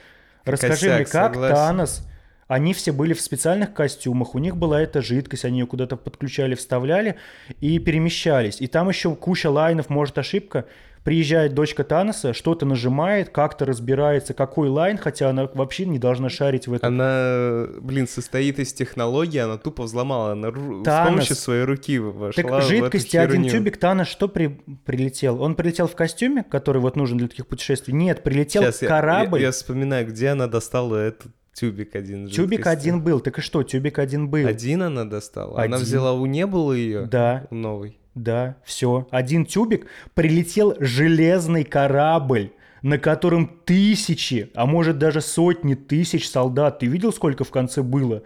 Расскажи 0.45 0.87
мне, 0.89 1.05
косяк, 1.05 1.11
как 1.11 1.33
согласен. 1.33 1.55
Танос? 1.55 2.07
Они 2.47 2.73
все 2.73 2.91
были 2.91 3.13
в 3.13 3.21
специальных 3.21 3.73
костюмах, 3.73 4.35
у 4.35 4.39
них 4.39 4.57
была 4.57 4.81
эта 4.81 5.01
жидкость, 5.01 5.45
они 5.45 5.59
ее 5.59 5.67
куда-то 5.67 5.95
подключали, 5.95 6.55
вставляли 6.55 7.15
и 7.61 7.79
перемещались. 7.79 8.59
И 8.59 8.67
там 8.67 8.89
еще 8.89 9.15
куча 9.15 9.49
лайнов, 9.49 9.89
может 9.89 10.17
ошибка. 10.17 10.65
Приезжает 11.03 11.55
дочка 11.55 11.83
Таноса, 11.83 12.31
что-то 12.33 12.65
нажимает, 12.67 13.29
как-то 13.29 13.65
разбирается, 13.65 14.35
какой 14.35 14.69
лайн, 14.69 14.97
хотя 14.99 15.29
она 15.31 15.49
вообще 15.51 15.85
не 15.85 15.97
должна 15.97 16.29
шарить 16.29 16.67
в 16.67 16.73
этом. 16.73 16.93
Она, 16.93 17.65
блин, 17.81 18.07
состоит 18.07 18.59
из 18.59 18.71
технологии, 18.71 19.39
она 19.39 19.57
тупо 19.57 19.83
взломала, 19.83 20.33
она 20.33 20.49
ру- 20.49 20.81
с 20.81 20.85
Танос. 20.85 21.09
помощью 21.09 21.35
своей 21.35 21.63
руки 21.63 21.97
вошла 21.97 22.43
Так 22.43 22.61
жидкости 22.61 23.17
один 23.17 23.49
тюбик 23.49 23.77
Танос 23.77 24.09
что 24.09 24.27
при- 24.27 24.59
прилетел? 24.85 25.41
Он 25.41 25.55
прилетел 25.55 25.87
в 25.87 25.95
костюме, 25.95 26.43
который 26.43 26.81
вот 26.81 26.95
нужен 26.95 27.17
для 27.17 27.27
таких 27.27 27.47
путешествий? 27.47 27.95
Нет, 27.95 28.21
прилетел 28.21 28.61
Сейчас 28.61 28.83
я- 28.83 28.87
корабль. 28.87 29.39
Я, 29.39 29.47
я 29.47 29.51
вспоминаю, 29.51 30.05
где 30.07 30.27
она 30.29 30.45
достала 30.45 30.97
этот 30.97 31.31
тюбик 31.53 31.95
один 31.95 32.27
Тюбик 32.27 32.59
жидкости. 32.59 32.77
один 32.77 33.01
был. 33.03 33.19
Так 33.21 33.39
и 33.39 33.41
что, 33.41 33.63
тюбик 33.63 33.97
один 33.99 34.29
был? 34.29 34.47
Один 34.47 34.83
она 34.83 35.03
достала? 35.05 35.55
Она 35.57 35.77
Один. 35.77 35.79
взяла 35.79 36.13
у 36.13 36.25
не 36.27 36.45
было 36.45 36.73
ее? 36.73 37.07
Да. 37.07 37.47
Новый. 37.49 37.97
Да, 38.15 38.57
все. 38.65 39.07
Один 39.11 39.45
тюбик 39.45 39.87
прилетел 40.13 40.75
железный 40.79 41.63
корабль, 41.63 42.51
на 42.81 42.97
котором 42.97 43.59
тысячи, 43.65 44.51
а 44.53 44.65
может 44.65 44.97
даже 44.97 45.21
сотни 45.21 45.75
тысяч 45.75 46.29
солдат. 46.29 46.79
Ты 46.79 46.87
видел, 46.87 47.13
сколько 47.13 47.43
в 47.43 47.51
конце 47.51 47.81
было 47.81 48.23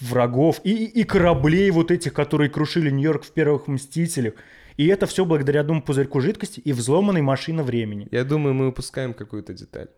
врагов 0.00 0.60
и, 0.64 0.86
и 0.86 1.04
кораблей 1.04 1.70
вот 1.70 1.90
этих, 1.90 2.14
которые 2.14 2.48
крушили 2.48 2.90
Нью-Йорк 2.90 3.24
в 3.24 3.32
первых 3.32 3.66
«Мстителях». 3.66 4.34
И 4.76 4.86
это 4.86 5.06
все 5.06 5.26
благодаря 5.26 5.60
одному 5.60 5.82
пузырьку 5.82 6.20
жидкости 6.20 6.60
и 6.60 6.72
взломанной 6.72 7.20
машина 7.20 7.62
времени. 7.62 8.08
Я 8.10 8.24
думаю, 8.24 8.54
мы 8.54 8.68
упускаем 8.68 9.12
какую-то 9.12 9.52
деталь. 9.52 9.88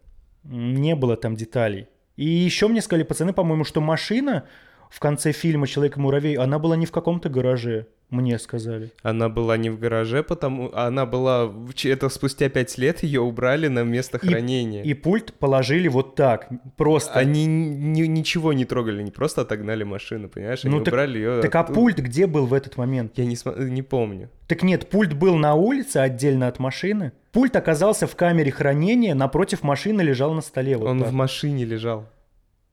Не 0.42 0.96
было 0.96 1.16
там 1.16 1.36
деталей. 1.36 1.86
И 2.16 2.26
еще 2.26 2.66
мне 2.66 2.82
сказали 2.82 3.04
пацаны, 3.04 3.32
по-моему, 3.32 3.64
что 3.64 3.80
машина 3.80 4.44
в 4.92 5.00
конце 5.00 5.32
фильма 5.32 5.66
«Человек-муравей», 5.66 6.36
она 6.36 6.58
была 6.58 6.76
не 6.76 6.84
в 6.86 6.90
каком-то 6.92 7.30
гараже, 7.30 7.86
мне 8.10 8.38
сказали. 8.38 8.90
Она 9.02 9.30
была 9.30 9.56
не 9.56 9.70
в 9.70 9.78
гараже, 9.78 10.22
потому 10.22 10.70
она 10.74 11.06
была... 11.06 11.50
Это 11.84 12.10
спустя 12.10 12.50
пять 12.50 12.76
лет 12.76 13.02
ее 13.02 13.22
убрали 13.22 13.68
на 13.68 13.84
место 13.84 14.18
И- 14.18 14.26
хранения. 14.28 14.82
И 14.82 14.92
пульт 14.92 15.32
положили 15.32 15.88
вот 15.88 16.14
так, 16.14 16.50
просто. 16.76 17.14
Они 17.14 17.46
ни- 17.46 18.06
ничего 18.06 18.52
не 18.52 18.66
трогали, 18.66 19.00
они 19.00 19.10
просто 19.10 19.40
отогнали 19.40 19.82
машину, 19.82 20.28
понимаешь? 20.28 20.62
Они 20.66 20.74
Ну 20.74 20.84
так- 20.84 20.92
убрали 20.92 21.18
ее... 21.18 21.40
Так 21.40 21.54
а 21.54 21.62
пульт 21.64 21.96
где 22.00 22.26
был 22.26 22.44
в 22.44 22.52
этот 22.52 22.76
момент? 22.76 23.12
Я 23.16 23.24
не, 23.24 23.34
смо- 23.34 23.58
не 23.64 23.80
помню. 23.80 24.28
Так 24.46 24.62
нет, 24.62 24.90
пульт 24.90 25.14
был 25.14 25.36
на 25.36 25.54
улице 25.54 25.96
отдельно 25.96 26.48
от 26.48 26.58
машины. 26.58 27.12
Пульт 27.32 27.56
оказался 27.56 28.06
в 28.06 28.14
камере 28.14 28.52
хранения, 28.52 29.14
напротив 29.14 29.62
машины 29.62 30.02
лежал 30.02 30.34
на 30.34 30.42
столе. 30.42 30.76
Вот 30.76 30.86
Он 30.86 30.98
так. 31.00 31.08
в 31.08 31.12
машине 31.12 31.64
лежал. 31.64 32.06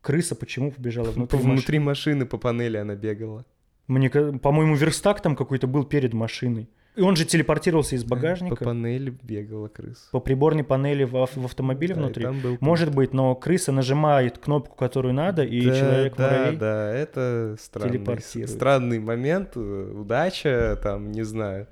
Крыса 0.10 0.34
почему 0.36 0.72
побежала 0.72 1.12
внутри 1.12 1.38
машины? 1.38 1.54
Внутри 1.54 1.80
машины 1.80 2.26
по 2.26 2.38
панели 2.40 2.78
она 2.78 2.96
бегала. 2.96 3.46
Мне, 3.88 4.10
по-моему, 4.10 4.76
верстак 4.76 5.22
там 5.22 5.36
какой-то 5.36 5.68
был 5.68 5.84
перед 5.84 6.14
машиной. 6.14 6.68
И 6.96 7.02
он 7.02 7.16
же 7.16 7.26
телепортировался 7.26 7.96
из 7.96 8.04
По 8.04 8.16
багажника 8.16 8.56
панели 8.56 9.14
бегала 9.22 9.68
крыса. 9.68 10.10
по 10.12 10.20
приборной 10.20 10.64
панели 10.64 11.04
в, 11.04 11.12
в 11.12 11.46
автомобиле 11.46 11.94
Да, 11.94 12.02
внутри. 12.02 12.26
был 12.26 12.58
Может 12.60 12.94
быть, 12.94 13.14
но 13.14 13.36
крыса 13.36 13.72
нажимает 13.72 14.40
кнопку, 14.40 14.76
которую 14.76 15.14
надо, 15.14 15.44
и 15.44 15.62
да, 15.62 15.80
человек-муравей... 15.80 16.58
Да, 16.58 16.60
да, 16.60 16.92
это 16.96 17.56
странный, 17.60 18.48
странный 18.48 19.00
момент, 19.00 19.52
э, 19.56 19.94
удача, 19.96 20.78
там, 20.82 21.12
не 21.12 21.24
знаю. 21.24 21.68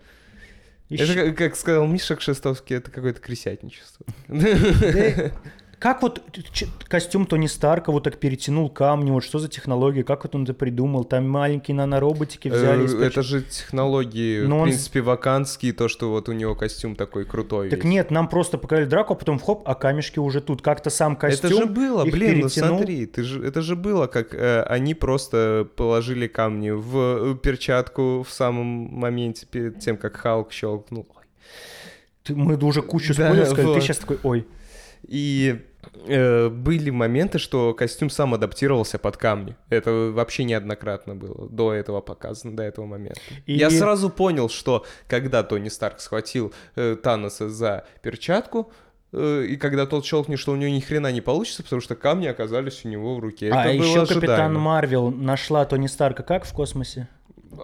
Ищи- 0.90 1.04
Это, 1.04 1.14
как, 1.30 1.38
как 1.38 1.56
сказал 1.56 1.88
Миша 1.88 2.16
Кшестовский, 2.16 2.76
это 2.76 2.92
какое-то 2.92 3.20
крысятничество. 3.20 4.06
Как 5.80 6.02
вот 6.02 6.24
костюм 6.90 7.28
Тони 7.28 7.46
Старка 7.46 7.92
вот 7.92 8.04
так 8.04 8.18
перетянул 8.18 8.68
камни, 8.68 9.12
вот 9.12 9.24
что 9.24 9.38
за 9.38 9.48
технология, 9.48 10.04
как 10.04 10.24
вот 10.24 10.34
он 10.34 10.44
это 10.44 10.56
придумал? 10.56 11.04
Там 11.04 11.30
маленькие 11.30 11.76
нанороботики 11.76 12.48
взяли. 12.48 12.88
Э, 13.00 13.06
Это 13.06 13.22
же 13.22 13.44
технологии, 13.44 14.42
Но 14.42 14.58
в 14.58 14.62
он- 14.62 14.68
принципе, 14.70 15.02
ваканские, 15.02 15.74
то, 15.74 15.88
что 15.88 16.10
вот 16.10 16.30
у 16.30 16.32
него 16.34 16.56
костюм 16.56 16.96
такой 16.96 17.26
крутой. 17.26 17.70
Так 17.70 17.84
весь. 17.84 17.92
нет, 17.92 18.10
нам 18.10 18.28
просто 18.28 18.58
показали 18.58 18.86
драку, 18.86 19.14
а 19.14 19.16
потом 19.16 19.38
хоп, 19.38 19.62
а 19.70 19.76
камешки 19.76 20.18
уже 20.18 20.42
тут. 20.42 20.64
Как-то 20.64 20.90
сам 20.90 21.16
костюм. 21.16 21.52
Это 21.52 21.60
же 21.62 21.66
было, 21.68 22.04
блин, 22.06 22.40
ну 22.40 22.48
перетянул. 22.48 22.78
смотри, 22.80 23.06
ты 23.06 23.22
же, 23.22 23.46
это 23.46 23.62
же 23.62 23.76
было, 23.76 24.08
как 24.08 24.34
э, 24.34 24.64
они 24.64 24.96
просто 24.96 25.68
положили 25.76 26.26
камни 26.26 26.72
в 26.72 26.98
э, 26.98 27.36
перчатку 27.36 28.26
в 28.28 28.34
самом 28.34 28.66
моменте 28.66 29.46
перед 29.46 29.80
тем, 29.80 29.98
как 29.98 30.18
Халк 30.18 30.52
щелкнул. 30.52 31.06
Ты- 32.24 32.36
мы 32.36 32.58
уже 32.58 32.82
кучу 32.82 33.10
Да, 33.10 33.26
спойлеров 33.28 33.48
сказали, 33.50 33.66
ты 33.68 33.74
вот. 33.74 33.84
сейчас 33.84 33.98
такой, 33.98 34.18
ой. 34.24 34.48
И 35.08 35.62
э, 36.06 36.50
были 36.50 36.90
моменты, 36.90 37.40
что 37.40 37.74
костюм 37.74 38.10
сам 38.10 38.34
адаптировался 38.34 38.98
под 39.00 39.18
камни. 39.18 39.56
Это 39.70 40.12
вообще 40.14 40.44
неоднократно 40.44 41.16
было 41.16 41.48
до 41.50 41.74
этого 41.74 42.02
показано, 42.02 42.56
до 42.56 42.64
этого 42.64 42.86
момента. 42.86 43.22
И- 43.46 43.54
Я 43.54 43.70
сразу 43.70 44.10
понял, 44.10 44.50
что 44.50 44.86
когда 45.08 45.44
Тони 45.44 45.70
Старк 45.70 46.00
схватил 46.00 46.54
э, 46.76 46.96
Таноса 47.02 47.50
за 47.50 47.86
перчатку, 48.02 48.72
э, 49.14 49.46
и 49.50 49.56
когда 49.56 49.86
тот 49.86 50.06
щелкнет, 50.06 50.40
что 50.40 50.52
у 50.52 50.56
него 50.58 50.74
ни 50.74 50.82
хрена 50.82 51.12
не 51.12 51.22
получится, 51.22 51.64
потому 51.64 51.82
что 51.82 51.96
камни 51.96 52.28
оказались 52.28 52.84
у 52.84 52.90
него 52.90 53.16
в 53.16 53.20
руке. 53.20 53.50
а 53.52 53.62
Это 53.66 53.72
еще 53.72 54.06
Капитан. 54.06 54.54
Марвел 54.56 55.10
нашла 55.12 55.64
Тони 55.66 55.88
Старка 55.88 56.24
как 56.24 56.44
в 56.46 56.52
космосе? 56.54 57.08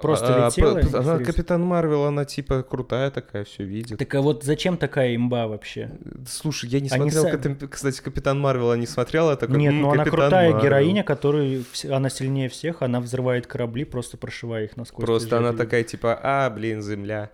Просто 0.03 0.45
А, 0.45 0.47
летела? 0.49 0.75
п- 0.75 0.87
п- 0.87 0.97
она, 0.97 1.17
Капитан 1.19 1.63
Марвел, 1.63 2.03
она 2.05 2.25
типа 2.25 2.61
крутая 2.61 3.09
такая, 3.09 3.43
все 3.45 3.63
видит. 3.63 3.97
Так 3.97 4.13
а 4.13 4.21
вот 4.21 4.43
зачем 4.43 4.77
такая 4.77 5.15
имба 5.15 5.47
вообще? 5.47 5.89
Слушай, 6.27 6.69
я 6.69 6.79
не 6.81 6.89
Они 6.89 7.09
смотрел, 7.09 7.25
са- 7.25 7.31
Капитан- 7.37 7.67
кстати, 7.69 8.01
Капитан 8.01 8.39
Марвел, 8.39 8.71
я 8.73 8.77
не 8.77 8.85
смотрел, 8.85 9.29
я 9.29 9.35
такой, 9.37 9.57
Нет, 9.57 9.73
«М, 9.73 9.81
ну 9.81 9.91
она 9.91 10.03
крутая 10.03 10.49
Марвел». 10.51 10.61
героиня, 10.63 11.03
которая 11.03 11.63
она 11.89 12.09
сильнее 12.09 12.49
всех, 12.49 12.81
она 12.81 12.99
взрывает 12.99 13.47
корабли, 13.47 13.85
просто 13.85 14.17
прошивая 14.17 14.65
их 14.65 14.77
насквозь. 14.77 15.05
Просто 15.05 15.37
она 15.37 15.53
такая, 15.53 15.83
типа, 15.83 16.19
а, 16.21 16.49
блин, 16.49 16.81
Земля. 16.81 17.31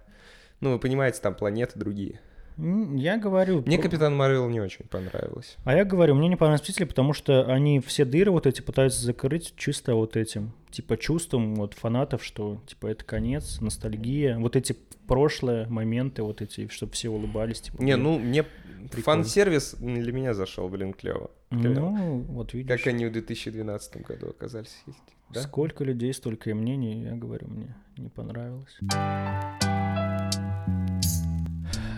Ну, 0.61 0.73
вы 0.73 0.79
понимаете, 0.79 1.19
там 1.21 1.33
планеты 1.33 1.79
другие. 1.79 2.19
Я 2.59 3.17
говорю. 3.17 3.63
Мне 3.65 3.77
Капитан 3.77 4.15
Марвел 4.15 4.49
не 4.49 4.59
очень 4.59 4.85
понравилось. 4.85 5.57
А 5.63 5.75
я 5.75 5.85
говорю, 5.85 6.15
мне 6.15 6.27
не 6.27 6.35
понравились 6.35 6.61
«Мстители», 6.61 6.85
потому 6.85 7.13
что 7.13 7.45
они 7.45 7.79
все 7.79 8.05
дыры 8.05 8.31
вот 8.31 8.45
эти 8.47 8.61
пытаются 8.61 9.05
закрыть 9.05 9.53
чисто 9.55 9.95
вот 9.95 10.17
этим, 10.17 10.51
типа 10.69 10.97
чувством 10.97 11.55
вот 11.55 11.73
фанатов, 11.73 12.23
что 12.23 12.61
типа 12.67 12.87
это 12.87 13.05
конец, 13.05 13.61
ностальгия, 13.61 14.37
вот 14.37 14.55
эти 14.55 14.75
прошлые 15.07 15.67
моменты, 15.67 16.21
вот 16.21 16.41
эти, 16.41 16.67
чтобы 16.67 16.91
все 16.93 17.09
улыбались. 17.09 17.61
Типа, 17.61 17.81
Не, 17.81 17.93
блин. 17.93 18.03
ну, 18.03 18.19
мне 18.19 18.45
фан-сервис 18.91 19.75
для 19.79 20.11
меня 20.11 20.33
зашел, 20.33 20.69
блин, 20.69 20.93
клево. 20.93 21.31
Ну, 21.49 22.19
вот 22.29 22.53
видишь. 22.53 22.77
Как 22.77 22.87
они 22.87 23.05
в 23.05 23.11
2012 23.11 24.05
году 24.05 24.29
оказались. 24.29 24.83
Да? 25.31 25.41
Сколько 25.41 25.83
людей, 25.83 26.13
столько 26.13 26.49
и 26.49 26.53
мнений, 26.53 27.03
я 27.03 27.15
говорю, 27.15 27.47
мне 27.47 27.75
не 27.97 28.09
понравилось. 28.09 28.79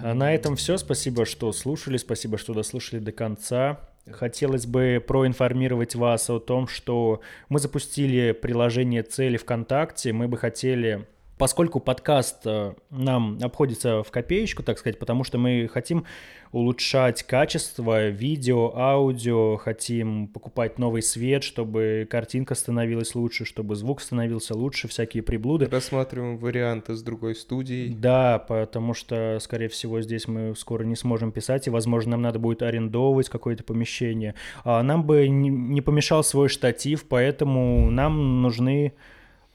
А 0.03 0.13
на 0.13 0.33
этом 0.33 0.55
все. 0.55 0.77
Спасибо, 0.77 1.25
что 1.25 1.51
слушали, 1.51 1.97
спасибо, 1.97 2.37
что 2.37 2.53
дослушали 2.53 2.99
до 2.99 3.11
конца. 3.11 3.79
Хотелось 4.09 4.65
бы 4.65 5.03
проинформировать 5.05 5.95
вас 5.95 6.29
о 6.29 6.39
том, 6.39 6.67
что 6.67 7.21
мы 7.49 7.59
запустили 7.59 8.31
приложение 8.31 9.03
«Цели 9.03 9.37
ВКонтакте». 9.37 10.11
Мы 10.11 10.27
бы 10.27 10.37
хотели 10.37 11.05
Поскольку 11.41 11.79
подкаст 11.79 12.43
э, 12.45 12.75
нам 12.91 13.39
обходится 13.41 14.03
в 14.03 14.11
копеечку, 14.11 14.61
так 14.61 14.77
сказать, 14.77 14.99
потому 14.99 15.23
что 15.23 15.39
мы 15.39 15.67
хотим 15.73 16.05
улучшать 16.51 17.23
качество 17.23 18.09
видео, 18.09 18.77
аудио, 18.77 19.57
хотим 19.57 20.27
покупать 20.27 20.77
новый 20.77 21.01
свет, 21.01 21.43
чтобы 21.43 22.07
картинка 22.07 22.53
становилась 22.53 23.15
лучше, 23.15 23.45
чтобы 23.45 23.75
звук 23.75 24.01
становился 24.01 24.55
лучше, 24.55 24.87
всякие 24.87 25.23
приблуды. 25.23 25.65
Рассматриваем 25.65 26.37
варианты 26.37 26.93
с 26.93 27.01
другой 27.01 27.33
студией. 27.33 27.91
Да, 27.91 28.37
потому 28.37 28.93
что, 28.93 29.39
скорее 29.41 29.67
всего, 29.67 29.99
здесь 30.01 30.27
мы 30.27 30.55
скоро 30.55 30.83
не 30.83 30.95
сможем 30.95 31.31
писать, 31.31 31.65
и, 31.65 31.71
возможно, 31.71 32.11
нам 32.11 32.21
надо 32.21 32.37
будет 32.37 32.61
арендовывать 32.61 33.29
какое-то 33.29 33.63
помещение. 33.63 34.35
А 34.63 34.83
нам 34.83 35.03
бы 35.03 35.27
не, 35.27 35.81
помешал 35.81 36.23
свой 36.23 36.49
штатив, 36.49 37.07
поэтому 37.07 37.89
нам 37.89 38.43
нужны 38.43 38.93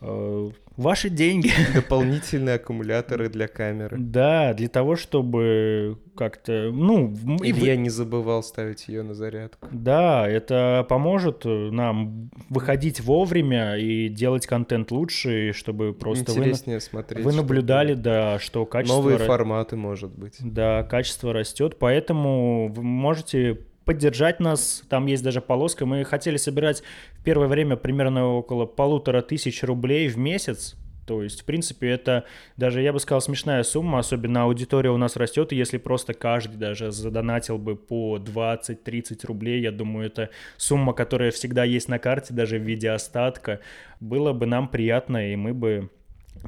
ваши 0.01 1.09
деньги. 1.09 1.51
Дополнительные 1.75 2.57
аккумуляторы 2.57 3.29
для 3.29 3.49
камеры. 3.49 3.97
Да, 3.99 4.53
для 4.55 4.69
того, 4.69 4.97
чтобы 4.97 5.99
как-то, 6.17 6.71
ну... 6.73 7.15
И 7.43 7.51
я 7.51 7.77
не 7.77 7.89
забывал 7.89 8.43
ставить 8.43 8.89
ее 8.89 9.03
на 9.03 9.15
зарядку. 9.15 9.69
Да, 9.71 10.29
это 10.29 10.87
поможет 10.89 11.45
нам 11.45 12.31
выходить 12.49 13.01
вовремя 13.01 13.77
и 13.77 14.09
делать 14.09 14.47
контент 14.47 14.91
лучше, 14.91 15.53
чтобы 15.53 15.93
просто 15.93 16.33
Интереснее 16.33 16.77
вы, 16.77 16.83
смотреть. 16.83 17.25
Вы 17.25 17.33
наблюдали, 17.33 17.95
да, 17.95 18.39
что 18.39 18.67
качество... 18.67 18.97
Новые 18.97 19.19
форматы, 19.19 19.77
может 19.77 20.11
быть. 20.13 20.37
Да, 20.41 20.83
качество 20.85 21.33
растет, 21.33 21.79
поэтому 21.79 22.69
вы 22.69 22.83
можете 22.83 23.61
поддержать 23.87 24.41
нас. 24.41 24.83
Там 24.91 25.07
есть 25.07 25.23
даже 25.23 25.41
полоска. 25.41 25.87
Мы 25.87 26.05
хотели 26.05 26.37
собирать 26.37 26.83
в 27.13 27.25
первое 27.25 27.49
время 27.49 27.77
примерно 27.77 28.27
около 28.27 28.67
полутора 28.67 29.23
тысяч 29.23 29.63
рублей 29.63 30.09
в 30.09 30.19
месяц. 30.19 30.77
То 31.07 31.23
есть, 31.23 31.43
в 31.43 31.45
принципе, 31.45 31.89
это 31.89 32.25
даже, 32.57 32.83
я 32.83 32.93
бы 32.93 32.99
сказал, 32.99 33.21
смешная 33.21 33.63
сумма, 33.63 34.01
особенно 34.01 34.43
аудитория 34.43 34.91
у 34.91 34.97
нас 34.97 35.15
растет, 35.15 35.53
и 35.53 35.57
если 35.57 35.79
просто 35.79 36.15
каждый 36.15 36.57
даже 36.57 36.91
задонатил 36.91 37.59
бы 37.59 37.77
по 37.77 38.19
20-30 38.19 39.25
рублей, 39.25 39.61
я 39.61 39.71
думаю, 39.71 40.09
это 40.09 40.31
сумма, 40.57 40.95
которая 40.95 41.31
всегда 41.31 41.63
есть 41.63 41.89
на 41.89 42.01
карте, 42.01 42.35
даже 42.35 42.59
в 42.59 42.63
виде 42.63 42.91
остатка, 42.91 43.61
было 44.01 44.33
бы 44.33 44.47
нам 44.47 44.67
приятно, 44.67 45.33
и 45.33 45.37
мы 45.37 45.55
бы 45.55 45.91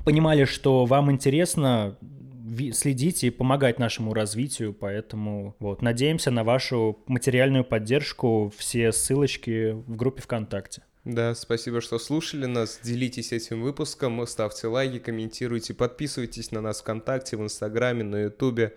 понимали, 0.04 0.44
что 0.44 0.86
вам 0.86 1.12
интересно, 1.12 1.96
следить 2.72 3.24
и 3.24 3.30
помогать 3.30 3.78
нашему 3.78 4.14
развитию, 4.14 4.72
поэтому 4.72 5.56
вот, 5.58 5.82
надеемся 5.82 6.30
на 6.30 6.44
вашу 6.44 6.98
материальную 7.06 7.64
поддержку, 7.64 8.52
все 8.56 8.92
ссылочки 8.92 9.72
в 9.72 9.96
группе 9.96 10.22
ВКонтакте. 10.22 10.82
Да, 11.04 11.34
спасибо, 11.34 11.80
что 11.80 11.98
слушали 11.98 12.44
нас. 12.44 12.80
Делитесь 12.82 13.32
этим 13.32 13.62
выпуском, 13.62 14.26
ставьте 14.26 14.66
лайки, 14.66 14.98
комментируйте, 14.98 15.72
подписывайтесь 15.72 16.50
на 16.50 16.60
нас 16.60 16.80
ВКонтакте, 16.80 17.38
в 17.38 17.42
Инстаграме, 17.42 18.04
на 18.04 18.24
Ютубе. 18.24 18.74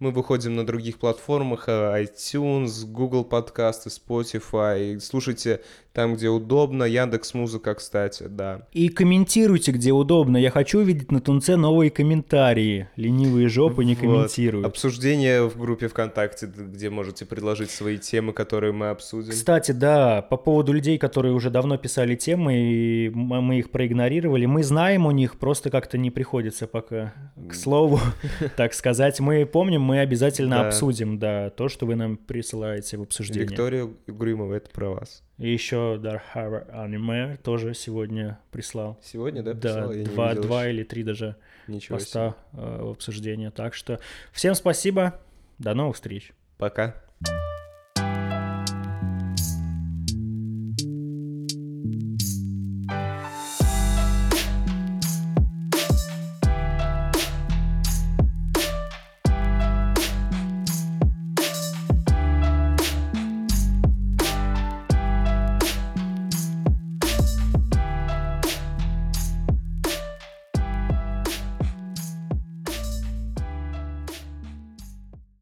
Мы 0.00 0.10
выходим 0.10 0.56
на 0.56 0.66
других 0.66 0.98
платформах, 0.98 1.68
э, 1.68 2.04
iTunes, 2.04 2.84
Google 2.84 3.24
подкасты, 3.24 3.90
Spotify. 3.90 4.98
Слушайте 4.98 5.60
там, 5.94 6.16
где 6.16 6.28
удобно. 6.28 6.82
Яндекс 6.82 7.34
Музыка, 7.34 7.72
кстати, 7.74 8.24
да. 8.24 8.66
И 8.72 8.88
комментируйте, 8.88 9.70
где 9.70 9.92
удобно. 9.92 10.36
Я 10.36 10.50
хочу 10.50 10.80
увидеть 10.80 11.12
на 11.12 11.20
Тунце 11.20 11.56
новые 11.56 11.92
комментарии. 11.92 12.88
Ленивые 12.96 13.48
жопы 13.48 13.84
не 13.84 13.94
комментируют. 13.94 14.64
Вот. 14.64 14.70
Обсуждение 14.72 15.48
в 15.48 15.56
группе 15.56 15.86
ВКонтакте, 15.86 16.46
где 16.46 16.90
можете 16.90 17.24
предложить 17.24 17.70
свои 17.70 17.98
темы, 17.98 18.32
которые 18.32 18.72
мы 18.72 18.88
обсудим. 18.88 19.30
Кстати, 19.30 19.70
да, 19.70 20.20
по 20.22 20.36
поводу 20.36 20.72
людей, 20.72 20.98
которые 20.98 21.32
уже 21.32 21.50
давно 21.50 21.76
писали 21.76 22.16
темы, 22.16 22.56
и 22.56 23.10
мы 23.10 23.60
их 23.60 23.70
проигнорировали. 23.70 24.46
Мы 24.46 24.64
знаем 24.64 25.06
у 25.06 25.12
них, 25.12 25.36
просто 25.38 25.70
как-то 25.70 25.96
не 25.96 26.10
приходится 26.10 26.66
пока. 26.66 27.14
К 27.48 27.54
слову, 27.54 28.00
так 28.56 28.74
сказать. 28.74 29.20
Мы 29.20 29.46
помним, 29.46 29.82
мы 29.84 30.00
обязательно 30.00 30.56
да. 30.56 30.68
обсудим, 30.68 31.18
да, 31.18 31.50
то, 31.50 31.68
что 31.68 31.86
вы 31.86 31.94
нам 31.94 32.16
присылаете 32.16 32.96
в 32.96 33.02
обсуждение. 33.02 33.48
Виктория 33.48 33.88
Гримова, 34.06 34.54
это 34.54 34.70
про 34.70 34.90
вас. 34.90 35.22
И 35.38 35.52
еще 35.52 36.00
Harbor 36.34 36.68
Anime 36.74 37.36
тоже 37.42 37.74
сегодня 37.74 38.40
прислал. 38.50 38.98
Сегодня, 39.02 39.42
да, 39.42 39.54
прислал? 39.54 39.92
Да, 39.92 40.04
два, 40.04 40.34
два 40.34 40.68
или 40.68 40.82
три 40.82 41.02
даже 41.02 41.36
Ничего 41.68 41.98
поста 41.98 42.30
себе. 42.30 42.62
Э, 42.62 42.82
в 42.82 42.90
обсуждение. 42.90 43.50
Так 43.50 43.74
что 43.74 44.00
всем 44.32 44.54
спасибо, 44.54 45.20
до 45.58 45.74
новых 45.74 45.96
встреч. 45.96 46.32
Пока. 46.58 46.94